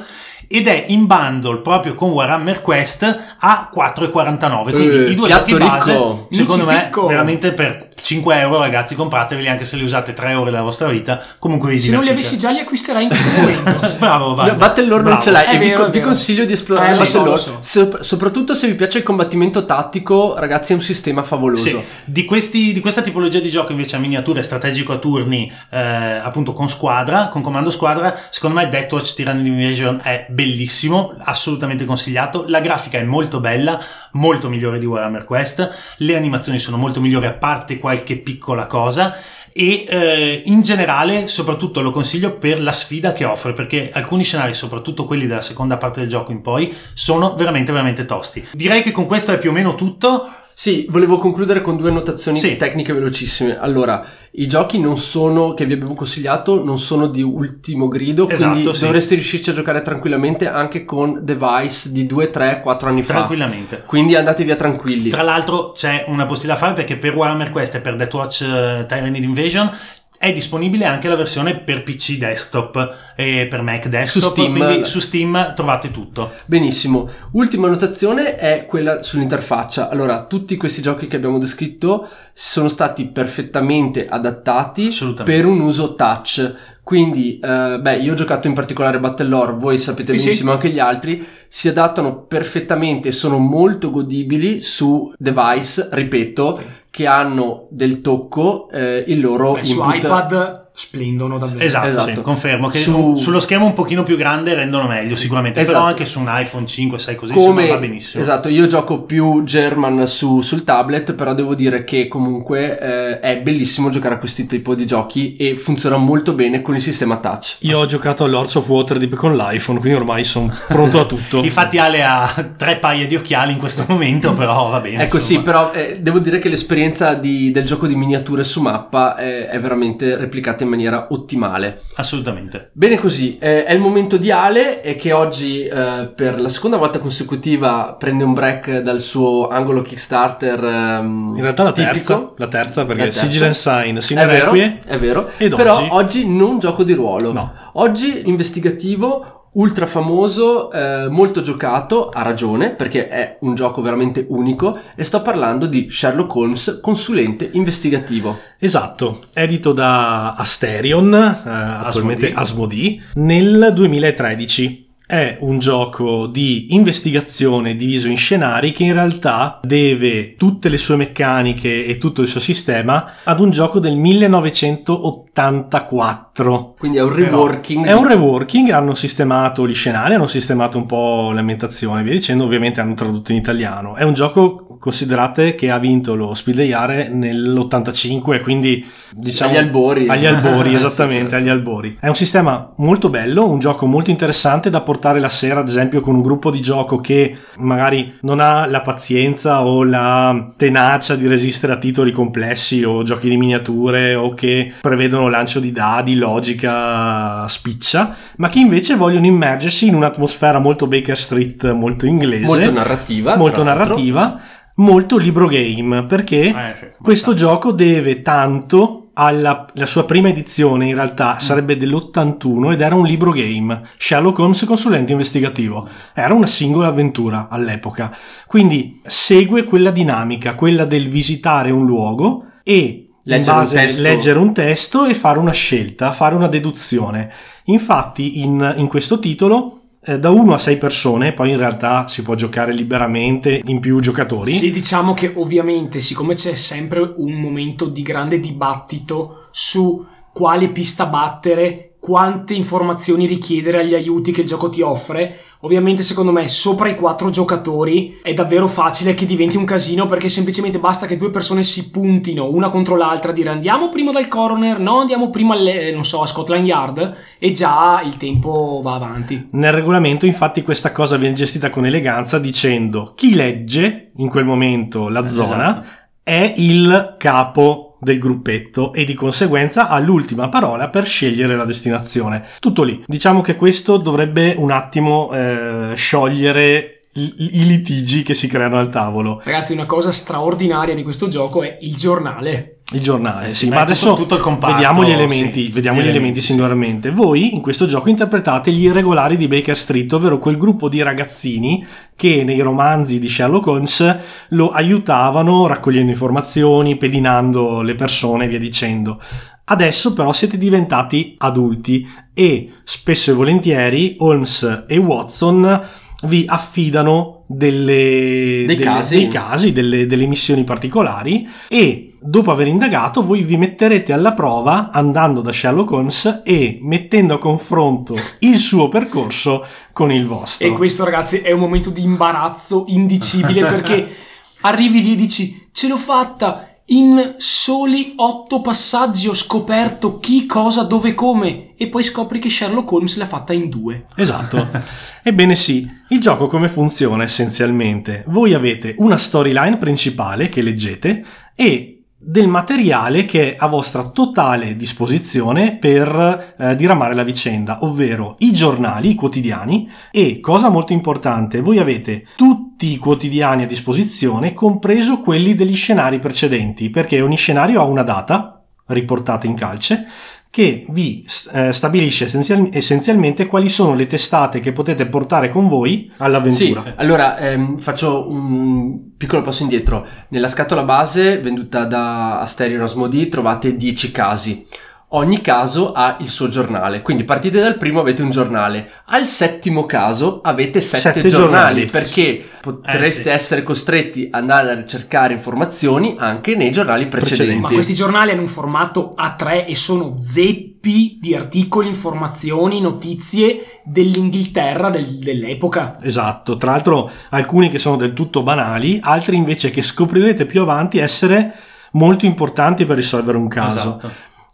ed 0.48 0.68
è 0.68 0.84
in 0.88 1.06
bundle 1.06 1.58
proprio 1.58 1.94
con 1.94 2.10
Warhammer 2.10 2.60
Quest 2.62 3.02
a 3.40 3.70
4,49 3.74 4.62
quindi 4.70 4.86
Eh, 4.96 5.10
i 5.10 5.14
due 5.14 5.28
giochi 5.28 5.54
base 5.56 5.92
ricco. 5.92 6.28
secondo 6.30 6.64
me 6.66 6.90
veramente 7.06 7.52
per 7.52 7.85
5 8.00 8.38
euro 8.38 8.58
ragazzi 8.58 8.94
comprateveli 8.94 9.48
anche 9.48 9.64
se 9.64 9.76
li 9.76 9.82
usate 9.84 10.12
3 10.12 10.34
ore 10.34 10.50
della 10.50 10.62
vostra 10.62 10.88
vita 10.88 11.22
comunque 11.38 11.70
vi 11.70 11.78
Se 11.78 11.90
non 11.90 12.04
li 12.04 12.10
avessi 12.10 12.36
già 12.38 12.50
li 12.50 12.58
acquisterei 12.58 13.04
in 13.04 13.08
questo 13.08 13.28
momento. 13.40 13.96
bravo 13.98 14.34
Vanda. 14.34 14.52
No, 14.52 14.58
Battlelore 14.58 15.02
non 15.02 15.20
ce 15.20 15.30
l'hai 15.30 15.46
È 15.46 15.54
e 15.54 15.58
vi, 15.58 15.68
vero, 15.70 15.86
vi 15.86 15.90
vero. 15.92 16.06
consiglio 16.06 16.44
di 16.44 16.52
esplorare 16.52 16.92
Eh, 16.92 16.96
lo 16.96 17.04
so, 17.04 17.18
Battlelore. 17.22 17.30
lo 17.30 17.36
so. 17.36 17.56
Sop- 17.60 18.00
soprattutto 18.00 18.54
se 18.54 18.66
vi 18.68 18.74
piace 18.74 18.98
il 18.98 19.04
combattimento 19.04 19.64
tattico, 19.64 20.34
ragazzi, 20.36 20.72
è 20.72 20.74
un 20.76 20.82
sistema 20.82 21.22
favoloso. 21.22 21.64
Sì, 21.68 21.80
di, 22.04 22.24
questi- 22.24 22.72
di 22.72 22.80
questa 22.80 23.02
tipologia 23.02 23.38
di 23.40 23.50
gioco 23.50 23.72
invece 23.72 23.96
a 23.96 23.98
miniature 23.98 24.42
strategico 24.42 24.92
a 24.92 24.98
turni, 24.98 25.50
eh, 25.70 25.78
appunto 25.78 26.52
con 26.52 26.68
squadra, 26.68 27.28
con 27.28 27.42
comando 27.42 27.70
squadra, 27.70 28.16
secondo 28.30 28.56
me 28.56 28.68
Death 28.68 28.92
Watch 28.92 29.14
Tyranny 29.14 29.48
Invasion 29.48 30.00
è 30.02 30.26
bellissimo, 30.28 31.14
assolutamente 31.24 31.84
consigliato. 31.84 32.44
La 32.48 32.60
grafica 32.60 32.98
è 32.98 33.02
molto 33.04 33.40
bella, 33.40 33.78
molto 34.12 34.48
migliore 34.48 34.78
di 34.78 34.86
Warhammer 34.86 35.24
Quest, 35.24 35.94
le 35.98 36.16
animazioni 36.16 36.58
sono 36.58 36.76
molto 36.76 37.00
migliori 37.00 37.26
a 37.26 37.32
parte 37.32 37.78
qualche 37.86 38.16
piccola 38.16 38.66
cosa. 38.66 39.16
E 39.52 39.86
eh, 39.88 40.42
in 40.46 40.60
generale, 40.60 41.28
soprattutto 41.28 41.80
lo 41.80 41.90
consiglio 41.90 42.32
per 42.36 42.60
la 42.60 42.72
sfida 42.72 43.12
che 43.12 43.24
offre, 43.24 43.52
perché 43.52 43.90
alcuni 43.92 44.24
scenari, 44.24 44.52
soprattutto 44.52 45.06
quelli 45.06 45.26
della 45.26 45.40
seconda 45.40 45.76
parte 45.76 46.00
del 46.00 46.08
gioco 46.08 46.32
in 46.32 46.42
poi, 46.42 46.74
sono 46.92 47.34
veramente, 47.36 47.70
veramente 47.72 48.04
tosti. 48.04 48.46
Direi 48.52 48.82
che 48.82 48.90
con 48.90 49.06
questo 49.06 49.32
è 49.32 49.38
più 49.38 49.50
o 49.50 49.52
meno 49.52 49.74
tutto. 49.74 50.28
Sì, 50.58 50.86
volevo 50.88 51.18
concludere 51.18 51.60
con 51.60 51.76
due 51.76 51.90
notazioni 51.90 52.38
Sì. 52.38 52.56
tecniche 52.56 52.94
velocissime. 52.94 53.58
Allora, 53.58 54.02
i 54.30 54.46
giochi 54.46 54.80
non 54.80 54.96
sono, 54.96 55.52
che 55.52 55.66
vi 55.66 55.74
abbiamo 55.74 55.92
consigliato, 55.92 56.64
non 56.64 56.78
sono 56.78 57.08
di 57.08 57.20
ultimo 57.20 57.88
grido, 57.88 58.26
Esatto, 58.26 58.52
quindi 58.52 58.74
sì. 58.74 58.84
dovreste 58.84 59.14
riuscirci 59.16 59.50
a 59.50 59.52
giocare 59.52 59.82
tranquillamente 59.82 60.48
anche 60.48 60.86
con 60.86 61.18
device 61.22 61.92
di 61.92 62.06
2, 62.06 62.30
3, 62.30 62.60
4 62.62 62.88
anni 62.88 63.02
fa. 63.02 63.12
Tranquillamente. 63.16 63.82
Quindi 63.84 64.14
andate 64.14 64.44
via 64.44 64.56
tranquilli. 64.56 65.10
Tra 65.10 65.20
l'altro 65.20 65.72
c'è 65.72 66.06
una 66.08 66.24
postilla 66.24 66.54
da 66.54 66.58
fare 66.58 66.72
perché 66.72 66.96
per 66.96 67.14
Warhammer 67.14 67.50
Quest 67.50 67.74
e 67.74 67.80
per 67.82 67.94
Death 67.94 68.14
Watch 68.14 68.40
uh, 68.40 68.86
Tyranid 68.86 69.22
Invasion 69.24 69.70
è 70.18 70.32
disponibile 70.32 70.86
anche 70.86 71.08
la 71.08 71.14
versione 71.14 71.58
per 71.58 71.82
PC 71.82 72.16
desktop 72.16 73.12
e 73.16 73.46
per 73.48 73.62
Mac 73.62 73.86
desktop, 73.88 74.22
Su 74.22 74.30
Steam. 74.30 74.56
quindi 74.56 74.84
su 74.86 75.00
Steam 75.00 75.52
trovate 75.54 75.90
tutto. 75.90 76.32
Benissimo. 76.46 77.08
Ultima 77.32 77.68
notazione 77.68 78.36
è 78.36 78.66
quella 78.66 79.02
sull'interfaccia. 79.02 79.88
Allora, 79.88 80.24
tutti 80.24 80.56
questi 80.56 80.80
giochi 80.80 81.06
che 81.06 81.16
abbiamo 81.16 81.38
descritto 81.38 82.08
sono 82.32 82.68
stati 82.68 83.06
perfettamente 83.06 84.06
adattati 84.08 84.90
per 85.24 85.44
un 85.44 85.60
uso 85.60 85.94
touch. 85.94 86.54
Quindi, 86.82 87.40
eh, 87.40 87.78
beh, 87.80 87.96
io 87.96 88.12
ho 88.12 88.14
giocato 88.14 88.46
in 88.46 88.54
particolare 88.54 89.00
Battlelore, 89.00 89.54
voi 89.54 89.76
sapete 89.76 90.16
Sì, 90.16 90.24
benissimo 90.24 90.52
anche 90.52 90.68
gli 90.68 90.78
altri, 90.78 91.26
si 91.48 91.66
adattano 91.66 92.22
perfettamente 92.22 93.08
e 93.08 93.12
sono 93.12 93.38
molto 93.38 93.90
godibili 93.90 94.62
su 94.62 95.12
device, 95.18 95.88
ripeto, 95.90 96.62
che 96.96 97.06
hanno 97.06 97.66
del 97.68 98.00
tocco 98.00 98.70
eh, 98.70 99.04
il 99.08 99.20
loro 99.20 99.52
Beh, 99.52 99.64
su 99.66 99.82
input. 99.82 100.04
iPad 100.04 100.65
splendono 100.78 101.38
davvero. 101.38 101.64
Esatto, 101.64 101.86
Esatto. 101.88 102.14
sì, 102.16 102.20
confermo 102.20 102.68
che 102.68 102.78
Su- 102.80 103.16
sullo 103.16 103.40
schermo 103.40 103.64
un 103.64 103.72
pochino 103.72 104.02
più 104.02 104.16
grande 104.18 104.52
rendono 104.54 104.86
meglio 104.86 105.14
sicuramente, 105.14 105.60
Esatto. 105.60 105.76
però 105.78 105.88
anche 105.88 106.04
su 106.04 106.20
un 106.20 106.26
iPhone 106.28 106.66
5, 106.66 106.98
6 106.98 107.14
così 107.16 107.32
insomma, 107.32 107.48
come 107.62 107.68
va 107.68 107.78
benissimo. 107.78 108.22
esatto 108.22 108.48
io 108.50 108.66
gioco 108.66 109.02
più 109.04 109.42
German 109.44 110.06
su- 110.06 110.42
sul 110.42 110.64
tablet 110.64 111.14
però 111.14 111.32
devo 111.32 111.54
dire 111.54 111.82
che 111.84 112.08
comunque 112.08 112.78
eh, 112.78 113.20
è 113.20 113.38
bellissimo 113.40 113.88
giocare 113.88 114.16
a 114.16 114.18
questo 114.18 114.44
tipo 114.44 114.74
di 114.74 114.84
giochi 114.84 115.34
e 115.36 115.56
funziona 115.56 115.96
molto 115.96 116.34
bene 116.34 116.60
con 116.60 116.74
il 116.74 116.82
sistema 116.82 117.16
touch 117.16 117.56
Io 117.60 117.78
ho 117.78 117.86
giocato 117.86 118.24
a 118.24 118.26
Lords 118.28 118.54
of 118.56 118.68
Waterdeep 118.68 119.14
con 119.14 119.34
l'iPhone, 119.34 119.78
quindi 119.80 119.98
ormai 119.98 120.24
sono 120.24 120.52
pronto 120.68 121.00
a 121.00 121.04
tutto. 121.06 121.42
Infatti 121.42 121.78
Ale 121.78 122.04
ha 122.04 122.52
tre 122.56 122.76
paia 122.76 123.06
di 123.06 123.16
occhiali 123.16 123.52
in 123.52 123.58
questo 123.58 123.84
momento, 123.88 124.34
però 124.34 124.68
va 124.68 124.80
bene. 124.80 125.04
ecco 125.04 125.18
sì 125.18 125.36
insomma. 125.36 125.70
però 125.70 125.72
eh, 125.72 125.98
devo 126.02 126.18
dire 126.18 126.38
che 126.38 126.50
l'esperienza 126.50 127.14
di- 127.14 127.50
del 127.50 127.64
gioco 127.64 127.86
di 127.86 127.94
miniature 127.96 128.44
su 128.44 128.60
mappa 128.60 129.16
eh, 129.16 129.48
è 129.48 129.58
veramente 129.58 130.16
replicata 130.16 130.64
in 130.64 130.65
maniera 130.68 131.06
ottimale 131.10 131.80
Assolutamente. 131.96 132.70
Bene 132.72 132.98
così, 132.98 133.38
eh, 133.38 133.64
è 133.64 133.72
il 133.72 133.80
momento 133.80 134.16
di 134.16 134.30
Ale 134.30 134.82
e 134.82 134.96
che 134.96 135.12
oggi 135.12 135.64
eh, 135.64 136.10
per 136.14 136.40
la 136.40 136.48
seconda 136.48 136.76
volta 136.76 136.98
consecutiva 136.98 137.96
prende 137.98 138.24
un 138.24 138.32
break 138.34 138.78
dal 138.80 139.00
suo 139.00 139.48
angolo 139.48 139.82
Kickstarter 139.82 140.62
ehm, 140.62 141.34
In 141.36 141.42
realtà 141.42 141.62
la 141.64 141.72
tipico. 141.72 141.94
terza, 141.94 142.32
la 142.36 142.48
terza 142.48 142.84
perché 142.86 143.04
La 143.06 143.10
terza. 143.10 143.24
Sigil 143.26 143.44
and 143.44 143.54
Sign, 143.54 143.96
È 143.96 144.00
Sine 144.00 144.26
vero, 144.26 144.52
Requie, 144.52 144.78
è 144.86 144.98
vero. 144.98 145.30
Ed 145.36 145.54
Però 145.54 145.76
oggi? 145.76 145.88
oggi 145.90 146.28
non 146.28 146.58
gioco 146.58 146.82
di 146.84 146.92
ruolo. 146.92 147.32
No. 147.32 147.52
Oggi 147.74 148.22
investigativo, 148.28 149.35
ultra 149.56 149.86
famoso, 149.86 150.70
eh, 150.70 151.08
molto 151.08 151.40
giocato, 151.40 152.08
ha 152.08 152.22
ragione, 152.22 152.74
perché 152.74 153.08
è 153.08 153.36
un 153.40 153.54
gioco 153.54 153.82
veramente 153.82 154.26
unico 154.28 154.78
e 154.94 155.04
sto 155.04 155.22
parlando 155.22 155.66
di 155.66 155.88
Sherlock 155.90 156.34
Holmes, 156.34 156.78
consulente 156.80 157.50
investigativo. 157.52 158.38
Esatto, 158.58 159.20
edito 159.32 159.72
da 159.72 160.34
Asterion, 160.34 161.12
eh, 161.12 161.40
attualmente 161.44 162.32
Asmodee. 162.32 163.02
Nel 163.14 163.72
2013. 163.74 164.85
È 165.08 165.36
un 165.38 165.60
gioco 165.60 166.26
di 166.26 166.74
investigazione 166.74 167.76
diviso 167.76 168.08
in 168.08 168.16
scenari 168.16 168.72
che 168.72 168.82
in 168.82 168.92
realtà 168.92 169.60
deve 169.62 170.34
tutte 170.34 170.68
le 170.68 170.78
sue 170.78 170.96
meccaniche 170.96 171.86
e 171.86 171.96
tutto 171.96 172.22
il 172.22 172.28
suo 172.28 172.40
sistema 172.40 173.12
ad 173.22 173.38
un 173.38 173.50
gioco 173.50 173.78
del 173.78 173.94
1984. 173.94 176.74
Quindi 176.76 176.98
è 176.98 177.02
un 177.02 177.14
Però 177.14 177.24
reworking. 177.24 177.86
È 177.86 177.92
un 177.92 178.08
reworking, 178.08 178.70
hanno 178.70 178.96
sistemato 178.96 179.68
gli 179.68 179.74
scenari, 179.74 180.14
hanno 180.14 180.26
sistemato 180.26 180.76
un 180.76 180.86
po' 180.86 181.30
l'ambientazione, 181.30 182.02
via 182.02 182.12
dicendo, 182.12 182.42
ovviamente 182.42 182.80
hanno 182.80 182.94
tradotto 182.94 183.30
in 183.30 183.38
italiano. 183.38 183.94
È 183.94 184.02
un 184.02 184.14
gioco, 184.14 184.76
considerate, 184.80 185.54
che 185.54 185.70
ha 185.70 185.78
vinto 185.78 186.16
lo 186.16 186.34
Speed 186.34 186.58
Yare 186.58 187.10
nell'85, 187.10 188.42
quindi 188.42 188.84
diciamo... 189.12 189.52
Agli 189.52 189.58
albori. 189.58 190.08
Agli 190.08 190.26
albori, 190.26 190.70
Sì, 190.74 190.74
esattamente, 190.74 191.30
certo. 191.30 191.36
agli 191.36 191.48
albori. 191.48 191.96
È 192.00 192.08
un 192.08 192.16
sistema 192.16 192.72
molto 192.78 193.08
bello, 193.08 193.48
un 193.48 193.60
gioco 193.60 193.86
molto 193.86 194.10
interessante 194.10 194.68
da 194.68 194.80
portare 194.80 194.94
la 195.20 195.28
sera, 195.28 195.60
ad 195.60 195.68
esempio, 195.68 196.00
con 196.00 196.14
un 196.14 196.22
gruppo 196.22 196.50
di 196.50 196.60
gioco 196.60 196.98
che 197.00 197.36
magari 197.58 198.14
non 198.22 198.40
ha 198.40 198.66
la 198.66 198.80
pazienza 198.82 199.64
o 199.64 199.84
la 199.84 200.52
tenacia 200.56 201.14
di 201.14 201.26
resistere 201.26 201.72
a 201.72 201.78
titoli 201.78 202.12
complessi 202.12 202.82
o 202.84 203.02
giochi 203.02 203.28
di 203.28 203.36
miniature 203.36 204.14
o 204.14 204.34
che 204.34 204.72
prevedono 204.80 205.28
lancio 205.28 205.60
di 205.60 205.72
dadi, 205.72 206.14
logica 206.16 207.46
spiccia, 207.48 208.14
ma 208.36 208.48
che 208.48 208.58
invece 208.58 208.96
vogliono 208.96 209.26
immergersi 209.26 209.86
in 209.88 209.94
un'atmosfera 209.94 210.58
molto 210.58 210.86
Baker 210.86 211.18
Street, 211.18 211.70
molto 211.72 212.06
inglese, 212.06 212.44
Molto 212.46 212.72
narrativa. 212.72 213.36
molto 213.36 213.62
narrativa, 213.62 214.40
molto 214.76 215.16
libro 215.18 215.46
game, 215.46 216.04
perché 216.04 216.46
Eh, 216.48 216.74
sì, 216.78 216.86
questo 217.00 217.34
gioco 217.34 217.72
deve 217.72 218.22
tanto 218.22 219.05
alla 219.18 219.66
la 219.74 219.86
sua 219.86 220.04
prima 220.04 220.28
edizione 220.28 220.86
in 220.86 220.94
realtà 220.94 221.38
sarebbe 221.38 221.76
dell'81 221.76 222.72
ed 222.72 222.80
era 222.82 222.94
un 222.94 223.06
libro 223.06 223.30
game 223.30 223.80
Sherlock 223.98 224.38
Holmes 224.38 224.64
consulente 224.64 225.12
investigativo. 225.12 225.88
Era 226.14 226.34
una 226.34 226.46
singola 226.46 226.88
avventura 226.88 227.48
all'epoca. 227.50 228.14
Quindi 228.46 229.00
segue 229.04 229.64
quella 229.64 229.90
dinamica 229.90 230.54
quella 230.54 230.84
del 230.84 231.08
visitare 231.08 231.70
un 231.70 231.86
luogo 231.86 232.44
e 232.62 233.06
Leggere 233.22 233.50
in 233.50 233.56
un 233.56 233.62
base 233.62 233.74
testo. 233.74 234.02
leggere 234.02 234.38
un 234.38 234.52
testo 234.52 235.04
e 235.04 235.14
fare 235.14 235.38
una 235.38 235.52
scelta 235.52 236.12
fare 236.12 236.34
una 236.34 236.48
deduzione. 236.48 237.32
Infatti 237.64 238.42
in, 238.42 238.74
in 238.76 238.86
questo 238.86 239.18
titolo 239.18 239.75
da 240.18 240.30
1 240.30 240.54
a 240.54 240.58
6 240.58 240.76
persone 240.76 241.32
poi 241.32 241.50
in 241.50 241.56
realtà 241.56 242.06
si 242.06 242.22
può 242.22 242.36
giocare 242.36 242.72
liberamente 242.72 243.60
in 243.64 243.80
più 243.80 243.98
giocatori. 243.98 244.52
Sì, 244.52 244.70
diciamo 244.70 245.14
che 245.14 245.32
ovviamente, 245.34 245.98
siccome 245.98 246.34
c'è 246.34 246.54
sempre 246.54 247.14
un 247.16 247.32
momento 247.32 247.86
di 247.86 248.02
grande 248.02 248.38
dibattito 248.38 249.48
su 249.50 250.04
quale 250.32 250.68
pista 250.68 251.06
battere, 251.06 251.85
quante 252.06 252.54
informazioni 252.54 253.26
richiedere 253.26 253.80
agli 253.80 253.92
aiuti 253.92 254.30
che 254.30 254.42
il 254.42 254.46
gioco 254.46 254.68
ti 254.68 254.80
offre, 254.80 255.38
ovviamente 255.62 256.04
secondo 256.04 256.30
me 256.30 256.46
sopra 256.46 256.88
i 256.88 256.94
quattro 256.94 257.30
giocatori 257.30 258.20
è 258.22 258.32
davvero 258.32 258.68
facile 258.68 259.12
che 259.12 259.26
diventi 259.26 259.56
un 259.56 259.64
casino 259.64 260.06
perché 260.06 260.28
semplicemente 260.28 260.78
basta 260.78 261.06
che 261.06 261.16
due 261.16 261.30
persone 261.30 261.64
si 261.64 261.90
puntino 261.90 262.48
una 262.48 262.68
contro 262.68 262.94
l'altra 262.94 263.32
a 263.32 263.34
dire 263.34 263.50
andiamo 263.50 263.88
prima 263.88 264.12
dal 264.12 264.28
coroner, 264.28 264.78
no 264.78 265.00
andiamo 265.00 265.30
prima 265.30 265.54
alle, 265.54 265.90
non 265.90 266.04
so, 266.04 266.22
a 266.22 266.26
Scotland 266.26 266.64
Yard 266.64 267.16
e 267.40 267.50
già 267.50 268.00
il 268.04 268.16
tempo 268.18 268.78
va 268.84 268.94
avanti. 268.94 269.48
Nel 269.50 269.72
regolamento, 269.72 270.26
infatti, 270.26 270.62
questa 270.62 270.92
cosa 270.92 271.16
viene 271.16 271.34
gestita 271.34 271.70
con 271.70 271.86
eleganza 271.86 272.38
dicendo 272.38 273.14
chi 273.16 273.34
legge 273.34 274.12
in 274.18 274.28
quel 274.28 274.44
momento 274.44 275.08
la 275.08 275.26
zona 275.26 275.70
Esatto. 275.70 275.86
è 276.22 276.54
il 276.58 277.16
capo 277.18 277.85
del 278.06 278.20
gruppetto 278.20 278.92
e 278.92 279.04
di 279.04 279.14
conseguenza 279.14 279.88
ha 279.88 279.98
l'ultima 279.98 280.48
parola 280.48 280.88
per 280.88 281.06
scegliere 281.06 281.56
la 281.56 281.64
destinazione. 281.64 282.44
Tutto 282.60 282.84
lì. 282.84 283.02
Diciamo 283.04 283.40
che 283.40 283.56
questo 283.56 283.96
dovrebbe 283.96 284.54
un 284.56 284.70
attimo 284.70 285.32
eh, 285.32 285.92
sciogliere 285.96 286.95
i, 287.16 287.66
litigi 287.66 288.22
che 288.22 288.34
si 288.34 288.46
creano 288.46 288.78
al 288.78 288.88
tavolo. 288.90 289.40
Ragazzi, 289.44 289.72
una 289.72 289.86
cosa 289.86 290.12
straordinaria 290.12 290.94
di 290.94 291.02
questo 291.02 291.28
gioco 291.28 291.62
è 291.62 291.78
il 291.80 291.96
giornale. 291.96 292.72
Il 292.92 293.00
giornale, 293.00 293.48
Eh 293.48 293.50
sì, 293.50 293.66
sì, 293.66 293.68
ma 293.68 293.80
adesso 293.80 294.10
tutto- 294.10 294.22
tutto 294.22 294.34
il 294.36 294.42
comparto, 294.42 294.76
vediamo 294.76 295.02
gli 295.02 295.10
elementi, 295.10 295.66
sì, 295.66 295.72
vediamo 295.72 295.98
gli 295.98 296.02
gli 296.02 296.08
elementi 296.08 296.18
elementi, 296.18 296.40
singolarmente. 296.40 297.10
Voi 297.10 297.52
in 297.52 297.60
questo 297.60 297.86
gioco 297.86 298.08
interpretate 298.08 298.70
gli 298.70 298.84
irregolari 298.84 299.36
di 299.36 299.48
Baker 299.48 299.76
Street, 299.76 300.12
ovvero 300.12 300.38
quel 300.38 300.56
gruppo 300.56 300.88
di 300.88 301.02
ragazzini 301.02 301.84
che 302.14 302.44
nei 302.44 302.60
romanzi 302.60 303.18
di 303.18 303.28
Sherlock 303.28 303.66
Holmes 303.66 304.18
lo 304.50 304.70
aiutavano 304.70 305.66
raccogliendo 305.66 306.12
informazioni, 306.12 306.96
pedinando 306.96 307.82
le 307.82 307.96
persone 307.96 308.44
e 308.44 308.48
via 308.48 308.60
dicendo. 308.60 309.20
Adesso 309.64 310.12
però 310.12 310.32
siete 310.32 310.56
diventati 310.56 311.34
adulti 311.38 312.08
e 312.32 312.70
spesso 312.84 313.32
e 313.32 313.34
volentieri 313.34 314.14
Holmes 314.20 314.84
e 314.86 314.96
Watson 314.96 315.82
vi 316.22 316.44
affidano 316.48 317.42
delle, 317.46 318.64
Dei 318.66 318.76
delle- 318.76 318.82
casi. 318.84 319.16
dei 319.16 319.28
casi, 319.28 319.72
delle, 319.72 320.06
delle 320.06 320.26
missioni 320.26 320.64
particolari 320.64 321.46
e 321.68 322.14
dopo 322.18 322.50
aver 322.50 322.66
indagato 322.66 323.24
voi 323.24 323.42
vi 323.42 323.56
metterete 323.56 324.12
alla 324.12 324.32
prova 324.32 324.90
andando 324.90 325.42
da 325.42 325.52
Sherlock 325.52 325.90
Holmes 325.92 326.42
e 326.44 326.78
mettendo 326.82 327.34
a 327.34 327.38
confronto 327.38 328.16
il 328.40 328.56
suo 328.56 328.88
percorso 328.88 329.64
con 329.92 330.10
il 330.10 330.26
vostro. 330.26 330.66
E 330.66 330.72
questo, 330.72 331.04
ragazzi, 331.04 331.38
è 331.38 331.52
un 331.52 331.60
momento 331.60 331.90
di 331.90 332.02
imbarazzo 332.02 332.84
indicibile 332.88 333.60
perché 333.60 334.16
arrivi 334.62 335.02
lì 335.02 335.12
e 335.12 335.16
dici: 335.16 335.68
Ce 335.70 335.86
l'ho 335.86 335.96
fatta! 335.98 336.65
In 336.88 337.34
soli 337.38 338.12
otto 338.16 338.60
passaggi 338.60 339.26
ho 339.26 339.34
scoperto 339.34 340.20
chi, 340.20 340.46
cosa, 340.46 340.84
dove, 340.84 341.14
come. 341.14 341.72
E 341.76 341.88
poi 341.88 342.04
scopri 342.04 342.38
che 342.38 342.48
Sherlock 342.48 342.92
Holmes 342.92 343.16
l'ha 343.16 343.26
fatta 343.26 343.52
in 343.52 343.68
due. 343.68 344.04
Esatto. 344.14 344.68
Ebbene 345.24 345.56
sì, 345.56 345.90
il 346.10 346.20
gioco 346.20 346.46
come 346.46 346.68
funziona 346.68 347.24
essenzialmente? 347.24 348.22
Voi 348.28 348.54
avete 348.54 348.94
una 348.98 349.16
storyline 349.16 349.78
principale 349.78 350.48
che 350.48 350.62
leggete 350.62 351.24
e 351.56 351.95
del 352.28 352.48
materiale 352.48 353.24
che 353.24 353.52
è 353.52 353.56
a 353.56 353.68
vostra 353.68 354.08
totale 354.08 354.74
disposizione 354.74 355.76
per 355.76 356.54
eh, 356.58 356.74
diramare 356.74 357.14
la 357.14 357.22
vicenda, 357.22 357.84
ovvero 357.84 358.34
i 358.40 358.52
giornali, 358.52 359.10
i 359.10 359.14
quotidiani. 359.14 359.88
E, 360.10 360.40
cosa 360.40 360.68
molto 360.68 360.92
importante, 360.92 361.60
voi 361.60 361.78
avete 361.78 362.26
tutti 362.34 362.90
i 362.90 362.96
quotidiani 362.98 363.62
a 363.62 363.66
disposizione, 363.68 364.54
compreso 364.54 365.20
quelli 365.20 365.54
degli 365.54 365.76
scenari 365.76 366.18
precedenti, 366.18 366.90
perché 366.90 367.20
ogni 367.20 367.36
scenario 367.36 367.80
ha 367.80 367.84
una 367.84 368.02
data 368.02 368.64
riportata 368.86 369.46
in 369.46 369.54
calce 369.54 370.06
che 370.50 370.86
vi 370.88 371.26
eh, 371.52 371.72
stabilisce 371.72 372.24
essenzial- 372.24 372.68
essenzialmente 372.72 373.46
quali 373.46 373.68
sono 373.68 373.94
le 373.94 374.06
testate 374.06 374.60
che 374.60 374.72
potete 374.72 375.06
portare 375.06 375.50
con 375.50 375.68
voi 375.68 376.08
Sì, 376.08 376.22
all'avventura. 376.22 376.94
allora 376.96 377.36
ehm, 377.38 377.76
faccio 377.78 378.28
un 378.30 379.16
piccolo 379.16 379.42
passo 379.42 379.62
indietro. 379.62 380.06
Nella 380.28 380.48
scatola 380.48 380.82
base 380.84 381.40
venduta 381.40 381.84
da 381.84 382.40
Asterio 382.40 382.82
Asmodee 382.82 383.28
trovate 383.28 383.76
10 383.76 384.10
casi. 384.12 384.66
Ogni 385.10 385.40
caso 385.40 385.92
ha 385.92 386.16
il 386.18 386.28
suo 386.28 386.48
giornale, 386.48 387.00
quindi 387.00 387.22
partite 387.22 387.60
dal 387.60 387.78
primo 387.78 388.00
avete 388.00 388.22
un 388.22 388.30
giornale, 388.30 388.90
al 389.06 389.26
settimo 389.26 389.86
caso 389.86 390.40
avete 390.42 390.80
7 390.80 390.98
Sette 391.00 391.28
giornali, 391.28 391.84
giornali. 391.84 391.84
perché 391.84 392.44
potreste 392.60 393.22
sì. 393.22 393.28
essere 393.28 393.62
costretti 393.62 394.26
ad 394.28 394.40
andare 394.40 394.72
a 394.72 394.74
ricercare 394.74 395.32
informazioni 395.32 396.16
anche 396.18 396.56
nei 396.56 396.72
giornali 396.72 397.06
precedenti. 397.06 397.34
Precedenti. 397.36 397.62
Ma 397.62 397.68
questi 397.68 397.94
giornali 397.94 398.32
hanno 398.32 398.40
un 398.40 398.48
formato 398.48 399.14
A3 399.16 399.66
e 399.68 399.76
sono 399.76 400.16
zeppi 400.20 401.18
di 401.20 401.36
articoli, 401.36 401.86
informazioni, 401.86 402.80
notizie 402.80 403.80
dell'Inghilterra 403.84 404.90
del- 404.90 405.18
dell'epoca. 405.20 405.98
Esatto, 406.02 406.56
tra 406.56 406.72
l'altro 406.72 407.08
alcuni 407.30 407.70
che 407.70 407.78
sono 407.78 407.94
del 407.96 408.12
tutto 408.12 408.42
banali, 408.42 408.98
altri 409.00 409.36
invece 409.36 409.70
che 409.70 409.82
scoprirete 409.82 410.46
più 410.46 410.62
avanti 410.62 410.98
essere 410.98 411.54
molto 411.92 412.26
importanti 412.26 412.84
per 412.84 412.96
risolvere 412.96 413.38
un 413.38 413.48
caso. 413.48 413.78
Esatto. 413.78 414.10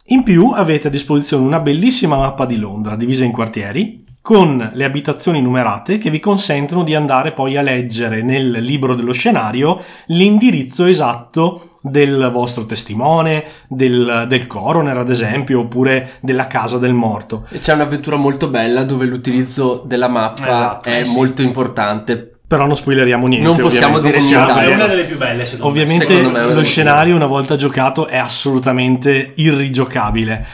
In 0.07 0.23
più 0.23 0.51
avete 0.51 0.87
a 0.87 0.91
disposizione 0.91 1.45
una 1.45 1.61
bellissima 1.61 2.17
mappa 2.17 2.45
di 2.45 2.57
Londra 2.57 2.97
divisa 2.97 3.23
in 3.23 3.31
quartieri 3.31 4.03
con 4.21 4.71
le 4.73 4.83
abitazioni 4.83 5.41
numerate 5.41 5.97
che 5.97 6.09
vi 6.09 6.19
consentono 6.19 6.83
di 6.83 6.93
andare 6.93 7.31
poi 7.31 7.55
a 7.55 7.61
leggere 7.61 8.21
nel 8.21 8.51
libro 8.51 8.95
dello 8.95 9.13
scenario 9.13 9.81
l'indirizzo 10.07 10.85
esatto 10.85 11.77
del 11.81 12.29
vostro 12.33 12.65
testimone, 12.65 13.45
del, 13.67 14.25
del 14.27 14.47
coroner 14.47 14.97
ad 14.97 15.09
esempio, 15.09 15.61
oppure 15.61 16.11
della 16.21 16.47
casa 16.47 16.77
del 16.77 16.93
morto. 16.93 17.45
E 17.49 17.59
c'è 17.59 17.73
un'avventura 17.73 18.15
molto 18.17 18.49
bella 18.49 18.83
dove 18.83 19.05
l'utilizzo 19.05 19.83
della 19.85 20.07
mappa 20.07 20.49
Esatto, 20.49 20.89
è 20.89 20.99
eh 20.99 21.05
sì. 21.05 21.15
molto 21.15 21.41
importante. 21.41 22.32
Però 22.53 22.67
non 22.67 22.75
spoileriamo 22.75 23.25
niente. 23.25 23.47
Non 23.47 23.57
possiamo 23.57 23.97
ovviamente, 23.97 24.27
dire 24.27 24.43
niente. 24.45 24.71
È 24.71 24.75
una 24.75 24.85
delle 24.85 25.05
più 25.05 25.17
belle, 25.17 25.43
secondo 25.43 25.71
Ovviamente 25.71 26.21
me 26.21 26.27
una 26.27 26.53
lo 26.53 26.63
scenario 26.63 27.15
una 27.15 27.25
volta 27.25 27.55
giocato 27.55 28.05
è 28.05 28.17
assolutamente 28.17 29.31
irrigiocabile. 29.37 30.45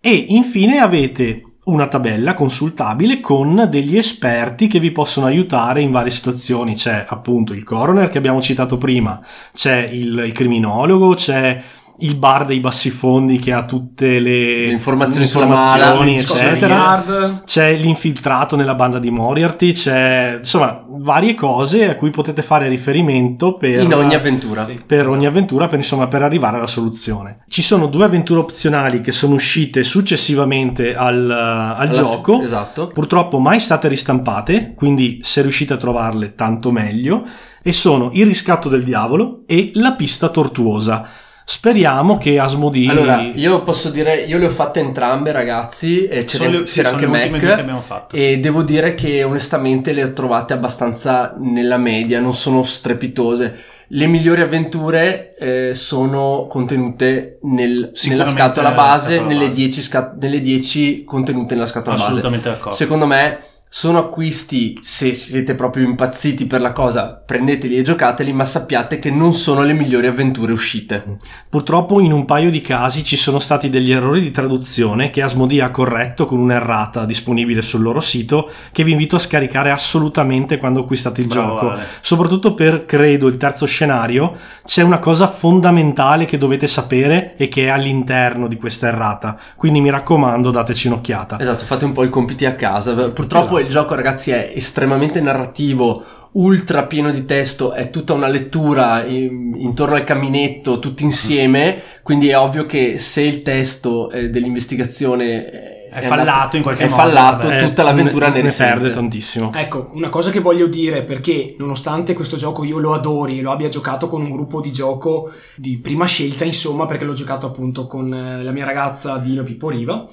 E 0.00 0.24
infine 0.30 0.78
avete 0.78 1.42
una 1.66 1.86
tabella 1.86 2.34
consultabile 2.34 3.20
con 3.20 3.68
degli 3.70 3.96
esperti 3.96 4.66
che 4.66 4.80
vi 4.80 4.90
possono 4.90 5.26
aiutare 5.26 5.82
in 5.82 5.92
varie 5.92 6.10
situazioni. 6.10 6.74
C'è 6.74 7.04
appunto 7.06 7.52
il 7.52 7.62
coroner 7.62 8.08
che 8.08 8.18
abbiamo 8.18 8.40
citato 8.42 8.76
prima, 8.76 9.24
c'è 9.54 9.88
il, 9.92 10.24
il 10.26 10.32
criminologo, 10.32 11.14
c'è 11.14 11.62
il 12.00 12.16
bar 12.16 12.44
dei 12.44 12.60
bassifondi 12.60 13.38
che 13.38 13.52
ha 13.52 13.64
tutte 13.64 14.18
le, 14.18 14.66
Le 14.66 14.70
informazioni 14.70 15.26
sulla 15.26 15.44
informazioni, 15.44 16.10
mala, 16.10 16.20
Scotland 16.20 16.50
eccetera 16.50 17.42
c'è 17.44 17.74
l'infiltrato 17.76 18.56
nella 18.56 18.74
banda 18.74 18.98
di 18.98 19.10
Moriarty, 19.10 19.72
c'è 19.72 20.36
insomma 20.38 20.84
varie 20.88 21.34
cose 21.34 21.88
a 21.88 21.94
cui 21.94 22.10
potete 22.10 22.42
fare 22.42 22.68
riferimento 22.68 23.54
per, 23.54 23.80
In 23.80 23.94
ogni 23.94 24.14
avventura. 24.14 24.64
Sì. 24.64 24.80
per 24.84 25.08
ogni 25.08 25.26
avventura, 25.26 25.68
per, 25.68 25.78
insomma, 25.78 26.08
per 26.08 26.22
arrivare 26.22 26.56
alla 26.56 26.66
soluzione. 26.66 27.44
Ci 27.48 27.62
sono 27.62 27.86
due 27.86 28.04
avventure 28.04 28.40
opzionali 28.40 29.00
che 29.00 29.12
sono 29.12 29.34
uscite 29.34 29.82
successivamente 29.82 30.94
al, 30.94 31.30
al 31.30 31.90
gioco. 31.90 32.40
Esatto. 32.42 32.88
Purtroppo 32.88 33.38
mai 33.38 33.60
state 33.60 33.88
ristampate, 33.88 34.74
quindi 34.74 35.20
se 35.22 35.42
riuscite 35.42 35.72
a 35.72 35.76
trovarle 35.76 36.34
tanto 36.34 36.70
meglio. 36.70 37.24
E 37.62 37.72
sono 37.72 38.10
Il 38.12 38.26
riscatto 38.26 38.68
del 38.68 38.84
diavolo 38.84 39.42
e 39.46 39.70
La 39.74 39.92
pista 39.92 40.28
tortuosa. 40.28 41.08
Speriamo 41.48 42.18
che 42.18 42.40
Asmodee 42.40 42.90
Allora, 42.90 43.20
io 43.22 43.62
posso 43.62 43.88
dire, 43.90 44.24
io 44.24 44.36
le 44.36 44.46
ho 44.46 44.50
fatte 44.50 44.80
entrambe, 44.80 45.30
ragazzi. 45.30 46.04
E 46.04 46.24
c'era, 46.24 46.44
Sono 46.44 46.50
le- 46.58 46.66
sì, 46.66 46.74
c'era 46.74 46.88
sono 46.88 47.14
anche 47.14 47.28
Mac. 47.28 47.44
abbiamo 47.60 47.80
fatto, 47.82 48.16
E 48.16 48.40
devo 48.40 48.62
dire 48.62 48.96
che 48.96 49.22
onestamente 49.22 49.92
le 49.92 50.02
ho 50.02 50.12
trovate 50.12 50.54
abbastanza 50.54 51.34
nella 51.38 51.76
media, 51.76 52.18
non 52.18 52.34
sono 52.34 52.64
strepitose. 52.64 53.56
Le 53.90 54.06
migliori 54.08 54.40
avventure 54.40 55.36
eh, 55.38 55.74
sono 55.74 56.48
contenute 56.50 57.38
nel- 57.42 57.92
nella 58.08 58.24
scatola 58.24 58.70
nella 58.70 58.82
base, 58.82 59.14
scatola 59.14 59.28
nelle, 59.28 59.44
base. 59.46 59.54
10 59.54 59.82
sca- 59.82 60.16
nelle 60.20 60.40
10 60.40 61.04
contenute 61.04 61.54
nella 61.54 61.66
scatola 61.66 61.94
base. 61.94 62.06
Assolutamente 62.08 62.48
d'accordo. 62.48 62.74
Secondo 62.76 63.06
me 63.06 63.38
sono 63.78 63.98
acquisti, 63.98 64.78
se 64.80 65.12
siete 65.12 65.54
proprio 65.54 65.84
impazziti 65.84 66.46
per 66.46 66.62
la 66.62 66.72
cosa, 66.72 67.08
prendeteli 67.08 67.76
e 67.76 67.82
giocateli, 67.82 68.32
ma 68.32 68.46
sappiate 68.46 68.98
che 68.98 69.10
non 69.10 69.34
sono 69.34 69.60
le 69.60 69.74
migliori 69.74 70.06
avventure 70.06 70.50
uscite. 70.50 71.18
Purtroppo 71.50 72.00
in 72.00 72.10
un 72.10 72.24
paio 72.24 72.50
di 72.50 72.62
casi 72.62 73.04
ci 73.04 73.16
sono 73.16 73.38
stati 73.38 73.68
degli 73.68 73.92
errori 73.92 74.22
di 74.22 74.30
traduzione 74.30 75.10
che 75.10 75.20
Asmodee 75.20 75.60
ha 75.60 75.70
corretto 75.70 76.24
con 76.24 76.38
un'errata 76.38 77.04
disponibile 77.04 77.60
sul 77.60 77.82
loro 77.82 78.00
sito 78.00 78.50
che 78.72 78.82
vi 78.82 78.92
invito 78.92 79.16
a 79.16 79.18
scaricare 79.18 79.70
assolutamente 79.70 80.56
quando 80.56 80.80
acquistate 80.80 81.20
il 81.20 81.26
Bravo, 81.26 81.46
gioco. 81.46 81.70
Ale. 81.72 81.84
Soprattutto 82.00 82.54
per, 82.54 82.86
credo, 82.86 83.26
il 83.26 83.36
terzo 83.36 83.66
scenario 83.66 84.38
c'è 84.64 84.80
una 84.80 85.00
cosa 85.00 85.28
fondamentale 85.28 86.24
che 86.24 86.38
dovete 86.38 86.66
sapere 86.66 87.34
e 87.36 87.48
che 87.48 87.66
è 87.66 87.68
all'interno 87.68 88.48
di 88.48 88.56
questa 88.56 88.86
errata. 88.86 89.38
Quindi 89.54 89.82
mi 89.82 89.90
raccomando, 89.90 90.50
dateci 90.50 90.86
un'occhiata. 90.86 91.38
Esatto, 91.38 91.66
fate 91.66 91.84
un 91.84 91.92
po' 91.92 92.04
i 92.04 92.08
compiti 92.08 92.46
a 92.46 92.54
casa. 92.54 92.94
Purtroppo 93.10 93.58
Esatto. 93.58 93.65
Il 93.66 93.72
gioco, 93.72 93.94
ragazzi, 93.94 94.30
è 94.30 94.52
estremamente 94.54 95.20
narrativo, 95.20 96.02
ultra 96.32 96.84
pieno 96.84 97.10
di 97.10 97.24
testo, 97.24 97.72
è 97.72 97.90
tutta 97.90 98.12
una 98.12 98.28
lettura 98.28 99.04
in- 99.04 99.54
intorno 99.56 99.94
al 99.94 100.04
caminetto, 100.04 100.78
tutti 100.78 101.02
insieme, 101.02 101.82
quindi 102.02 102.28
è 102.28 102.38
ovvio 102.38 102.66
che 102.66 102.98
se 102.98 103.22
il 103.22 103.42
testo 103.42 104.10
eh, 104.10 104.28
dell'investigazione 104.28 105.50
eh, 105.50 105.88
È 105.88 106.02
fallato 106.02 106.56
in 106.58 106.62
qualche 106.62 106.84
è 106.84 106.88
modo, 106.88 107.00
fallato, 107.00 107.48
vabbè. 107.48 107.62
tutta 107.62 107.82
l'avventura 107.82 108.28
ne, 108.28 108.34
ne 108.34 108.40
risente. 108.42 108.74
perde 108.74 108.90
tantissimo. 108.90 109.50
Ecco, 109.54 109.90
una 109.94 110.10
cosa 110.10 110.30
che 110.30 110.40
voglio 110.40 110.66
dire, 110.66 111.02
perché 111.04 111.54
nonostante 111.58 112.12
questo 112.12 112.36
gioco 112.36 112.64
io 112.64 112.78
lo 112.78 112.92
adori 112.92 113.38
e 113.38 113.42
lo 113.42 113.50
abbia 113.50 113.68
giocato 113.68 114.06
con 114.06 114.20
un 114.20 114.30
gruppo 114.30 114.60
di 114.60 114.70
gioco 114.70 115.30
di 115.54 115.78
prima 115.78 116.04
scelta, 116.04 116.44
insomma, 116.44 116.84
perché 116.84 117.06
l'ho 117.06 117.14
giocato 117.14 117.46
appunto 117.46 117.86
con 117.86 118.12
eh, 118.12 118.42
la 118.42 118.50
mia 118.52 118.66
ragazza 118.66 119.16
Dino 119.16 119.42
Pippo 119.42 119.70
Riva, 119.70 120.04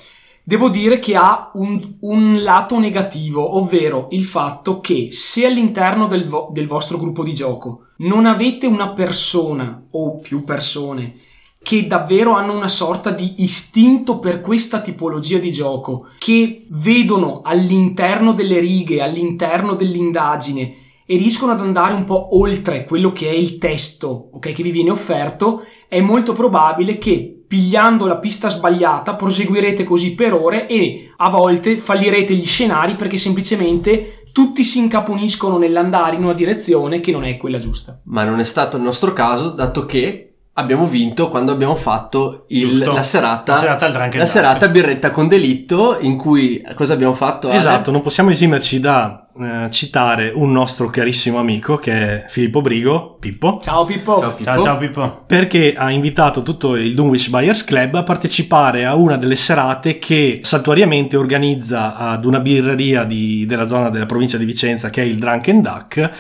devo 0.44 0.70
dire 0.70 1.00
che 1.00 1.16
ha 1.16 1.52
un, 1.54 1.96
un 2.02 2.44
lato 2.44 2.78
negativo, 2.78 3.58
ovvero 3.58 4.08
il 4.12 4.26
fatto 4.26 4.82
che 4.82 5.08
se 5.12 5.46
all'interno 5.46 6.08
del, 6.08 6.28
vo- 6.28 6.50
del 6.52 6.68
vostro 6.68 6.98
gruppo 6.98 7.24
di 7.24 7.34
gioco 7.34 7.86
non 7.98 8.26
avete 8.26 8.68
una 8.68 8.90
persona 8.90 9.82
o 9.92 10.18
più 10.18 10.44
persone 10.44 11.16
che 11.64 11.88
davvero 11.88 12.34
hanno 12.34 12.58
una 12.58 12.68
sorta 12.68 13.10
di 13.10 13.36
istinto 13.38 14.20
per 14.20 14.42
questa 14.42 14.82
tipologia 14.82 15.38
di 15.38 15.50
gioco, 15.50 16.08
che 16.20 16.66
vedono 16.72 17.40
all'interno 17.42 18.34
delle 18.34 18.60
righe, 18.60 19.02
all'interno 19.02 19.74
dell'indagine, 19.74 20.76
e 21.06 21.16
riescono 21.16 21.54
ad 21.54 21.62
andare 21.62 21.94
un 21.94 22.04
po' 22.04 22.38
oltre 22.38 22.84
quello 22.84 23.14
che 23.14 23.30
è 23.30 23.34
il 23.34 23.58
testo 23.60 24.30
ok, 24.34 24.52
che 24.52 24.62
vi 24.62 24.72
viene 24.72 24.92
offerto, 24.92 25.64
è 25.88 26.02
molto 26.02 26.34
probabile 26.34 26.98
che 26.98 27.43
pigliando 27.54 28.08
la 28.08 28.18
pista 28.18 28.50
sbagliata 28.50 29.14
proseguirete 29.14 29.84
così 29.84 30.16
per 30.16 30.34
ore 30.34 30.66
e 30.66 31.12
a 31.18 31.30
volte 31.30 31.78
fallirete 31.78 32.34
gli 32.34 32.48
scenari 32.48 32.96
perché 32.96 33.16
semplicemente 33.16 34.24
tutti 34.32 34.64
si 34.64 34.80
incaponiscono 34.80 35.60
nell'andare 35.60 36.16
in 36.16 36.24
una 36.24 36.34
direzione 36.34 37.00
che 37.00 37.12
non 37.12 37.24
è 37.24 37.38
quella 37.38 37.60
giusta. 37.60 38.02
Ma 38.06 38.24
non 38.24 38.40
è 38.40 38.44
stato 38.44 38.78
il 38.78 38.82
nostro 38.82 39.14
caso, 39.14 39.52
dato 39.52 39.86
che 39.86 40.33
abbiamo 40.56 40.86
vinto 40.86 41.30
quando 41.30 41.52
abbiamo 41.52 41.76
fatto 41.76 42.46
il- 42.50 42.78
la 42.80 43.02
serata, 43.02 43.54
La 43.54 43.60
serata 43.60 43.86
al 43.88 44.10
la 44.14 44.26
serata 44.26 44.68
birretta 44.68 45.10
con 45.12 45.28
delitto, 45.28 45.98
in 46.00 46.16
cui 46.18 46.62
cosa 46.76 46.94
abbiamo 46.94 47.14
fatto? 47.14 47.50
Ale? 47.50 47.58
Esatto, 47.58 47.90
non 47.92 48.02
possiamo 48.02 48.30
esimerci 48.30 48.80
da 48.80 49.18
eh, 49.36 49.68
citare 49.72 50.32
un 50.34 50.52
nostro 50.52 50.92
carissimo 50.92 51.40
amico 51.40 51.78
che 51.78 51.92
è 51.92 52.26
Filippo 52.30 52.62
Brigo, 52.62 53.18
Pippo, 53.20 53.58
Ciao 53.64 53.84
Pippo! 53.84 54.20
Ciao, 54.20 54.30
Pippo. 54.34 54.44
Ciao, 54.44 54.62
ciao 54.62 54.78
Pippo. 54.78 55.24
perché 55.26 55.74
ha 55.76 55.90
invitato 55.90 56.44
tutto 56.44 56.76
il 56.76 56.94
Dunwich 56.94 57.32
Buyers 57.32 57.64
Club 57.64 57.96
a 57.96 58.04
partecipare 58.04 58.86
a 58.86 58.94
una 58.94 59.18
delle 59.18 59.36
serate 59.36 59.98
che 59.98 60.42
saltuariamente 60.44 61.18
organizza 61.18 61.96
ad 61.96 62.26
una 62.26 62.40
birreria 62.40 63.06
di- 63.06 63.48
della 63.48 63.66
zona 63.66 63.90
della 63.90 64.06
provincia 64.06 64.38
di 64.38 64.46
Vicenza 64.46 64.92
che 64.92 65.02
è 65.02 65.06
il 65.06 65.16
Drunken 65.18 65.62
Duck 65.64 66.12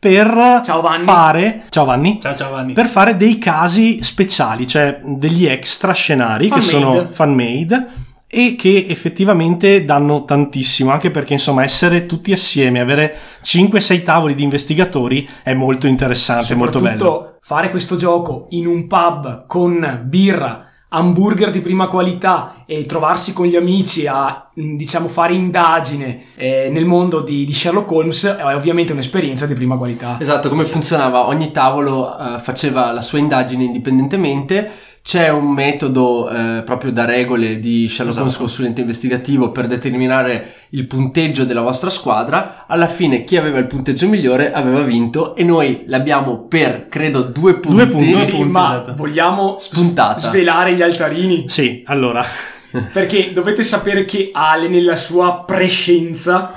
per 0.00 0.60
Ciao, 0.64 0.80
fare 1.04 1.64
ciao 1.68 1.84
Vanni 1.84 2.18
Ciao, 2.18 2.34
ciao 2.34 2.50
Vanni. 2.52 2.72
per 2.72 2.86
fare 2.86 3.18
dei 3.18 3.36
casi 3.36 4.02
speciali, 4.02 4.66
cioè 4.66 4.98
degli 5.04 5.44
extra 5.44 5.92
scenari 5.92 6.48
che 6.48 6.62
Fan-made. 6.62 6.98
sono 6.98 7.08
fan 7.10 7.34
made 7.34 7.86
e 8.26 8.56
che 8.56 8.86
effettivamente 8.88 9.84
danno 9.84 10.24
tantissimo, 10.24 10.90
anche 10.90 11.10
perché 11.10 11.34
insomma 11.34 11.64
essere 11.64 12.06
tutti 12.06 12.32
assieme, 12.32 12.80
avere 12.80 13.14
5-6 13.44 14.02
tavoli 14.02 14.34
di 14.34 14.42
investigatori 14.42 15.28
è 15.42 15.52
molto 15.52 15.86
interessante, 15.86 16.54
molto 16.54 16.78
bello. 16.78 16.98
Soprattutto 16.98 17.38
fare 17.42 17.68
questo 17.68 17.96
gioco 17.96 18.46
in 18.50 18.66
un 18.66 18.86
pub 18.86 19.46
con 19.46 20.02
birra, 20.04 20.69
hamburger 20.92 21.50
di 21.50 21.60
prima 21.60 21.88
qualità 21.88 22.64
e 22.66 22.86
trovarsi 22.86 23.32
con 23.32 23.46
gli 23.46 23.56
amici 23.56 24.06
a 24.06 24.50
mh, 24.52 24.76
diciamo 24.76 25.08
fare 25.08 25.34
indagine 25.34 26.26
eh, 26.36 26.68
nel 26.70 26.84
mondo 26.84 27.20
di, 27.20 27.44
di 27.44 27.52
Sherlock 27.52 27.90
Holmes 27.90 28.24
è 28.24 28.54
ovviamente 28.54 28.92
un'esperienza 28.92 29.46
di 29.46 29.54
prima 29.54 29.76
qualità. 29.76 30.16
Esatto, 30.20 30.48
come 30.48 30.64
funzionava? 30.64 31.26
Ogni 31.26 31.52
tavolo 31.52 32.16
eh, 32.16 32.38
faceva 32.40 32.92
la 32.92 33.02
sua 33.02 33.18
indagine 33.18 33.64
indipendentemente. 33.64 34.70
C'è 35.02 35.28
un 35.30 35.46
metodo 35.50 36.28
eh, 36.30 36.62
proprio 36.62 36.92
da 36.92 37.04
regole 37.06 37.58
di 37.58 37.88
Sherlock 37.88 38.18
Holmes 38.18 38.32
Esatto. 38.32 38.44
consulente 38.46 38.80
investigativo 38.82 39.50
per 39.50 39.66
determinare 39.66 40.52
il 40.70 40.86
punteggio 40.86 41.44
della 41.44 41.62
vostra 41.62 41.88
squadra. 41.90 42.64
Alla 42.68 42.86
fine 42.86 43.24
chi 43.24 43.36
aveva 43.36 43.58
il 43.58 43.66
punteggio 43.66 44.08
migliore 44.08 44.52
aveva 44.52 44.82
vinto 44.82 45.34
e 45.34 45.42
noi 45.42 45.84
l'abbiamo 45.86 46.40
per 46.46 46.86
credo 46.88 47.22
due 47.22 47.58
punti. 47.58 47.76
Due 47.76 47.86
punti. 47.88 48.14
Sì, 48.14 48.30
punti, 48.32 48.50
ma 48.50 48.64
esatto. 48.82 48.94
vogliamo 48.94 49.56
s- 49.56 49.70
Spuntata. 49.72 50.18
svelare 50.20 50.74
gli 50.74 50.82
altarini 50.82 51.44
Sì, 51.48 51.82
allora, 51.86 52.22
perché 52.92 53.32
dovete 53.32 53.62
sapere 53.62 54.04
che 54.04 54.30
Ale 54.32 54.68
nella 54.68 54.96
sua 54.96 55.42
prescienza 55.46 56.52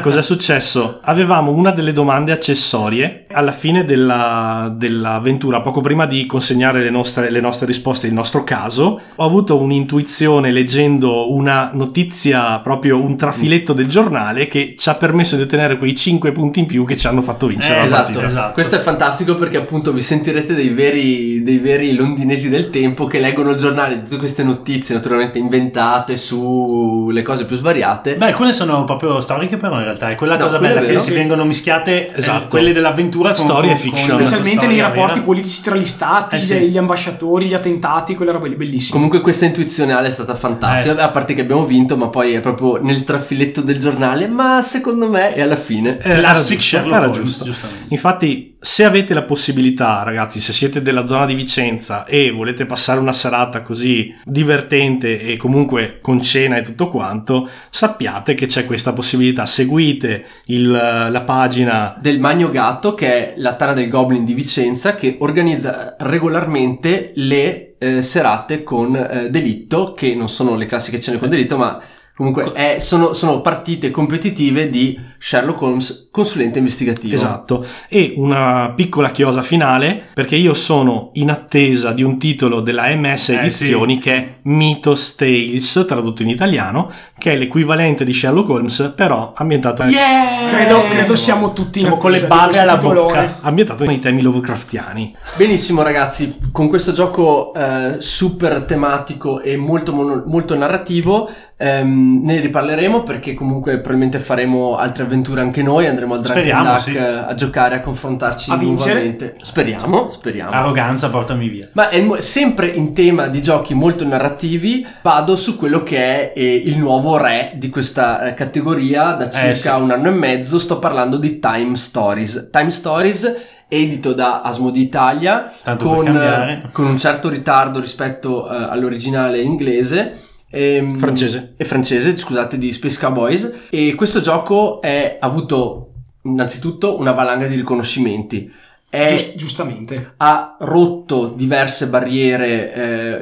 cos'è 0.00 0.22
successo? 0.22 1.00
Avevamo 1.02 1.50
una 1.52 1.70
delle 1.70 1.92
domande 1.92 2.32
accessorie 2.32 3.24
alla 3.32 3.52
fine 3.52 3.84
della- 3.84 4.72
dell'avventura, 4.74 5.60
poco 5.60 5.80
prima 5.80 6.06
di 6.06 6.26
consegnare 6.26 6.82
le 6.82 6.90
nostre, 6.90 7.30
le 7.30 7.40
nostre 7.40 7.66
risposte, 7.66 8.06
il 8.06 8.12
nostro 8.12 8.44
caso. 8.44 9.00
Ho 9.16 9.24
avuto 9.24 9.60
un'intuizione 9.60 10.50
leggendo 10.52 11.32
una 11.34 11.70
notizia, 11.72 12.58
proprio 12.60 13.00
un 13.02 13.16
trafiletto 13.16 13.72
del 13.72 13.88
giornale, 13.88 14.46
che 14.48 14.74
ci 14.78 14.88
ha 14.88 14.94
permesso 14.94 15.36
di 15.36 15.42
ottenere 15.42 15.78
quei 15.78 15.94
5 15.94 16.32
punti 16.32 16.60
in 16.60 16.66
più 16.66 16.84
che 16.84 16.96
ci 16.96 17.06
hanno 17.06 17.22
fatto 17.22 17.46
vincere 17.46 17.74
Eh, 17.74 17.78
la 17.80 17.84
Esatto. 17.84 18.02
partita. 18.04 18.26
Esatto. 18.28 18.52
questo 18.52 18.76
è 18.76 18.78
fantastico 18.78 19.34
perché 19.34 19.56
appunto 19.58 19.92
vi 19.92 20.00
sentirete 20.00 20.54
dei 20.54 20.68
veri, 20.70 21.42
dei 21.42 21.58
veri 21.58 21.94
londinesi 21.94 22.48
del 22.48 22.70
tempo 22.70 23.06
che 23.06 23.18
leggono 23.18 23.50
il 23.50 23.56
giornale 23.56 23.96
di 23.96 24.02
tutte 24.04 24.16
queste 24.18 24.42
notizie 24.44 24.94
naturalmente 24.94 25.33
inventate 25.38 26.16
sulle 26.16 27.22
cose 27.22 27.44
più 27.44 27.56
svariate. 27.56 28.16
Beh, 28.16 28.26
alcune 28.26 28.52
sono 28.52 28.84
proprio 28.84 29.20
storiche, 29.20 29.56
però 29.56 29.76
in 29.78 29.84
realtà 29.84 30.10
è 30.10 30.14
quella 30.14 30.36
No, 30.36 30.44
cosa 30.44 30.58
bella 30.58 30.80
che 30.80 30.98
si 30.98 31.12
vengono 31.12 31.44
mischiate 31.44 32.08
eh, 32.12 32.18
Esatto. 32.18 32.48
quelle 32.48 32.72
dell'avventura 32.72 33.32
con 33.32 33.44
Storia 33.44 33.70
con- 33.72 33.78
e 33.78 33.82
fiction. 33.82 34.08
con 34.16 34.24
specialmente 34.24 34.66
nei 34.66 34.80
rapporti 34.80 35.14
vera. 35.14 35.24
politici 35.24 35.62
tra 35.62 35.74
gli 35.76 35.84
stati, 35.84 36.36
Eh, 36.36 36.40
sì. 36.40 36.58
gli, 36.68 36.78
ambasciatori, 36.78 37.46
gli 37.46 37.54
attentati, 37.54 38.14
quelle 38.14 38.32
robe 38.32 38.48
lì 38.48 38.56
bellissime. 38.56 38.92
Comunque 38.92 39.20
questa 39.20 39.44
intuizionale 39.44 40.08
è 40.08 40.10
stata 40.10 40.34
fantastica, 40.34 40.98
Eh. 40.98 41.02
a 41.02 41.08
parte 41.08 41.34
che 41.34 41.40
abbiamo 41.42 41.64
vinto, 41.64 41.96
ma 41.96 42.08
poi 42.08 42.32
è 42.34 42.40
proprio 42.40 42.78
nel 42.82 43.04
trafiletto 43.04 43.60
del 43.60 43.78
giornale, 43.78 44.26
ma 44.28 44.62
secondo 44.62 45.08
me 45.08 45.32
è 45.34 45.40
alla 45.40 45.56
fine. 45.56 45.98
Eh, 46.02 46.10
era 46.10 46.20
Classic 46.20 46.58
giusto, 46.58 46.76
Sherlock 46.76 47.02
Holmes, 47.02 47.16
giusto. 47.18 47.44
giustamente. 47.44 47.84
Infatti, 47.88 48.53
se 48.64 48.82
avete 48.82 49.12
la 49.12 49.24
possibilità, 49.24 50.02
ragazzi, 50.04 50.40
se 50.40 50.54
siete 50.54 50.80
della 50.80 51.04
zona 51.04 51.26
di 51.26 51.34
Vicenza 51.34 52.06
e 52.06 52.30
volete 52.30 52.64
passare 52.64 52.98
una 52.98 53.12
serata 53.12 53.60
così 53.60 54.14
divertente 54.24 55.20
e 55.20 55.36
comunque 55.36 55.98
con 56.00 56.22
cena 56.22 56.56
e 56.56 56.62
tutto 56.62 56.88
quanto, 56.88 57.46
sappiate 57.68 58.32
che 58.32 58.46
c'è 58.46 58.64
questa 58.64 58.94
possibilità. 58.94 59.44
Seguite 59.44 60.24
il- 60.46 60.70
la 60.70 61.22
pagina 61.26 61.94
Del 62.00 62.18
Magno 62.18 62.48
Gatto, 62.48 62.94
che 62.94 63.06
è 63.06 63.34
la 63.36 63.52
tana 63.54 63.74
del 63.74 63.90
Goblin 63.90 64.24
di 64.24 64.32
Vicenza, 64.32 64.94
che 64.94 65.18
organizza 65.20 65.96
regolarmente 65.98 67.12
le 67.16 67.74
eh, 67.78 68.00
serate 68.02 68.62
con 68.62 68.96
eh, 68.96 69.28
Delitto, 69.28 69.92
che 69.92 70.14
non 70.14 70.30
sono 70.30 70.54
le 70.56 70.64
classiche 70.64 71.00
cene 71.00 71.18
con 71.18 71.28
Delitto, 71.28 71.58
ma 71.58 71.78
comunque 72.14 72.50
è- 72.52 72.78
sono, 72.78 73.12
sono 73.12 73.42
partite 73.42 73.90
competitive 73.90 74.70
di 74.70 74.98
Sherlock 75.26 75.62
Holmes, 75.62 76.08
consulente 76.10 76.58
investigativo. 76.58 77.14
Esatto, 77.14 77.64
e 77.88 78.12
una 78.16 78.74
piccola 78.76 79.10
chiosa 79.10 79.40
finale 79.40 80.08
perché 80.12 80.36
io 80.36 80.52
sono 80.52 81.12
in 81.14 81.30
attesa 81.30 81.92
di 81.92 82.02
un 82.02 82.18
titolo 82.18 82.60
della 82.60 82.94
MS 82.94 83.30
Eh, 83.30 83.36
Edizioni 83.36 83.94
sì, 83.94 84.00
che 84.02 84.12
è 84.14 84.34
Mythos 84.42 85.14
Tales, 85.14 85.84
tradotto 85.88 86.20
in 86.20 86.28
italiano, 86.28 86.90
che 87.16 87.32
è 87.32 87.36
l'equivalente 87.36 88.04
di 88.04 88.12
Sherlock 88.12 88.50
Holmes, 88.50 88.92
però 88.94 89.32
ambientato, 89.34 89.82
Yeah! 89.84 90.32
Credo, 90.50 90.82
credo 90.88 91.16
siamo 91.16 91.54
tutti 91.54 91.78
in 91.78 91.86
Siamo 91.86 92.00
con 92.00 92.10
le 92.10 92.18
questo 92.18 92.60
alla 92.60 92.74
titolone. 92.76 93.06
bocca. 93.06 93.38
ambientato 93.40 93.84
nei 93.86 94.00
temi 94.00 94.20
Lovecraftiani. 94.20 95.16
Benissimo 95.36 95.80
ragazzi, 95.80 96.36
con 96.52 96.68
questo 96.68 96.92
gioco 96.92 97.54
eh, 97.54 97.96
super 97.98 98.62
tematico 98.64 99.40
e 99.40 99.56
molto, 99.56 100.22
molto 100.26 100.54
narrativo 100.56 101.30
ehm, 101.56 102.20
ne 102.24 102.40
riparleremo 102.40 103.02
perché 103.02 103.34
comunque 103.34 103.74
probabilmente 103.76 104.18
faremo 104.20 104.76
altre 104.76 105.02
avventure 105.04 105.12
anche 105.40 105.62
noi, 105.62 105.86
andremo 105.86 106.14
al 106.14 106.20
Drunken 106.22 106.62
Duck 106.62 106.80
sì. 106.80 106.94
eh, 106.94 107.00
a 107.00 107.34
giocare, 107.34 107.76
a 107.76 107.80
confrontarci 107.80 108.50
A 108.50 108.56
nuovamente. 108.56 109.34
Speriamo, 109.40 110.10
speriamo. 110.10 110.50
Arroganza, 110.50 111.10
portami 111.10 111.48
via. 111.48 111.68
Ma 111.72 111.88
è 111.88 112.00
mo- 112.00 112.20
sempre 112.20 112.66
in 112.68 112.92
tema 112.94 113.28
di 113.28 113.42
giochi 113.42 113.74
molto 113.74 114.06
narrativi, 114.06 114.86
vado 115.02 115.36
su 115.36 115.56
quello 115.56 115.82
che 115.82 116.32
è 116.32 116.32
eh, 116.34 116.54
il 116.54 116.78
nuovo 116.78 117.16
re 117.16 117.52
di 117.56 117.68
questa 117.68 118.26
eh, 118.26 118.34
categoria 118.34 119.12
da 119.12 119.30
circa 119.30 119.76
sì. 119.76 119.82
un 119.82 119.90
anno 119.90 120.08
e 120.08 120.12
mezzo. 120.12 120.58
Sto 120.58 120.78
parlando 120.78 121.16
di 121.16 121.38
Time 121.38 121.76
Stories. 121.76 122.48
Time 122.50 122.70
Stories, 122.70 123.36
edito 123.68 124.12
da 124.12 124.40
Asmodi 124.42 124.80
Italia, 124.80 125.52
con, 125.78 126.06
eh, 126.06 126.68
con 126.72 126.86
un 126.86 126.98
certo 126.98 127.28
ritardo 127.28 127.80
rispetto 127.80 128.50
eh, 128.50 128.54
all'originale 128.54 129.40
inglese. 129.40 130.32
Ehm, 130.54 130.96
Francese. 130.98 131.54
e 131.56 131.64
francese, 131.64 132.16
scusate, 132.16 132.56
di 132.58 132.72
Space 132.72 132.98
Cowboys. 132.98 133.52
E 133.70 133.94
questo 133.94 134.20
gioco 134.20 134.80
è- 134.80 135.18
ha 135.20 135.26
avuto 135.26 135.88
innanzitutto 136.22 136.98
una 136.98 137.12
valanga 137.12 137.46
di 137.46 137.56
riconoscimenti. 137.56 138.50
È, 138.88 139.06
Gius- 139.08 139.34
giustamente. 139.34 140.14
ha 140.18 140.56
rotto 140.60 141.26
diverse 141.26 141.88
barriere 141.88 142.72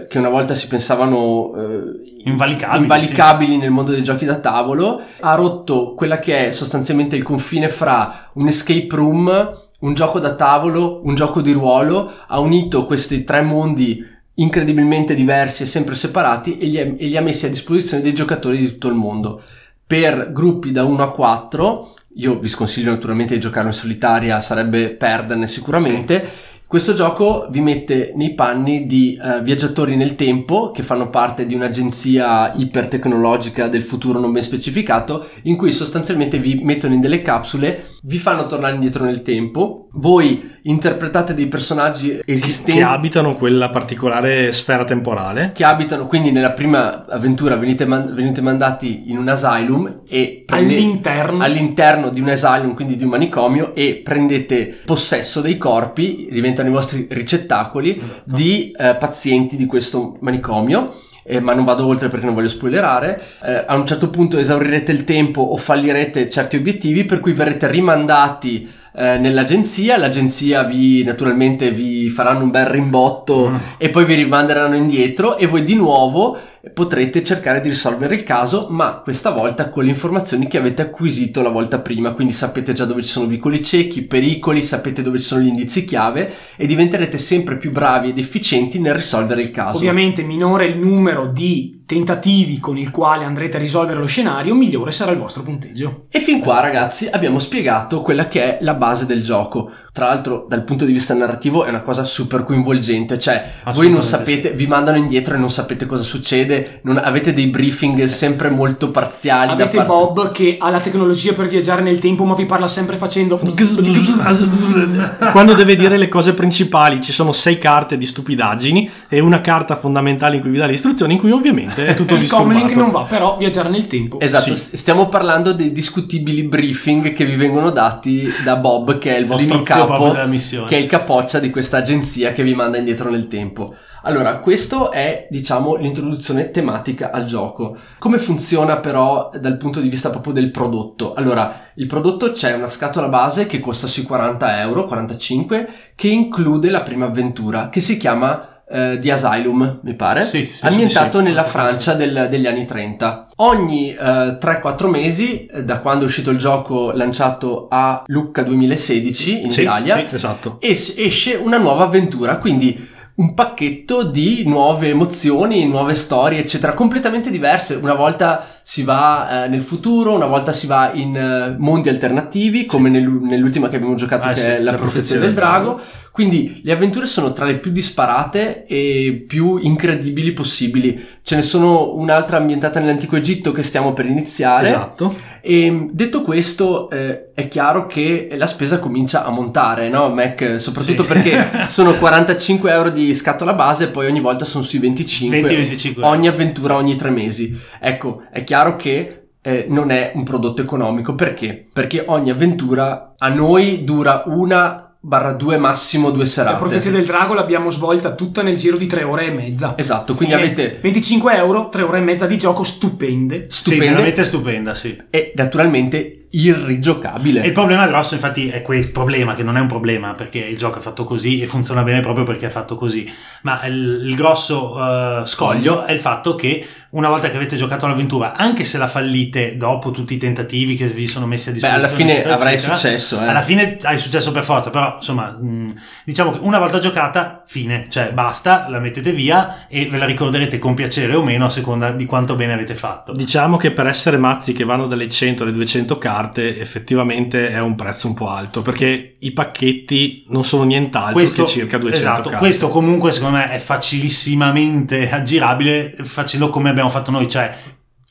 eh, 0.02 0.06
che 0.06 0.18
una 0.18 0.28
volta 0.28 0.54
si 0.54 0.66
pensavano 0.68 1.52
eh, 1.56 2.10
Invalicabili, 2.24 2.82
invalicabili 2.82 3.56
nel 3.56 3.70
mondo 3.70 3.90
dei 3.90 4.02
giochi 4.02 4.26
da 4.26 4.38
tavolo. 4.38 5.00
Ha 5.20 5.34
rotto 5.34 5.94
quella 5.94 6.18
che 6.18 6.48
è 6.48 6.50
sostanzialmente 6.52 7.16
il 7.16 7.22
confine 7.22 7.68
fra 7.70 8.28
un 8.34 8.46
escape 8.48 8.86
room, 8.90 9.50
un 9.80 9.94
gioco 9.94 10.20
da 10.20 10.34
tavolo, 10.34 11.00
un 11.04 11.14
gioco 11.14 11.40
di 11.40 11.52
ruolo. 11.52 12.12
Ha 12.28 12.38
unito 12.38 12.84
questi 12.84 13.24
tre 13.24 13.40
mondi 13.40 14.04
incredibilmente 14.34 15.14
diversi 15.14 15.64
e 15.64 15.66
sempre 15.66 15.94
separati 15.94 16.58
e 16.58 16.66
li, 16.66 16.78
ha- 16.78 16.94
e 16.96 17.06
li 17.06 17.16
ha 17.16 17.22
messi 17.22 17.46
a 17.46 17.50
disposizione 17.50 18.02
dei 18.02 18.14
giocatori 18.14 18.58
di 18.58 18.68
tutto 18.68 18.88
il 18.88 18.94
mondo. 18.94 19.42
Per 19.86 20.32
gruppi 20.32 20.72
da 20.72 20.84
1 20.84 21.02
a 21.02 21.10
4, 21.10 21.94
io 22.16 22.38
vi 22.38 22.48
sconsiglio 22.48 22.90
naturalmente 22.90 23.34
di 23.34 23.40
giocare 23.40 23.68
in 23.68 23.74
solitaria, 23.74 24.40
sarebbe 24.40 24.90
perderne 24.90 25.46
sicuramente. 25.46 26.50
Questo 26.66 26.94
gioco 26.94 27.48
vi 27.50 27.60
mette 27.60 28.12
nei 28.14 28.32
panni 28.32 28.86
di 28.86 29.14
eh, 29.22 29.42
viaggiatori 29.42 29.94
nel 29.94 30.14
tempo 30.14 30.70
che 30.70 30.82
fanno 30.82 31.10
parte 31.10 31.44
di 31.44 31.54
un'agenzia 31.54 32.54
ipertecnologica 32.54 33.68
del 33.68 33.82
futuro 33.82 34.18
non 34.18 34.32
ben 34.32 34.42
specificato, 34.42 35.28
in 35.42 35.56
cui 35.56 35.70
sostanzialmente 35.70 36.38
vi 36.38 36.60
mettono 36.62 36.94
in 36.94 37.02
delle 37.02 37.20
capsule, 37.20 37.84
vi 38.04 38.16
fanno 38.16 38.46
tornare 38.46 38.72
indietro 38.72 39.04
nel 39.04 39.20
tempo 39.20 39.81
voi 39.94 40.50
interpretate 40.64 41.34
dei 41.34 41.46
personaggi 41.48 42.20
esistenti 42.24 42.78
che 42.80 42.82
abitano 42.82 43.34
quella 43.34 43.68
particolare 43.70 44.52
sfera 44.52 44.84
temporale. 44.84 45.52
che 45.54 45.64
abitano, 45.64 46.06
quindi 46.06 46.30
nella 46.30 46.52
prima 46.52 47.04
avventura 47.06 47.56
venite, 47.56 47.84
man- 47.84 48.14
venite 48.14 48.40
mandati 48.40 49.10
in 49.10 49.18
un 49.18 49.28
asylum 49.28 50.02
e 50.08 50.44
prende- 50.46 50.76
All'interno. 50.76 51.42
all'interno 51.42 52.08
di 52.10 52.20
un 52.20 52.28
asylum, 52.28 52.74
quindi 52.74 52.96
di 52.96 53.04
un 53.04 53.10
manicomio 53.10 53.74
e 53.74 54.00
prendete 54.04 54.78
possesso 54.84 55.40
dei 55.40 55.58
corpi, 55.58 56.28
diventano 56.30 56.68
i 56.68 56.72
vostri 56.72 57.06
ricettacoli 57.10 58.00
di 58.24 58.70
eh, 58.76 58.94
pazienti 58.96 59.56
di 59.56 59.66
questo 59.66 60.16
manicomio. 60.20 60.92
Eh, 61.22 61.40
ma 61.40 61.54
non 61.54 61.64
vado 61.64 61.86
oltre 61.86 62.08
perché 62.08 62.24
non 62.26 62.34
voglio 62.34 62.48
spoilerare. 62.48 63.20
Eh, 63.44 63.64
a 63.66 63.74
un 63.74 63.86
certo 63.86 64.10
punto 64.10 64.38
esaurirete 64.38 64.92
il 64.92 65.04
tempo 65.04 65.40
o 65.42 65.56
fallirete 65.56 66.28
certi 66.28 66.56
obiettivi, 66.56 67.04
per 67.04 67.20
cui 67.20 67.32
verrete 67.32 67.70
rimandati 67.70 68.68
eh, 68.94 69.18
nell'agenzia. 69.18 69.96
L'agenzia 69.96 70.62
vi 70.64 71.02
naturalmente 71.04 71.70
vi 71.70 72.08
faranno 72.10 72.44
un 72.44 72.50
bel 72.50 72.66
rimbotto 72.66 73.50
Mm. 73.50 73.56
e 73.78 73.88
poi 73.90 74.04
vi 74.04 74.14
rimanderanno 74.14 74.76
indietro 74.76 75.36
e 75.36 75.46
voi 75.46 75.64
di 75.64 75.74
nuovo 75.74 76.38
potrete 76.72 77.24
cercare 77.24 77.60
di 77.60 77.68
risolvere 77.68 78.14
il 78.14 78.22
caso, 78.22 78.68
ma 78.70 79.00
questa 79.02 79.30
volta 79.30 79.68
con 79.68 79.82
le 79.82 79.90
informazioni 79.90 80.46
che 80.46 80.58
avete 80.58 80.82
acquisito 80.82 81.42
la 81.42 81.48
volta 81.48 81.80
prima, 81.80 82.12
quindi 82.12 82.32
sapete 82.32 82.72
già 82.72 82.84
dove 82.84 83.02
ci 83.02 83.08
sono 83.08 83.26
vicoli 83.26 83.62
ciechi, 83.62 84.02
pericoli, 84.02 84.62
sapete 84.62 85.02
dove 85.02 85.18
ci 85.18 85.24
sono 85.24 85.42
gli 85.42 85.48
indizi 85.48 85.84
chiave 85.84 86.32
e 86.56 86.66
diventerete 86.66 87.18
sempre 87.18 87.56
più 87.56 87.72
bravi 87.72 88.10
ed 88.10 88.18
efficienti 88.18 88.78
nel 88.78 88.94
risolvere 88.94 89.42
il 89.42 89.50
caso. 89.50 89.78
Ovviamente 89.78 90.22
minore 90.22 90.66
il 90.66 90.78
numero 90.78 91.26
di 91.26 91.81
tentativi 91.86 92.58
con 92.60 92.76
il 92.78 92.90
quale 92.90 93.24
andrete 93.24 93.56
a 93.56 93.60
risolvere 93.60 93.98
lo 93.98 94.06
scenario, 94.06 94.54
migliore 94.54 94.92
sarà 94.92 95.12
il 95.12 95.18
vostro 95.18 95.42
punteggio. 95.42 96.06
E 96.08 96.20
fin 96.20 96.40
qua 96.40 96.60
ragazzi 96.60 97.08
abbiamo 97.10 97.38
spiegato 97.38 98.00
quella 98.00 98.24
che 98.26 98.58
è 98.58 98.62
la 98.62 98.74
base 98.74 99.06
del 99.06 99.22
gioco. 99.22 99.70
Tra 99.92 100.06
l'altro 100.06 100.46
dal 100.48 100.64
punto 100.64 100.84
di 100.84 100.92
vista 100.92 101.14
narrativo 101.14 101.64
è 101.64 101.68
una 101.68 101.82
cosa 101.82 102.04
super 102.04 102.44
coinvolgente, 102.44 103.18
cioè 103.18 103.44
voi 103.74 103.90
non 103.90 104.02
sapete, 104.02 104.52
vi 104.52 104.66
mandano 104.66 104.96
indietro 104.96 105.34
e 105.34 105.38
non 105.38 105.50
sapete 105.50 105.86
cosa 105.86 106.02
succede, 106.02 106.80
non- 106.84 107.00
avete 107.02 107.34
dei 107.34 107.46
briefing 107.46 108.04
sempre 108.06 108.48
molto 108.50 108.90
parziali. 108.90 109.48
da 109.48 109.64
Avete 109.64 109.76
parte- 109.76 109.92
Bob 109.92 110.30
che 110.32 110.56
ha 110.58 110.70
la 110.70 110.80
tecnologia 110.80 111.32
per 111.32 111.46
viaggiare 111.48 111.82
nel 111.82 111.98
tempo, 111.98 112.24
ma 112.24 112.34
vi 112.34 112.46
parla 112.46 112.68
sempre 112.68 112.96
facendo. 112.96 113.40
Quando 115.32 115.54
deve 115.54 115.76
dire 115.76 115.96
le 115.98 116.08
cose 116.08 116.34
principali 116.34 117.00
ci 117.00 117.12
sono 117.12 117.32
sei 117.32 117.58
carte 117.58 117.96
di 117.98 118.06
stupidaggini 118.06 118.90
e 119.08 119.20
una 119.20 119.40
carta 119.40 119.76
fondamentale 119.76 120.36
in 120.36 120.42
cui 120.42 120.50
vi 120.50 120.58
dà 120.58 120.66
le 120.66 120.72
istruzioni 120.72 121.14
in 121.14 121.18
cui 121.18 121.30
ovviamente 121.30 121.71
è 121.74 121.94
tutto 121.94 122.14
Il 122.14 122.28
comlink 122.28 122.74
non 122.74 122.90
va, 122.90 123.02
però 123.02 123.36
viaggiare 123.36 123.68
nel 123.68 123.86
tempo. 123.86 124.20
Esatto, 124.20 124.54
Sì. 124.54 124.76
stiamo 124.76 125.08
parlando 125.08 125.52
dei 125.52 125.72
discutibili 125.72 126.42
briefing 126.44 127.12
che 127.12 127.24
vi 127.24 127.36
vengono 127.36 127.70
dati 127.70 128.26
da 128.44 128.56
Bob, 128.56 128.98
che 128.98 129.14
è 129.16 129.18
il 129.18 129.26
vostro 129.26 129.54
L'inizio 129.54 129.74
capo, 129.76 129.86
proprio 129.86 130.12
della 130.12 130.26
missione. 130.26 130.68
che 130.68 130.76
è 130.76 130.80
il 130.80 130.86
capoccia 130.86 131.38
di 131.38 131.50
questa 131.50 131.78
agenzia 131.78 132.32
che 132.32 132.42
vi 132.42 132.54
manda 132.54 132.78
indietro 132.78 133.10
nel 133.10 133.28
tempo. 133.28 133.74
Allora, 134.04 134.38
questo 134.38 134.90
è, 134.90 135.28
diciamo, 135.30 135.76
l'introduzione 135.76 136.50
tematica 136.50 137.10
al 137.12 137.24
gioco. 137.24 137.76
Come 137.98 138.18
funziona 138.18 138.78
però 138.78 139.30
dal 139.38 139.56
punto 139.56 139.80
di 139.80 139.88
vista 139.88 140.10
proprio 140.10 140.32
del 140.32 140.50
prodotto? 140.50 141.12
Allora, 141.14 141.66
il 141.74 141.86
prodotto 141.86 142.32
c'è 142.32 142.52
una 142.54 142.68
scatola 142.68 143.06
base 143.08 143.46
che 143.46 143.60
costa 143.60 143.86
sui 143.86 144.02
40 144.02 144.60
euro, 144.60 144.86
45, 144.86 145.68
che 145.94 146.08
include 146.08 146.68
la 146.70 146.80
prima 146.82 147.06
avventura, 147.06 147.68
che 147.68 147.80
si 147.80 147.96
chiama 147.96 148.51
eh, 148.72 148.98
The 149.00 149.12
Asylum, 149.12 149.80
mi 149.82 149.94
pare, 149.94 150.24
Sì, 150.24 150.50
sì, 150.52 150.64
ambientato 150.64 151.18
sì, 151.18 151.24
nella. 151.24 151.44
Francia 151.44 151.94
del- 151.94 152.28
degli 152.30 152.46
anni 152.46 152.64
30. 152.64 153.28
Ogni 153.36 153.90
eh, 153.90 154.38
3-4 154.40 154.88
mesi, 154.88 155.46
eh, 155.46 155.62
da 155.64 155.80
quando 155.80 156.04
è 156.04 156.06
uscito 156.06 156.30
il 156.30 156.38
gioco 156.38 156.92
lanciato 156.92 157.66
a 157.70 158.02
Lucca 158.06 158.42
2016 158.42 159.42
in 159.44 159.50
Italia, 159.50 160.10
esatto. 160.10 160.56
es- 160.60 160.94
esce 160.96 161.34
una 161.34 161.58
nuova 161.58 161.84
avventura, 161.84 162.36
quindi 162.38 162.88
un 163.14 163.34
pacchetto 163.34 164.04
di 164.04 164.44
nuove 164.46 164.88
emozioni, 164.88 165.66
nuove 165.68 165.94
storie, 165.94 166.38
eccetera, 166.38 166.72
completamente 166.72 167.30
diverse. 167.30 167.74
Una 167.74 167.92
volta 167.92 168.44
si 168.62 168.82
va 168.84 169.44
eh, 169.44 169.48
nel 169.48 169.60
futuro, 169.62 170.14
una 170.14 170.24
volta 170.26 170.50
si 170.52 170.66
va 170.66 170.90
in 170.94 171.14
eh, 171.14 171.54
mondi 171.58 171.90
alternativi, 171.90 172.64
come 172.64 172.88
nell'u- 172.88 173.22
nell'ultima 173.22 173.68
che 173.68 173.76
abbiamo 173.76 173.94
giocato, 173.96 174.28
Ah, 174.28 174.32
che 174.32 174.40
sì, 174.40 174.46
è 174.46 174.58
La, 174.60 174.70
La 174.72 174.76
profezia 174.78 175.16
del 175.18 175.26
del 175.26 175.34
drago. 175.34 175.78
Quindi 176.12 176.60
le 176.62 176.72
avventure 176.72 177.06
sono 177.06 177.32
tra 177.32 177.46
le 177.46 177.56
più 177.58 177.70
disparate 177.70 178.66
e 178.66 179.24
più 179.26 179.56
incredibili 179.56 180.32
possibili. 180.32 181.02
Ce 181.22 181.34
ne 181.34 181.40
sono 181.40 181.94
un'altra 181.94 182.36
ambientata 182.36 182.78
nell'antico 182.78 183.16
Egitto 183.16 183.50
che 183.50 183.62
stiamo 183.62 183.94
per 183.94 184.04
iniziare. 184.04 184.68
Esatto. 184.68 185.16
E 185.40 185.88
detto 185.90 186.20
questo, 186.20 186.90
eh, 186.90 187.32
è 187.32 187.48
chiaro 187.48 187.86
che 187.86 188.28
la 188.36 188.46
spesa 188.46 188.78
comincia 188.78 189.24
a 189.24 189.30
montare, 189.30 189.88
no, 189.88 190.10
Mac? 190.10 190.60
Soprattutto 190.60 191.02
Sì. 191.02 191.08
perché 191.08 191.48
sono 191.70 191.94
45 191.94 192.70
euro 192.70 192.90
di 192.90 193.14
scatola 193.14 193.54
base 193.54 193.84
e 193.84 193.88
poi 193.88 194.06
ogni 194.06 194.20
volta 194.20 194.44
sono 194.44 194.62
sui 194.62 194.80
25. 194.80 195.40
20-25 195.40 196.02
Ogni 196.04 196.28
avventura 196.28 196.76
ogni 196.76 196.94
tre 196.96 197.08
mesi. 197.08 197.58
Ecco, 197.80 198.24
è 198.30 198.44
chiaro 198.44 198.76
che 198.76 199.28
eh, 199.40 199.64
non 199.68 199.90
è 199.90 200.12
un 200.14 200.24
prodotto 200.24 200.60
economico. 200.60 201.14
Perché? 201.14 201.64
Perché 201.72 202.04
ogni 202.06 202.30
avventura 202.30 203.14
a 203.16 203.28
noi 203.28 203.82
dura 203.84 204.24
una 204.26 204.91
barra 205.04 205.32
due 205.32 205.58
massimo 205.58 206.10
due 206.10 206.24
serate. 206.24 206.52
La 206.52 206.58
profezia 206.58 206.92
del 206.92 207.04
drago 207.04 207.34
l'abbiamo 207.34 207.70
svolta 207.70 208.14
tutta 208.14 208.42
nel 208.42 208.56
giro 208.56 208.76
di 208.76 208.86
tre 208.86 209.02
ore 209.02 209.26
e 209.26 209.30
mezza. 209.32 209.74
Esatto, 209.76 210.14
quindi 210.14 210.34
Fine. 210.34 210.46
avete 210.46 210.78
25 210.80 211.34
euro, 211.34 211.68
tre 211.68 211.82
ore 211.82 211.98
e 211.98 212.02
mezza 212.02 212.26
di 212.26 212.38
gioco 212.38 212.62
stupende. 212.62 213.46
Sì, 213.50 213.62
stupende 213.62 213.86
veramente 213.86 214.24
stupenda, 214.24 214.74
sì. 214.76 214.96
e 215.10 215.32
naturalmente 215.34 216.21
irrigiocabile. 216.32 217.42
E 217.42 217.46
il 217.46 217.52
problema 217.52 217.86
grosso, 217.86 218.14
infatti, 218.14 218.48
è 218.48 218.62
quel 218.62 218.90
problema, 218.90 219.34
che 219.34 219.42
non 219.42 219.56
è 219.56 219.60
un 219.60 219.66
problema, 219.66 220.14
perché 220.14 220.38
il 220.38 220.56
gioco 220.56 220.78
è 220.78 220.82
fatto 220.82 221.04
così 221.04 221.40
e 221.40 221.46
funziona 221.46 221.82
bene 221.82 222.00
proprio 222.00 222.24
perché 222.24 222.46
è 222.46 222.50
fatto 222.50 222.74
così. 222.74 223.10
Ma 223.42 223.64
il, 223.66 224.02
il 224.04 224.14
grosso 224.14 225.20
eh, 225.20 225.26
scoglio 225.26 225.84
è 225.84 225.92
il 225.92 226.00
fatto 226.00 226.34
che 226.34 226.66
una 226.90 227.08
volta 227.08 227.30
che 227.30 227.36
avete 227.36 227.56
giocato 227.56 227.86
l'avventura, 227.86 228.34
anche 228.34 228.64
se 228.64 228.76
la 228.76 228.86
fallite 228.86 229.56
dopo 229.56 229.90
tutti 229.90 230.14
i 230.14 230.18
tentativi 230.18 230.76
che 230.76 230.86
vi 230.86 231.06
sono 231.06 231.26
messi 231.26 231.48
a 231.48 231.52
Beh, 231.52 231.58
disposizione, 231.58 231.86
alla 231.86 231.96
fine 231.96 232.12
eccetera, 232.12 232.34
avrai 232.34 232.54
eccetera, 232.54 232.76
successo, 232.76 233.20
eh. 233.20 233.26
Alla 233.28 233.40
fine 233.40 233.78
hai 233.82 233.98
successo 233.98 234.30
per 234.30 234.44
forza, 234.44 234.70
però 234.70 234.96
insomma, 234.96 235.30
mh, 235.30 235.74
diciamo 236.04 236.32
che 236.32 236.38
una 236.42 236.58
volta 236.58 236.78
giocata, 236.78 237.42
fine, 237.46 237.86
cioè 237.88 238.10
basta, 238.12 238.68
la 238.68 238.78
mettete 238.78 239.12
via 239.12 239.66
e 239.68 239.86
ve 239.86 239.96
la 239.96 240.04
ricorderete 240.04 240.58
con 240.58 240.74
piacere 240.74 241.14
o 241.14 241.22
meno 241.22 241.46
a 241.46 241.50
seconda 241.50 241.92
di 241.92 242.04
quanto 242.04 242.34
bene 242.34 242.52
avete 242.52 242.74
fatto. 242.74 243.12
Diciamo 243.12 243.56
che 243.56 243.70
per 243.70 243.86
essere 243.86 244.18
mazzi 244.18 244.52
che 244.52 244.64
vanno 244.64 244.86
dalle 244.86 245.08
100 245.08 245.44
alle 245.44 245.52
200 245.52 245.96
carte 245.96 246.21
effettivamente 246.30 247.50
è 247.50 247.60
un 247.60 247.74
prezzo 247.74 248.06
un 248.06 248.14
po' 248.14 248.28
alto 248.28 248.62
perché 248.62 249.14
i 249.18 249.30
pacchetti 249.32 250.24
non 250.28 250.44
sono 250.44 250.64
nient'altro 250.64 251.20
che 251.20 251.46
circa 251.46 251.78
200 251.78 251.88
esatto, 251.88 252.28
carte. 252.30 252.38
questo 252.38 252.68
comunque 252.68 253.12
secondo 253.12 253.38
me 253.38 253.50
è 253.50 253.58
facilissimamente 253.58 255.10
aggirabile 255.10 255.94
facendo 256.02 256.50
come 256.50 256.70
abbiamo 256.70 256.88
fatto 256.88 257.10
noi, 257.10 257.28
cioè 257.28 257.54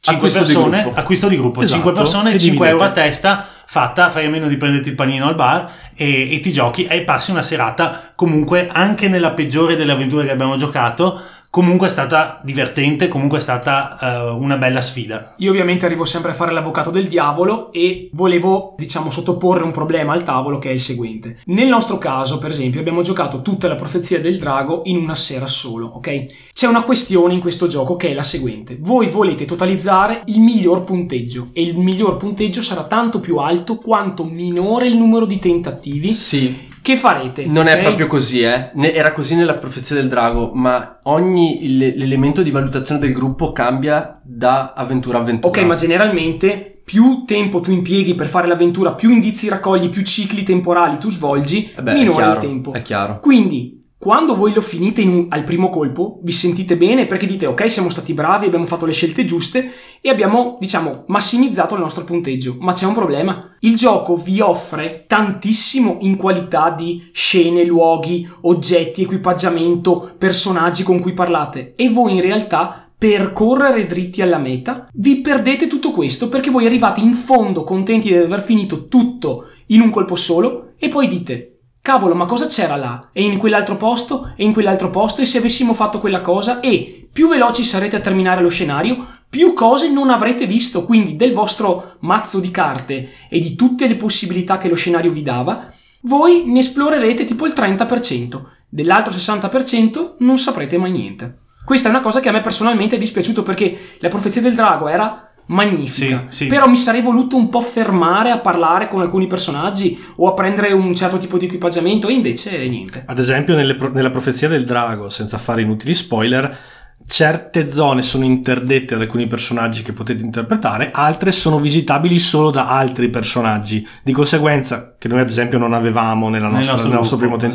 5 0.03 0.27
Acquisto 0.27 0.39
di 0.39 0.53
persone, 0.53 0.81
gruppo. 0.81 0.99
acquisto 0.99 1.27
di 1.27 1.37
gruppo, 1.37 1.61
Esatto, 1.61 1.81
5 1.81 2.01
persone, 2.01 2.33
e 2.33 2.39
5 2.39 2.69
euro 2.69 2.83
a 2.85 2.91
testa, 2.91 3.45
fatta, 3.65 4.09
fai 4.09 4.25
a 4.25 4.29
meno 4.31 4.47
di 4.47 4.57
prenderti 4.57 4.89
il 4.89 4.95
panino 4.95 5.27
al 5.27 5.35
bar 5.35 5.71
e, 5.93 6.33
e 6.33 6.39
ti 6.39 6.51
giochi 6.51 6.85
e 6.87 7.01
passi 7.01 7.29
una 7.29 7.43
serata 7.43 8.11
comunque 8.15 8.67
anche 8.67 9.07
nella 9.07 9.31
peggiore 9.31 9.75
delle 9.75 9.91
avventure 9.91 10.25
che 10.25 10.31
abbiamo 10.31 10.55
giocato, 10.55 11.21
comunque 11.51 11.87
è 11.87 11.89
stata 11.89 12.39
divertente, 12.43 13.09
comunque 13.09 13.37
è 13.37 13.41
stata 13.41 13.99
eh, 13.99 14.29
una 14.29 14.57
bella 14.57 14.81
sfida. 14.81 15.33
Io 15.37 15.51
ovviamente 15.51 15.85
arrivo 15.85 16.05
sempre 16.05 16.31
a 16.31 16.33
fare 16.33 16.53
l'avvocato 16.53 16.89
del 16.89 17.09
diavolo 17.09 17.73
e 17.73 18.09
volevo, 18.13 18.75
diciamo, 18.77 19.11
sottoporre 19.11 19.63
un 19.63 19.71
problema 19.71 20.13
al 20.13 20.23
tavolo 20.23 20.57
che 20.59 20.69
è 20.69 20.71
il 20.71 20.79
seguente. 20.79 21.39
Nel 21.47 21.67
nostro 21.67 21.97
caso, 21.97 22.37
per 22.39 22.51
esempio, 22.51 22.79
abbiamo 22.79 23.01
giocato 23.01 23.41
tutta 23.41 23.67
la 23.67 23.75
profezia 23.75 24.21
del 24.21 24.39
drago 24.39 24.83
in 24.85 24.95
una 24.95 25.13
sera 25.13 25.45
solo, 25.45 25.87
ok? 25.87 26.51
C'è 26.53 26.67
una 26.67 26.83
questione 26.83 27.33
in 27.33 27.41
questo 27.41 27.67
gioco 27.67 27.97
che 27.97 28.09
è 28.09 28.13
la 28.13 28.23
seguente. 28.23 28.77
Voi 28.79 29.07
volete 29.07 29.43
totalizzare 29.43 30.21
il 30.27 30.39
miglior 30.39 30.85
punteggio 30.85 31.49
e 31.51 31.63
il 31.63 31.77
miglior 31.77 32.15
punteggio 32.15 32.61
sarà 32.61 32.85
tanto 32.85 33.19
più 33.19 33.37
alto 33.37 33.75
quanto 33.75 34.23
minore 34.23 34.87
il 34.87 34.95
numero 34.95 35.25
di 35.25 35.37
tentativi 35.37 36.13
Sì, 36.13 36.69
che 36.81 36.95
farete. 36.95 37.45
non 37.45 37.67
è 37.67 37.75
ok? 37.75 37.81
proprio 37.81 38.07
così, 38.07 38.41
eh. 38.41 38.71
Era 38.75 39.13
così 39.13 39.35
nella 39.35 39.55
profezia 39.55 39.95
del 39.95 40.07
drago, 40.07 40.51
ma 40.53 40.99
ogni 41.03 41.77
l'elemento 41.77 42.41
di 42.41 42.51
valutazione 42.51 42.99
del 42.99 43.13
gruppo 43.13 43.51
cambia 43.51 44.19
da 44.23 44.73
avventura 44.75 45.19
a 45.19 45.21
avventura. 45.21 45.47
Ok, 45.47 45.65
ma 45.65 45.75
generalmente 45.75 46.81
più 46.83 47.23
tempo 47.25 47.61
tu 47.61 47.71
impieghi 47.71 48.15
per 48.15 48.27
fare 48.27 48.47
l'avventura, 48.47 48.93
più 48.93 49.11
indizi 49.11 49.47
raccogli, 49.47 49.89
più 49.89 50.01
cicli 50.03 50.43
temporali 50.43 50.97
tu 50.97 51.09
svolgi, 51.09 51.71
Eh 51.75 51.81
beh, 51.81 51.91
è 51.91 51.95
minore 51.95 52.27
il 52.27 52.37
tempo. 52.37 52.73
È 52.73 52.81
chiaro. 52.81 53.19
Quindi, 53.19 53.80
quando 54.01 54.35
voi 54.35 54.51
lo 54.51 54.61
finite 54.61 55.01
in 55.01 55.09
un- 55.09 55.25
al 55.29 55.43
primo 55.43 55.69
colpo, 55.69 56.17
vi 56.23 56.31
sentite 56.31 56.75
bene 56.75 57.05
perché 57.05 57.27
dite 57.27 57.45
ok, 57.45 57.69
siamo 57.69 57.89
stati 57.89 58.15
bravi, 58.15 58.47
abbiamo 58.47 58.65
fatto 58.65 58.87
le 58.87 58.93
scelte 58.93 59.25
giuste 59.25 59.71
e 60.01 60.09
abbiamo, 60.09 60.57
diciamo, 60.59 61.03
massimizzato 61.05 61.75
il 61.75 61.81
nostro 61.81 62.03
punteggio. 62.03 62.55
Ma 62.59 62.73
c'è 62.73 62.87
un 62.87 62.95
problema. 62.95 63.53
Il 63.59 63.75
gioco 63.75 64.15
vi 64.15 64.39
offre 64.39 65.03
tantissimo 65.05 65.97
in 66.01 66.15
qualità 66.15 66.71
di 66.71 67.09
scene, 67.11 67.63
luoghi, 67.63 68.27
oggetti, 68.41 69.03
equipaggiamento, 69.03 70.15
personaggi 70.17 70.81
con 70.81 70.99
cui 70.99 71.13
parlate 71.13 71.73
e 71.75 71.87
voi 71.89 72.15
in 72.15 72.21
realtà 72.21 72.89
per 72.97 73.33
correre 73.33 73.85
dritti 73.85 74.23
alla 74.23 74.39
meta, 74.39 74.87
vi 74.93 75.21
perdete 75.21 75.67
tutto 75.67 75.91
questo 75.91 76.27
perché 76.27 76.49
voi 76.49 76.65
arrivate 76.65 77.01
in 77.01 77.13
fondo 77.13 77.63
contenti 77.63 78.07
di 78.07 78.15
aver 78.15 78.41
finito 78.41 78.87
tutto 78.87 79.47
in 79.67 79.81
un 79.81 79.91
colpo 79.91 80.15
solo 80.15 80.71
e 80.79 80.87
poi 80.87 81.07
dite 81.07 81.60
cavolo, 81.81 82.13
ma 82.13 82.25
cosa 82.25 82.45
c'era 82.45 82.75
là? 82.75 83.09
E 83.11 83.23
in 83.23 83.37
quell'altro 83.37 83.75
posto? 83.75 84.33
E 84.35 84.43
in 84.43 84.53
quell'altro 84.53 84.89
posto? 84.89 85.21
E 85.21 85.25
se 85.25 85.39
avessimo 85.39 85.73
fatto 85.73 85.99
quella 85.99 86.21
cosa? 86.21 86.59
E 86.59 87.09
più 87.11 87.27
veloci 87.27 87.63
sarete 87.63 87.97
a 87.97 88.01
terminare 88.01 88.41
lo 88.41 88.49
scenario, 88.49 89.05
più 89.29 89.53
cose 89.53 89.89
non 89.89 90.09
avrete 90.09 90.45
visto. 90.45 90.85
Quindi 90.85 91.15
del 91.15 91.33
vostro 91.33 91.95
mazzo 91.99 92.39
di 92.39 92.51
carte 92.51 93.09
e 93.29 93.39
di 93.39 93.55
tutte 93.55 93.87
le 93.87 93.95
possibilità 93.95 94.57
che 94.57 94.69
lo 94.69 94.75
scenario 94.75 95.11
vi 95.11 95.23
dava, 95.23 95.67
voi 96.03 96.43
ne 96.45 96.59
esplorerete 96.59 97.25
tipo 97.25 97.45
il 97.45 97.53
30%. 97.55 98.41
Dell'altro 98.69 99.13
60% 99.13 100.15
non 100.19 100.37
saprete 100.37 100.77
mai 100.77 100.91
niente. 100.91 101.39
Questa 101.63 101.87
è 101.87 101.91
una 101.91 101.99
cosa 101.99 102.19
che 102.19 102.29
a 102.29 102.31
me 102.31 102.41
personalmente 102.41 102.95
è 102.95 102.99
dispiaciuto 102.99 103.43
perché 103.43 103.95
la 103.99 104.07
profezia 104.07 104.41
del 104.41 104.55
drago 104.55 104.87
era 104.87 105.30
magnifica. 105.51 106.23
Sì, 106.29 106.43
sì. 106.43 106.47
Però 106.47 106.67
mi 106.67 106.77
sarei 106.77 107.01
voluto 107.01 107.35
un 107.35 107.49
po' 107.49 107.61
fermare 107.61 108.31
a 108.31 108.39
parlare 108.39 108.87
con 108.87 109.01
alcuni 109.01 109.27
personaggi 109.27 109.97
o 110.17 110.27
a 110.29 110.33
prendere 110.33 110.71
un 110.73 110.93
certo 110.95 111.17
tipo 111.17 111.37
di 111.37 111.45
equipaggiamento 111.45 112.07
e 112.07 112.13
invece 112.13 112.67
niente. 112.67 113.03
Ad 113.05 113.19
esempio, 113.19 113.55
nelle 113.55 113.75
pro- 113.75 113.91
nella 113.91 114.09
profezia 114.09 114.47
del 114.47 114.63
drago, 114.65 115.09
senza 115.09 115.37
fare 115.37 115.61
inutili 115.61 115.93
spoiler, 115.93 116.57
certe 117.05 117.69
zone 117.69 118.01
sono 118.03 118.23
interdette 118.23 118.93
ad 118.93 119.01
alcuni 119.01 119.27
personaggi 119.27 119.81
che 119.81 119.91
potete 119.91 120.23
interpretare, 120.23 120.91
altre 120.93 121.31
sono 121.31 121.59
visitabili 121.59 122.19
solo 122.19 122.51
da 122.51 122.67
altri 122.67 123.09
personaggi. 123.09 123.85
Di 124.03 124.11
conseguenza, 124.13 124.95
che 124.97 125.07
noi 125.07 125.19
ad 125.19 125.27
esempio 125.27 125.57
non 125.57 125.73
avevamo 125.73 126.29
nella 126.29 126.45
Nel 126.45 126.55
nostra- 126.55 126.71
nostro 126.73 126.89
nel 126.89 126.97
nostro 126.99 127.17
primo 127.17 127.35
esatto. 127.35 127.45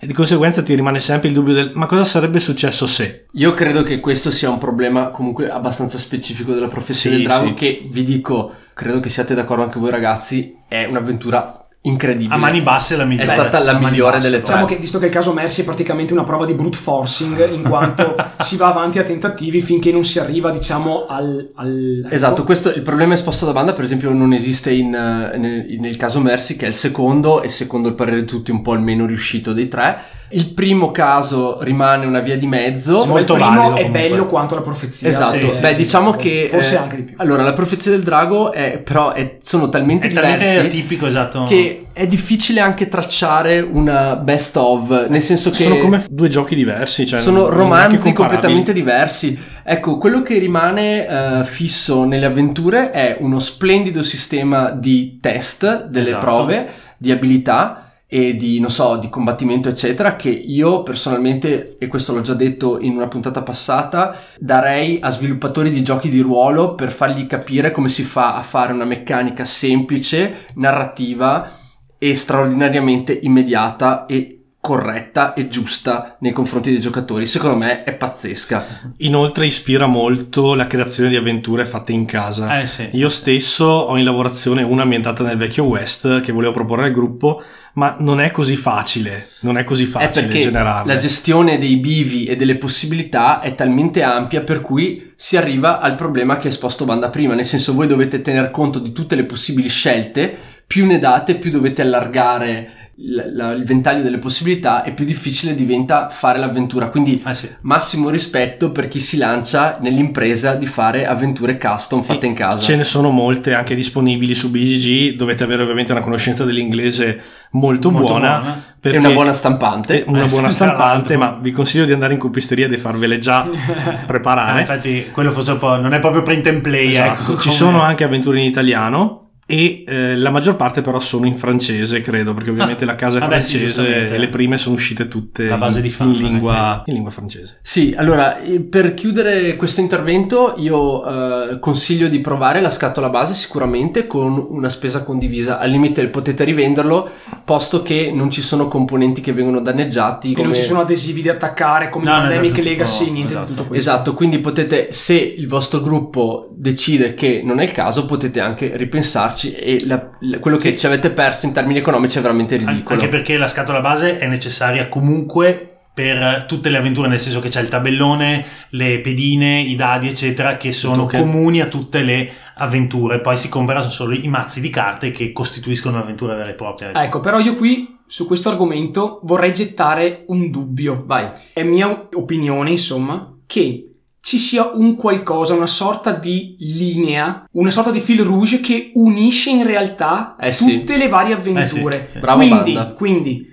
E 0.00 0.06
di 0.06 0.12
conseguenza 0.12 0.62
ti 0.62 0.74
rimane 0.74 1.00
sempre 1.00 1.28
il 1.28 1.34
dubbio 1.34 1.54
del 1.54 1.72
ma 1.74 1.86
cosa 1.86 2.04
sarebbe 2.04 2.40
successo 2.40 2.86
se? 2.86 3.26
Io 3.32 3.52
credo 3.54 3.82
che 3.82 4.00
questo 4.00 4.30
sia 4.30 4.50
un 4.50 4.58
problema 4.58 5.08
comunque 5.08 5.50
abbastanza 5.50 5.98
specifico 5.98 6.52
della 6.52 6.68
profezia 6.68 7.10
Sì, 7.10 7.16
del 7.16 7.24
drago 7.24 7.46
sì. 7.48 7.54
che 7.54 7.86
vi 7.90 8.04
dico, 8.04 8.52
credo 8.74 9.00
che 9.00 9.08
siate 9.08 9.34
d'accordo 9.34 9.62
anche 9.62 9.78
voi 9.78 9.90
ragazzi, 9.90 10.56
è 10.68 10.84
un'avventura 10.84 11.65
incredibile. 11.86 12.34
A 12.34 12.36
mani 12.36 12.60
basse 12.60 12.96
la 12.96 13.04
migliore. 13.04 13.28
È 13.28 13.32
stata 13.32 13.58
la 13.58 13.78
migliore 13.78 14.18
delle 14.18 14.36
tre. 14.36 14.44
Diciamo 14.46 14.66
che 14.66 14.76
visto 14.76 14.98
che 14.98 15.06
il 15.06 15.12
caso 15.12 15.32
Mercy 15.32 15.62
è 15.62 15.64
praticamente 15.64 16.12
una 16.12 16.24
prova 16.24 16.44
di 16.44 16.54
brute 16.54 16.76
forcing 16.76 17.52
in 17.52 17.62
quanto 17.62 18.14
si 18.38 18.56
va 18.56 18.68
avanti 18.68 18.98
a 18.98 19.02
tentativi 19.02 19.60
finché 19.60 19.92
non 19.92 20.04
si 20.04 20.18
arriva 20.18 20.50
diciamo 20.50 21.06
al... 21.06 21.50
al- 21.54 22.08
Esatto, 22.10 22.34
ecco. 22.34 22.44
questo, 22.44 22.72
il 22.72 22.82
problema 22.82 23.14
esposto 23.14 23.46
da 23.46 23.52
banda 23.52 23.72
per 23.72 23.84
esempio 23.84 24.12
non 24.12 24.32
esiste 24.32 24.72
in, 24.72 24.94
eh, 24.94 25.36
nel, 25.36 25.66
nel 25.78 25.96
caso 25.96 26.20
Mercy 26.20 26.56
che 26.56 26.66
è 26.66 26.68
il 26.68 26.74
secondo 26.74 27.42
e 27.42 27.48
secondo 27.48 27.88
il 27.88 27.94
parere 27.94 28.20
di 28.20 28.26
tutti 28.26 28.50
un 28.50 28.62
po' 28.62 28.74
il 28.74 28.80
meno 28.80 29.06
riuscito 29.06 29.52
dei 29.52 29.68
tre. 29.68 30.14
Il 30.30 30.54
primo 30.54 30.90
caso 30.90 31.62
rimane 31.62 32.04
una 32.04 32.18
via 32.20 32.36
di 32.36 32.46
mezzo. 32.46 32.94
Insomma, 32.94 33.12
molto 33.14 33.34
il 33.34 33.40
primo 33.40 33.54
valido 33.54 33.76
è 33.76 33.82
comunque. 33.84 34.08
bello 34.08 34.26
quanto 34.26 34.54
la 34.56 34.60
profezia. 34.60 35.08
Esatto, 35.08 35.52
sì, 35.52 35.60
beh 35.60 35.70
sì, 35.70 35.76
diciamo 35.76 36.12
sì, 36.12 36.18
che... 36.18 36.48
Forse 36.50 36.74
eh, 36.74 36.78
anche 36.78 36.96
di 36.96 37.02
più. 37.02 37.14
Allora, 37.18 37.42
la 37.42 37.52
profezia 37.52 37.90
del 37.92 38.02
drago 38.02 38.52
è, 38.52 38.78
però 38.78 39.12
è- 39.12 39.36
sono 39.42 39.68
talmente 39.68 40.08
È 40.08 40.12
talmente 40.12 40.44
diversi 40.44 40.66
atipico, 40.66 41.06
esatto. 41.06 41.44
che 41.44 41.86
è 41.92 42.06
difficile 42.06 42.60
anche 42.60 42.88
tracciare 42.88 43.60
una 43.60 44.16
best 44.16 44.56
of, 44.56 45.08
nel 45.08 45.22
senso 45.22 45.50
che... 45.50 45.62
Sono 45.62 45.76
come 45.76 46.04
due 46.10 46.28
giochi 46.28 46.54
diversi, 46.54 47.06
cioè 47.06 47.20
sono 47.20 47.42
non- 47.42 47.50
romanzi 47.50 48.12
completamente 48.12 48.72
diversi. 48.72 49.38
Ecco, 49.62 49.98
quello 49.98 50.22
che 50.22 50.38
rimane 50.38 51.06
eh, 51.06 51.44
fisso 51.44 52.04
nelle 52.04 52.26
avventure 52.26 52.90
è 52.90 53.16
uno 53.20 53.38
splendido 53.38 54.02
sistema 54.02 54.70
di 54.70 55.18
test 55.20 55.86
delle 55.86 56.08
Esatto. 56.08 56.24
prove, 56.24 56.68
di 56.98 57.10
abilità 57.12 57.85
e 58.08 58.36
di, 58.36 58.60
non 58.60 58.70
so, 58.70 58.96
di 58.96 59.08
combattimento, 59.08 59.68
eccetera, 59.68 60.14
che 60.14 60.28
io 60.28 60.82
personalmente, 60.82 61.76
e 61.78 61.88
questo 61.88 62.14
l'ho 62.14 62.20
già 62.20 62.34
detto 62.34 62.78
in 62.78 62.94
una 62.94 63.08
puntata 63.08 63.42
passata, 63.42 64.16
darei 64.38 64.98
a 65.00 65.10
sviluppatori 65.10 65.70
di 65.70 65.82
giochi 65.82 66.08
di 66.08 66.20
ruolo 66.20 66.74
per 66.74 66.92
fargli 66.92 67.26
capire 67.26 67.72
come 67.72 67.88
si 67.88 68.04
fa 68.04 68.36
a 68.36 68.42
fare 68.42 68.72
una 68.72 68.84
meccanica 68.84 69.44
semplice, 69.44 70.46
narrativa 70.54 71.50
e 71.98 72.14
straordinariamente 72.14 73.18
immediata 73.22 74.06
e 74.06 74.35
corretta 74.66 75.32
e 75.32 75.46
giusta 75.46 76.16
nei 76.18 76.32
confronti 76.32 76.72
dei 76.72 76.80
giocatori. 76.80 77.24
Secondo 77.24 77.56
me 77.56 77.84
è 77.84 77.94
pazzesca. 77.94 78.92
Inoltre 78.96 79.46
ispira 79.46 79.86
molto 79.86 80.56
la 80.56 80.66
creazione 80.66 81.08
di 81.08 81.14
avventure 81.14 81.64
fatte 81.64 81.92
in 81.92 82.04
casa. 82.04 82.60
Eh 82.60 82.66
sì. 82.66 82.88
Io 82.94 83.08
stesso 83.08 83.64
ho 83.64 83.96
in 83.96 84.02
lavorazione 84.02 84.64
una 84.64 84.82
ambientata 84.82 85.22
nel 85.22 85.36
vecchio 85.36 85.62
West 85.62 86.20
che 86.20 86.32
volevo 86.32 86.52
proporre 86.52 86.86
al 86.86 86.90
gruppo, 86.90 87.44
ma 87.74 87.94
non 88.00 88.20
è 88.20 88.32
così 88.32 88.56
facile, 88.56 89.28
non 89.40 89.56
è 89.56 89.62
così 89.62 89.84
è 89.84 89.86
facile 89.86 90.36
generarle. 90.36 90.92
la 90.92 90.98
gestione 90.98 91.58
dei 91.58 91.76
bivi 91.76 92.24
e 92.24 92.34
delle 92.34 92.56
possibilità 92.56 93.38
è 93.38 93.54
talmente 93.54 94.02
ampia 94.02 94.40
per 94.40 94.60
cui 94.62 95.12
si 95.14 95.36
arriva 95.36 95.78
al 95.78 95.94
problema 95.94 96.38
che 96.38 96.48
ha 96.48 96.50
esposto 96.50 96.84
Banda 96.84 97.08
prima, 97.10 97.34
nel 97.34 97.44
senso 97.44 97.72
voi 97.72 97.86
dovete 97.86 98.20
tener 98.20 98.50
conto 98.50 98.80
di 98.80 98.90
tutte 98.90 99.14
le 99.14 99.24
possibili 99.24 99.68
scelte, 99.68 100.36
più 100.66 100.86
ne 100.86 100.98
date 100.98 101.36
più 101.36 101.52
dovete 101.52 101.82
allargare 101.82 102.85
l- 102.98 103.34
la- 103.34 103.52
il 103.52 103.64
ventaglio 103.64 104.02
delle 104.02 104.18
possibilità 104.18 104.82
e 104.82 104.92
più 104.92 105.04
difficile 105.04 105.54
diventa 105.54 106.08
fare 106.08 106.38
l'avventura. 106.38 106.88
Quindi 106.88 107.22
Eh 107.26 107.34
sì. 107.34 107.48
massimo 107.62 108.08
rispetto 108.08 108.70
per 108.72 108.88
chi 108.88 109.00
si 109.00 109.16
lancia 109.18 109.76
nell'impresa 109.80 110.54
di 110.54 110.64
fare 110.66 111.06
avventure 111.06 111.58
custom 111.58 112.02
fatte 112.02 112.26
in 112.26 112.34
casa. 112.34 112.58
Ce 112.60 112.74
ne 112.76 112.84
sono 112.84 113.10
molte 113.10 113.52
anche 113.54 113.74
disponibili 113.74 114.34
su 114.34 114.50
BGG, 114.50 115.16
dovete 115.16 115.44
avere 115.44 115.62
ovviamente 115.62 115.92
una 115.92 116.00
conoscenza 116.00 116.44
dell'inglese 116.44 117.20
molto, 117.52 117.90
Molto 117.90 118.06
buona. 118.12 118.40
buona. 118.40 118.62
E 118.86 118.96
una 118.98 119.10
buona 119.10 119.32
stampante. 119.32 120.04
e 120.04 120.04
una 120.06 120.24
Eh, 120.24 120.28
buona 120.28 120.48
stampante, 120.48 121.16
ma 121.16 121.38
vi 121.42 121.50
consiglio 121.50 121.84
di 121.86 121.92
andare 121.92 122.12
in 122.12 122.18
copisteria 122.20 122.68
e 122.68 122.78
farvele 122.78 123.18
già 123.18 123.40
Ah, 123.42 123.92
preparare. 124.06 124.60
infatti, 124.60 125.08
quello 125.10 125.32
forse 125.32 125.50
un 125.52 125.58
po', 125.58 125.76
non 125.76 125.92
è 125.92 125.98
proprio 125.98 126.22
print 126.22 126.46
and 126.46 126.60
play. 126.60 126.90
Esatto. 126.90 127.22
ecco, 127.22 127.32
Ci 127.38 127.48
come- 127.48 127.54
sono 127.60 127.80
anche 127.82 128.04
avventure 128.04 128.38
in 128.38 128.44
italiano 128.46 129.25
e 129.48 129.84
eh, 129.86 130.16
la 130.16 130.30
maggior 130.30 130.56
parte 130.56 130.82
però 130.82 130.98
sono 130.98 131.24
in 131.26 131.36
francese, 131.36 132.00
credo, 132.00 132.34
perché 132.34 132.50
ovviamente 132.50 132.82
Ah, 132.82 132.88
la 132.88 132.94
casa 132.96 133.18
è 133.18 133.20
vabbè, 133.20 133.40
sì, 133.40 133.56
francese 133.58 133.82
giustamente. 133.82 134.14
e 134.14 134.18
le 134.18 134.28
prime 134.28 134.58
sono 134.58 134.74
uscite 134.74 135.06
tutte 135.06 135.44
La 135.44 135.56
base 135.56 135.78
in, 135.78 135.84
di 135.86 135.94
in 136.00 136.12
lingua, 136.12 136.82
in 136.86 136.94
lingua 136.94 137.12
francese. 137.12 137.58
Sì, 137.62 137.94
allora 137.96 138.38
per 138.68 138.94
chiudere 138.94 139.54
questo 139.54 139.80
intervento 139.80 140.54
io 140.58 141.04
eh, 141.50 141.58
consiglio 141.60 142.08
di 142.08 142.20
provare 142.20 142.60
la 142.60 142.70
scatola 142.70 143.08
base 143.08 143.34
sicuramente 143.34 144.08
con 144.08 144.44
una 144.50 144.68
spesa 144.68 145.04
condivisa, 145.04 145.58
al 145.60 145.70
limite 145.70 146.08
potete 146.08 146.42
rivenderlo 146.42 147.08
posto 147.44 147.82
che 147.82 148.10
non 148.12 148.30
ci 148.30 148.42
sono 148.42 148.66
componenti 148.66 149.20
che 149.20 149.32
vengono 149.32 149.60
danneggiati. 149.60 150.30
Che 150.30 150.34
come- 150.34 150.46
non 150.48 150.54
ci 150.56 150.62
sono 150.62 150.80
adesivi 150.80 151.22
da 151.22 151.32
attaccare 151.32 151.88
come 151.88 152.04
No, 152.06 152.12
no, 152.14 152.18
Pandemic 152.22 152.50
esatto, 152.52 152.68
Legacy, 152.68 153.10
niente 153.10 153.32
esatto. 153.34 153.46
di 153.50 153.54
tutto 153.56 153.68
questo. 153.68 153.90
Esatto, 153.90 154.14
quindi 154.14 154.38
potete, 154.40 154.88
se 154.92 155.14
il 155.14 155.46
vostro 155.46 155.80
gruppo 155.80 156.48
decide 156.52 157.14
che 157.14 157.42
non 157.44 157.60
è 157.60 157.62
il 157.62 157.70
caso, 157.72 158.06
potete 158.06 158.40
anche 158.40 158.76
ripensarci 158.76 159.34
e 159.44 159.84
la- 159.86 160.08
la- 160.20 160.38
quello 160.38 160.56
che 160.56 160.70
Sì. 160.72 160.78
ci 160.78 160.86
avete 160.86 161.10
perso 161.10 161.46
in 161.46 161.52
termini 161.52 161.78
economici 161.78 162.18
è 162.18 162.20
veramente 162.22 162.56
ridicolo. 162.56 162.94
Anche 162.98 163.08
perché 163.08 163.36
la 163.36 163.48
scatola 163.48 163.80
base 163.80 164.18
è 164.18 164.26
necessaria 164.26 164.88
comunque 164.88 165.70
per 165.96 166.44
tutte 166.46 166.68
le 166.68 166.76
avventure, 166.76 167.08
nel 167.08 167.18
senso 167.18 167.40
che 167.40 167.48
c'è 167.48 167.62
il 167.62 167.68
tabellone, 167.68 168.44
le 168.70 169.00
pedine, 169.00 169.60
i 169.60 169.74
dadi, 169.76 170.08
eccetera, 170.08 170.58
che 170.58 170.70
sono 170.70 171.04
Token. 171.04 171.20
comuni 171.20 171.62
a 171.62 171.66
tutte 171.66 172.02
le 172.02 172.30
avventure. 172.56 173.20
Poi 173.20 173.38
si 173.38 173.48
comprano 173.48 173.88
solo 173.88 174.14
i 174.14 174.28
mazzi 174.28 174.60
di 174.60 174.68
carte 174.68 175.10
che 175.10 175.32
costituiscono 175.32 175.96
un'avventura 175.96 176.34
vera 176.34 176.50
e 176.50 176.54
propria. 176.54 176.92
Ecco, 177.02 177.20
però 177.20 177.38
io 177.38 177.54
qui 177.54 177.96
su 178.06 178.26
questo 178.26 178.50
argomento 178.50 179.20
vorrei 179.22 179.52
gettare 179.54 180.24
un 180.26 180.50
dubbio. 180.50 181.02
Vai. 181.06 181.30
È 181.54 181.62
mia 181.62 182.08
opinione, 182.12 182.70
insomma, 182.70 183.34
che 183.46 183.88
ci 184.26 184.38
sia 184.38 184.72
un 184.74 184.96
qualcosa, 184.96 185.54
una 185.54 185.68
sorta 185.68 186.10
di 186.10 186.56
linea, 186.58 187.46
una 187.52 187.70
sorta 187.70 187.92
di 187.92 188.00
fil 188.00 188.24
rouge 188.24 188.58
che 188.58 188.90
unisce 188.94 189.50
in 189.50 189.62
realtà 189.62 190.34
Eh 190.40 190.50
sì. 190.50 190.80
tutte 190.80 190.96
le 190.96 191.06
varie 191.06 191.34
avventure. 191.34 192.02
Eh 192.02 192.06
sì, 192.06 192.12
sì. 192.14 192.18
Bravo 192.18 192.38
quindi, 192.38 192.72
Banda. 192.72 192.92
quindi, 192.94 193.46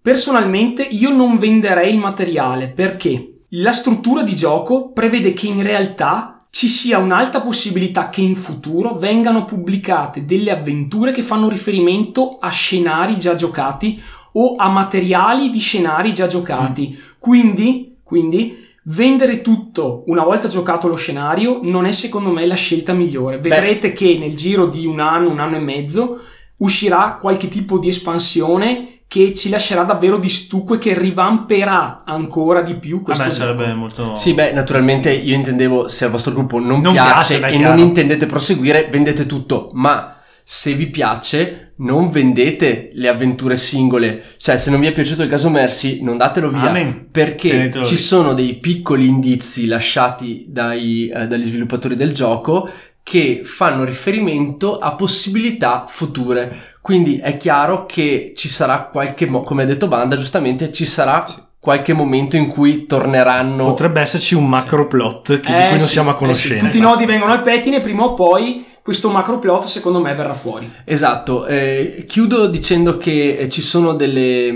personalmente 0.00 0.84
io 0.84 1.10
non 1.10 1.38
venderei 1.38 1.92
il 1.92 1.98
materiale 1.98 2.68
perché 2.68 3.38
la 3.54 3.72
struttura 3.72 4.22
di 4.22 4.36
gioco 4.36 4.92
prevede 4.92 5.32
che 5.32 5.48
in 5.48 5.60
realtà 5.60 6.44
ci 6.50 6.68
sia 6.68 6.98
un'alta 6.98 7.40
possibilità 7.40 8.08
che 8.08 8.20
in 8.20 8.36
futuro 8.36 8.94
vengano 8.94 9.44
pubblicate 9.44 10.24
delle 10.24 10.52
avventure 10.52 11.10
che 11.10 11.22
fanno 11.22 11.48
riferimento 11.48 12.38
a 12.40 12.50
scenari 12.50 13.18
già 13.18 13.34
giocati 13.34 14.00
o 14.34 14.54
a 14.54 14.68
materiali 14.68 15.50
di 15.50 15.58
scenari 15.58 16.14
già 16.14 16.28
giocati. 16.28 16.96
Quindi, 17.18 17.96
quindi 18.04 18.61
vendere 18.84 19.40
tutto 19.42 20.02
una 20.06 20.24
volta 20.24 20.48
giocato 20.48 20.88
lo 20.88 20.96
scenario 20.96 21.60
non 21.62 21.86
è 21.86 21.92
secondo 21.92 22.30
me 22.30 22.46
la 22.46 22.54
scelta 22.54 22.92
migliore. 22.92 23.38
Vedrete 23.38 23.92
che 23.92 24.16
nel 24.18 24.36
giro 24.36 24.66
di 24.66 24.86
un 24.86 25.00
anno, 25.00 25.30
un 25.30 25.38
anno 25.38 25.56
e 25.56 25.60
mezzo 25.60 26.20
uscirà 26.58 27.18
qualche 27.20 27.48
tipo 27.48 27.78
di 27.78 27.88
espansione 27.88 28.88
che 29.12 29.34
ci 29.34 29.50
lascerà 29.50 29.82
davvero 29.82 30.16
di 30.16 30.30
stucco 30.30 30.74
e 30.74 30.78
che 30.78 30.98
rivamperà 30.98 32.02
ancora 32.06 32.62
di 32.62 32.76
più 32.76 33.02
questo 33.02 33.24
Vabbè, 33.24 33.34
gioco. 33.34 33.46
sarebbe 33.46 33.74
molto... 33.74 34.14
Sì, 34.14 34.32
beh, 34.32 34.52
naturalmente 34.52 35.12
io 35.12 35.34
intendevo 35.34 35.86
se 35.86 36.06
al 36.06 36.10
vostro 36.10 36.32
gruppo 36.32 36.58
non, 36.58 36.80
Non 36.80 36.94
piace, 36.94 37.38
piace, 37.38 37.40
beh, 37.40 37.58
e 37.58 37.58
non 37.62 37.78
intendete 37.78 38.24
proseguire, 38.24 38.88
vendete 38.90 39.26
tutto, 39.26 39.68
ma 39.74 40.16
se 40.44 40.74
vi 40.74 40.88
piace 40.88 41.72
non 41.76 42.10
vendete 42.10 42.90
le 42.94 43.08
avventure 43.08 43.56
singole, 43.56 44.22
cioè 44.36 44.56
se 44.58 44.70
non 44.70 44.80
vi 44.80 44.86
è 44.86 44.92
piaciuto 44.92 45.22
il 45.22 45.28
caso 45.28 45.48
Mercy 45.50 46.02
non 46.02 46.16
datelo 46.16 46.50
via 46.50 46.68
Amen. 46.70 47.08
perché 47.10 47.50
Tenetelo 47.50 47.84
ci 47.84 47.92
lì. 47.94 48.00
sono 48.00 48.34
dei 48.34 48.54
piccoli 48.58 49.06
indizi 49.06 49.66
lasciati 49.66 50.44
dai, 50.48 51.08
eh, 51.08 51.26
dagli 51.26 51.44
sviluppatori 51.46 51.94
del 51.96 52.12
gioco 52.12 52.68
che 53.02 53.40
fanno 53.44 53.82
riferimento 53.84 54.78
a 54.78 54.94
possibilità 54.94 55.86
future. 55.88 56.54
Quindi 56.80 57.16
è 57.18 57.36
chiaro 57.36 57.84
che 57.84 58.32
ci 58.36 58.48
sarà 58.48 58.82
qualche, 58.92 59.26
mo- 59.26 59.42
come 59.42 59.64
ha 59.64 59.66
detto 59.66 59.88
Banda, 59.88 60.16
giustamente 60.16 60.70
ci 60.70 60.84
sarà 60.86 61.24
qualche 61.58 61.92
momento 61.94 62.36
in 62.36 62.46
cui 62.48 62.86
torneranno. 62.86 63.64
Potrebbe 63.66 64.00
esserci 64.00 64.34
un 64.36 64.48
macro 64.48 64.86
plot 64.86 65.40
che- 65.40 65.52
di 65.52 65.58
Eh, 65.58 65.60
cui 65.62 65.68
non 65.70 65.78
sì, 65.80 65.88
siamo 65.88 66.10
a 66.10 66.12
eh 66.12 66.14
sì, 66.14 66.20
conoscenza. 66.20 66.66
Tutti 66.66 66.78
i 66.78 66.80
nodi 66.80 67.04
vengono 67.04 67.32
al 67.32 67.42
pettine, 67.42 67.80
prima 67.80 68.04
o 68.04 68.14
poi 68.14 68.64
questo 68.82 69.10
macro 69.10 69.38
plot 69.38 69.64
secondo 69.64 70.00
me 70.00 70.12
verrà 70.14 70.34
fuori. 70.34 70.70
Esatto, 70.84 71.46
eh, 71.46 72.04
chiudo 72.08 72.46
dicendo 72.48 72.98
che 72.98 73.36
eh, 73.36 73.48
ci 73.48 73.62
sono 73.62 73.94
delle, 73.94 74.52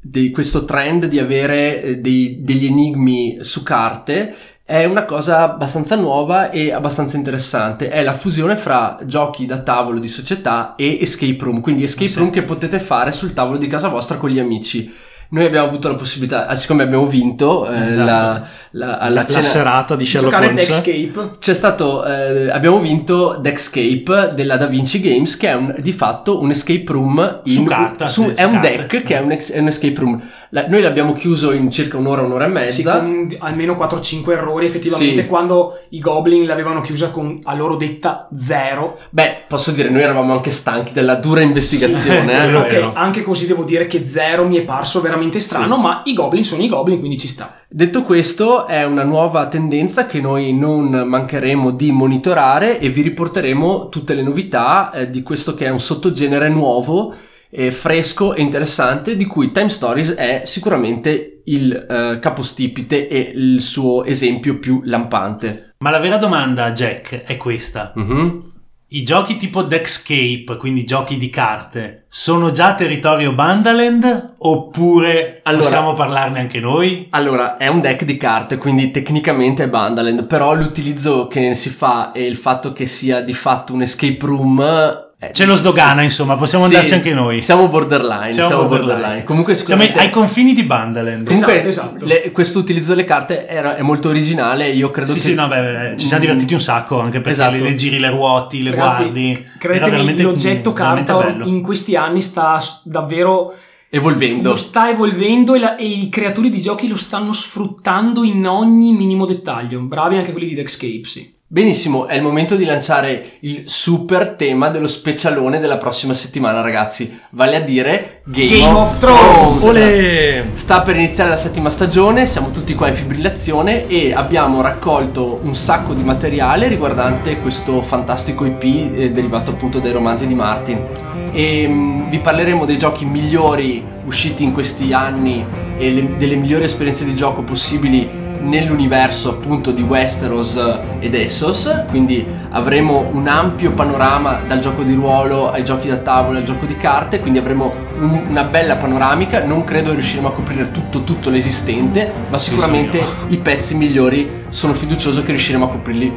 di 0.00 0.30
questo 0.30 0.64
trend 0.64 1.06
di 1.06 1.18
avere 1.18 1.82
eh, 1.82 1.96
dei- 1.98 2.40
degli 2.42 2.66
enigmi 2.66 3.38
su 3.40 3.62
carte 3.62 4.34
è 4.64 4.84
una 4.84 5.04
cosa 5.04 5.44
abbastanza 5.44 5.94
nuova 5.94 6.50
e 6.50 6.72
abbastanza 6.72 7.16
interessante. 7.16 7.88
È 7.88 8.02
la 8.02 8.14
fusione 8.14 8.56
fra 8.56 8.98
giochi 9.04 9.46
da 9.46 9.60
tavolo 9.60 10.00
di 10.00 10.08
società 10.08 10.74
e 10.74 10.98
escape 11.00 11.36
room, 11.38 11.60
quindi 11.60 11.84
escape 11.84 12.10
Sì. 12.10 12.18
room 12.18 12.30
che 12.30 12.42
potete 12.42 12.80
fare 12.80 13.12
sul 13.12 13.32
tavolo 13.32 13.58
di 13.58 13.68
casa 13.68 13.86
vostra 13.86 14.16
con 14.16 14.28
gli 14.28 14.40
amici. 14.40 14.92
Noi 15.28 15.44
abbiamo 15.44 15.66
avuto 15.66 15.88
la 15.88 15.94
possibilità, 15.94 16.46
ah, 16.46 16.54
siccome 16.54 16.84
abbiamo 16.84 17.06
vinto 17.06 17.68
eh, 17.68 17.86
Esatto. 17.88 18.04
la, 18.04 18.46
la- 18.70 18.98
alla 18.98 19.08
La, 19.08 19.14
la 19.22 19.26
cena, 19.26 19.40
serata 19.42 19.96
di 19.96 20.04
Sherlock 20.06 20.32
Giocare 20.34 20.48
Holmes. 20.50 20.68
Escape. 20.68 21.30
c'è 21.40 21.54
stato, 21.54 22.04
eh, 22.04 22.50
abbiamo 22.50 22.78
vinto 22.78 23.36
Deckscape 23.40 24.28
della 24.34 24.56
Da 24.56 24.66
Vinci 24.66 25.00
Games, 25.00 25.36
che 25.36 25.48
è 25.48 25.54
un- 25.54 25.74
di 25.78 25.92
fatto 25.92 26.40
un 26.40 26.50
escape 26.50 26.84
room 26.88 27.40
in, 27.44 27.52
Su 27.52 27.64
carta, 27.64 28.06
su- 28.06 28.22
sì, 28.24 28.30
è 28.30 28.42
su 28.42 28.46
un 28.46 28.52
carta. 28.52 28.68
deck 28.68 29.02
che 29.02 29.16
è 29.16 29.20
un, 29.20 29.32
ex- 29.32 29.50
è 29.52 29.58
un 29.58 29.66
escape 29.66 29.98
room. 30.00 30.22
La- 30.50 30.66
noi 30.68 30.80
l'abbiamo 30.80 31.12
chiuso 31.14 31.50
in 31.52 31.70
circa 31.72 31.96
un'ora, 31.96 32.22
un'ora 32.22 32.44
e 32.44 32.68
Sì, 32.68 32.82
mezza. 32.84 32.98
con 33.00 33.28
almeno 33.40 33.74
4-5 33.74 34.32
errori 34.34 34.66
effettivamente 34.66 35.22
Sì. 35.22 35.26
quando 35.26 35.78
i 35.90 35.98
Goblin 35.98 36.46
l'avevano 36.46 36.80
chiusa 36.82 37.08
con 37.10 37.40
a 37.42 37.54
loro 37.54 37.74
detta 37.76 38.28
zero. 38.34 38.98
Beh, 39.10 39.42
posso 39.48 39.72
dire, 39.72 39.88
noi 39.88 40.02
eravamo 40.02 40.32
anche 40.32 40.50
stanchi 40.52 40.92
della 40.92 41.16
dura 41.16 41.40
investigazione. 41.40 42.32
eh. 42.32 42.42
quello 42.44 42.58
Ok, 42.60 42.70
vero. 42.70 42.92
anche 42.94 43.22
così 43.22 43.46
devo 43.48 43.64
dire 43.64 43.86
che 43.88 44.06
zero 44.06 44.46
mi 44.46 44.56
è 44.56 44.62
parso 44.62 45.00
veramente 45.00 45.14
strano, 45.40 45.76
ma 45.76 46.02
i 46.04 46.12
Goblin 46.12 46.44
sono 46.44 46.62
i 46.62 46.68
Goblin, 46.68 46.98
quindi 46.98 47.16
ci 47.16 47.28
sta. 47.28 47.60
Detto 47.68 48.02
questo, 48.02 48.66
è 48.66 48.84
una 48.84 49.04
nuova 49.04 49.48
tendenza 49.48 50.06
che 50.06 50.20
noi 50.20 50.52
non 50.52 50.88
mancheremo 50.88 51.70
di 51.72 51.90
monitorare 51.90 52.78
e 52.78 52.88
vi 52.88 53.02
riporteremo 53.02 53.88
tutte 53.88 54.14
le 54.14 54.22
novità 54.22 54.92
eh, 54.92 55.10
di 55.10 55.22
questo 55.22 55.54
che 55.54 55.66
è 55.66 55.70
un 55.70 55.80
sottogenere 55.80 56.48
nuovo, 56.48 57.14
eh, 57.50 57.70
fresco 57.70 58.34
e 58.34 58.42
interessante, 58.42 59.16
di 59.16 59.26
cui 59.26 59.52
Time 59.52 59.68
Stories 59.68 60.14
è 60.14 60.42
sicuramente 60.44 61.42
il 61.44 61.72
eh, 61.72 62.18
capostipite 62.20 63.08
e 63.08 63.32
il 63.34 63.60
suo 63.60 64.04
esempio 64.04 64.58
più 64.58 64.80
lampante. 64.84 65.74
Ma 65.78 65.90
la 65.90 65.98
vera 65.98 66.16
domanda, 66.16 66.72
Jack, 66.72 67.22
è 67.24 67.36
questa. 67.36 67.92
Mhm. 67.94 68.54
I 68.88 69.02
giochi 69.02 69.36
tipo 69.36 69.62
Deckscape, 69.62 70.56
quindi 70.56 70.84
giochi 70.84 71.16
di 71.16 71.28
carte, 71.28 72.04
sono 72.06 72.52
già 72.52 72.76
territorio 72.76 73.32
Bandaland 73.32 74.34
oppure 74.38 75.40
Allora- 75.42 75.62
possiamo 75.64 75.92
parlarne 75.94 76.38
anche 76.38 76.60
noi? 76.60 77.08
Allora, 77.10 77.56
è 77.56 77.66
un 77.66 77.80
deck 77.80 78.04
di 78.04 78.16
carte, 78.16 78.58
quindi 78.58 78.92
tecnicamente 78.92 79.64
è 79.64 79.68
Bandaland, 79.68 80.26
però 80.26 80.54
l'utilizzo 80.54 81.26
che 81.26 81.40
ne 81.40 81.54
si 81.54 81.68
fa 81.68 82.12
e 82.12 82.26
il 82.26 82.36
fatto 82.36 82.72
che 82.72 82.86
sia 82.86 83.22
di 83.22 83.34
fatto 83.34 83.74
un 83.74 83.82
escape 83.82 84.18
room... 84.20 85.04
eh, 85.18 85.32
Ce 85.32 85.44
lo 85.46 85.56
sdogana, 85.56 86.02
insomma, 86.02 86.36
possiamo 86.36 86.66
Sì, 86.66 86.74
andarci 86.74 86.94
anche 86.94 87.14
noi. 87.14 87.40
Siamo 87.40 87.68
borderline, 87.68 88.32
Siamo 88.32 88.48
siamo, 88.48 88.62
borderline. 88.64 88.92
borderline. 88.94 89.24
Comunque 89.24 89.54
Siamo 89.54 89.70
sicuramente... 89.82 89.98
ai 90.06 90.10
confini 90.12 90.52
di 90.52 90.62
Bandaland. 90.62 91.26
Esatto, 91.30 91.46
Comunque, 91.46 91.68
esatto. 91.70 92.04
le- 92.04 92.30
questo 92.32 92.58
utilizzo 92.58 92.90
delle 92.94 93.04
carte 93.04 93.46
era- 93.46 93.76
è 93.76 93.82
molto 93.82 94.08
originale. 94.10 94.68
Io 94.70 94.90
credo 94.90 95.12
Sì, 95.12 95.18
che. 95.18 95.24
sì, 95.28 95.34
no, 95.34 95.48
beh, 95.48 95.94
ci 95.96 96.06
siamo 96.06 96.22
Mm. 96.22 96.26
divertiti 96.26 96.52
un 96.54 96.60
sacco 96.60 97.00
anche 97.00 97.20
perché 97.20 97.30
Esatto. 97.30 97.56
le, 97.56 97.60
le 97.62 97.74
giri 97.74 97.98
le 97.98 98.10
ruoti, 98.10 98.62
le 98.62 98.70
Ragazzi, 98.72 99.02
guardi. 99.04 99.46
Credetemi, 99.58 99.90
veramente- 99.90 100.22
l'oggetto 100.22 100.72
veramente 100.72 101.12
carta 101.12 101.44
in 101.44 101.62
questi 101.62 101.96
anni 101.96 102.20
sta 102.20 102.58
davvero 102.84 103.54
Evolvendo. 103.88 104.50
lo 104.50 104.56
sta 104.56 104.90
evolvendo 104.90 105.54
e, 105.54 105.58
la- 105.60 105.76
e 105.76 105.86
i 105.86 106.08
creatori 106.10 106.50
di 106.50 106.60
giochi 106.60 106.88
lo 106.88 106.96
stanno 106.96 107.32
sfruttando 107.32 108.22
in 108.24 108.46
ogni 108.46 108.92
minimo 108.92 109.24
dettaglio. 109.24 109.80
Bravi 109.80 110.16
anche 110.16 110.32
quelli 110.32 110.48
di 110.48 110.54
Deckscape, 110.54 111.04
sì. 111.04 111.34
Benissimo, 111.48 112.06
è 112.06 112.16
il 112.16 112.22
momento 112.22 112.56
di 112.56 112.64
lanciare 112.64 113.34
il 113.42 113.62
super 113.66 114.30
tema 114.30 114.68
dello 114.68 114.88
specialone 114.88 115.60
della 115.60 115.76
prossima 115.76 116.12
settimana, 116.12 116.60
ragazzi. 116.60 117.20
Vale 117.30 117.54
a 117.54 117.60
dire 117.60 118.22
Game, 118.24 118.48
Game 118.48 118.76
of 118.76 118.98
Thrones. 118.98 119.62
Olè! 119.62 120.44
Sta 120.54 120.82
per 120.82 120.96
iniziare 120.96 121.30
la 121.30 121.36
settima 121.36 121.70
stagione, 121.70 122.26
siamo 122.26 122.50
tutti 122.50 122.74
qua 122.74 122.88
in 122.88 122.94
fibrillazione 122.94 123.86
e 123.86 124.12
abbiamo 124.12 124.60
raccolto 124.60 125.38
un 125.40 125.54
sacco 125.54 125.94
di 125.94 126.02
materiale 126.02 126.66
riguardante 126.66 127.38
questo 127.38 127.80
fantastico 127.80 128.44
IP 128.44 128.64
eh, 128.64 129.12
derivato 129.12 129.52
appunto 129.52 129.78
dai 129.78 129.92
romanzi 129.92 130.26
di 130.26 130.34
Martin. 130.34 130.84
E 131.30 131.68
mm, 131.68 132.08
vi 132.08 132.18
parleremo 132.18 132.64
dei 132.64 132.76
giochi 132.76 133.04
migliori 133.04 133.84
usciti 134.04 134.42
in 134.42 134.52
questi 134.52 134.92
anni 134.92 135.46
e 135.78 135.90
le- 135.92 136.16
delle 136.16 136.34
migliori 136.34 136.64
esperienze 136.64 137.04
di 137.04 137.14
gioco 137.14 137.42
possibili 137.42 138.24
nell'universo 138.40 139.30
appunto 139.30 139.70
di 139.70 139.82
Westeros 139.82 140.60
ed 140.98 141.14
Essos, 141.14 141.84
quindi 141.88 142.24
avremo 142.50 143.08
un 143.12 143.26
ampio 143.28 143.72
panorama 143.72 144.40
dal 144.46 144.60
gioco 144.60 144.82
di 144.82 144.94
ruolo 144.94 145.50
ai 145.50 145.64
giochi 145.64 145.88
da 145.88 145.96
tavola 145.96 146.38
al 146.38 146.44
gioco 146.44 146.66
di 146.66 146.76
carte, 146.76 147.20
quindi 147.20 147.38
avremo 147.38 147.72
un- 147.98 148.26
una 148.28 148.44
bella 148.44 148.76
panoramica, 148.76 149.44
non 149.44 149.64
credo 149.64 149.92
riusciremo 149.92 150.28
a 150.28 150.32
coprire 150.32 150.70
tutto 150.70 151.04
tutto 151.04 151.30
l'esistente, 151.30 152.12
ma 152.28 152.38
sicuramente 152.38 153.04
i 153.28 153.36
pezzi 153.38 153.74
migliori. 153.76 154.44
Sono 154.48 154.72
fiducioso 154.74 155.22
che 155.22 155.30
riusciremo 155.30 155.64
a 155.64 155.68
coprirli 155.68 156.12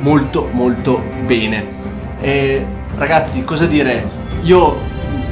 molto 0.00 0.48
molto 0.52 1.02
bene. 1.24 1.66
E, 2.20 2.64
ragazzi, 2.96 3.44
cosa 3.44 3.66
dire? 3.66 4.04
Io 4.42 4.76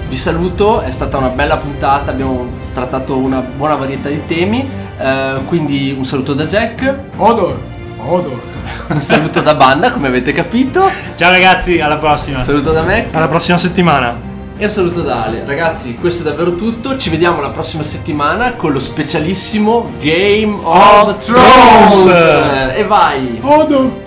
vi 0.08 0.16
saluto, 0.16 0.80
è 0.82 0.90
stata 0.90 1.18
una 1.18 1.28
bella 1.28 1.56
puntata, 1.56 2.10
abbiamo 2.12 2.46
trattato 2.72 3.16
una 3.16 3.40
buona 3.40 3.74
varietà 3.74 4.08
di 4.08 4.20
temi, 4.26 4.68
eh, 4.98 5.34
quindi 5.46 5.94
un 5.96 6.04
saluto 6.04 6.34
da 6.34 6.44
Jack, 6.46 6.94
Odor, 7.16 7.58
odor. 8.06 8.40
un 8.88 9.00
saluto 9.00 9.40
da 9.40 9.54
Banda 9.54 9.90
come 9.90 10.08
avete 10.08 10.32
capito, 10.32 10.88
Ciao 11.14 11.30
ragazzi, 11.30 11.80
alla 11.80 11.96
prossima. 11.96 12.38
un 12.38 12.44
saluto 12.44 12.72
da 12.72 12.82
Mac 12.82 13.08
Alla 13.14 13.28
prossima 13.28 13.58
settimana. 13.58 14.14
e 14.58 14.64
un 14.64 14.70
saluto 14.70 15.02
da 15.02 15.24
Ale. 15.24 15.42
Ragazzi, 15.46 15.94
questo 15.96 16.22
è 16.22 16.30
davvero 16.30 16.54
tutto, 16.54 16.96
ci 16.96 17.10
vediamo 17.10 17.40
la 17.40 17.50
prossima 17.50 17.82
settimana 17.82 18.52
con 18.54 18.72
lo 18.72 18.80
specialissimo 18.80 19.90
Game 20.00 20.56
of, 20.62 21.16
Thrones. 21.24 22.72
E 22.74 22.84
vai! 22.84 23.38
Odor. 23.42 24.04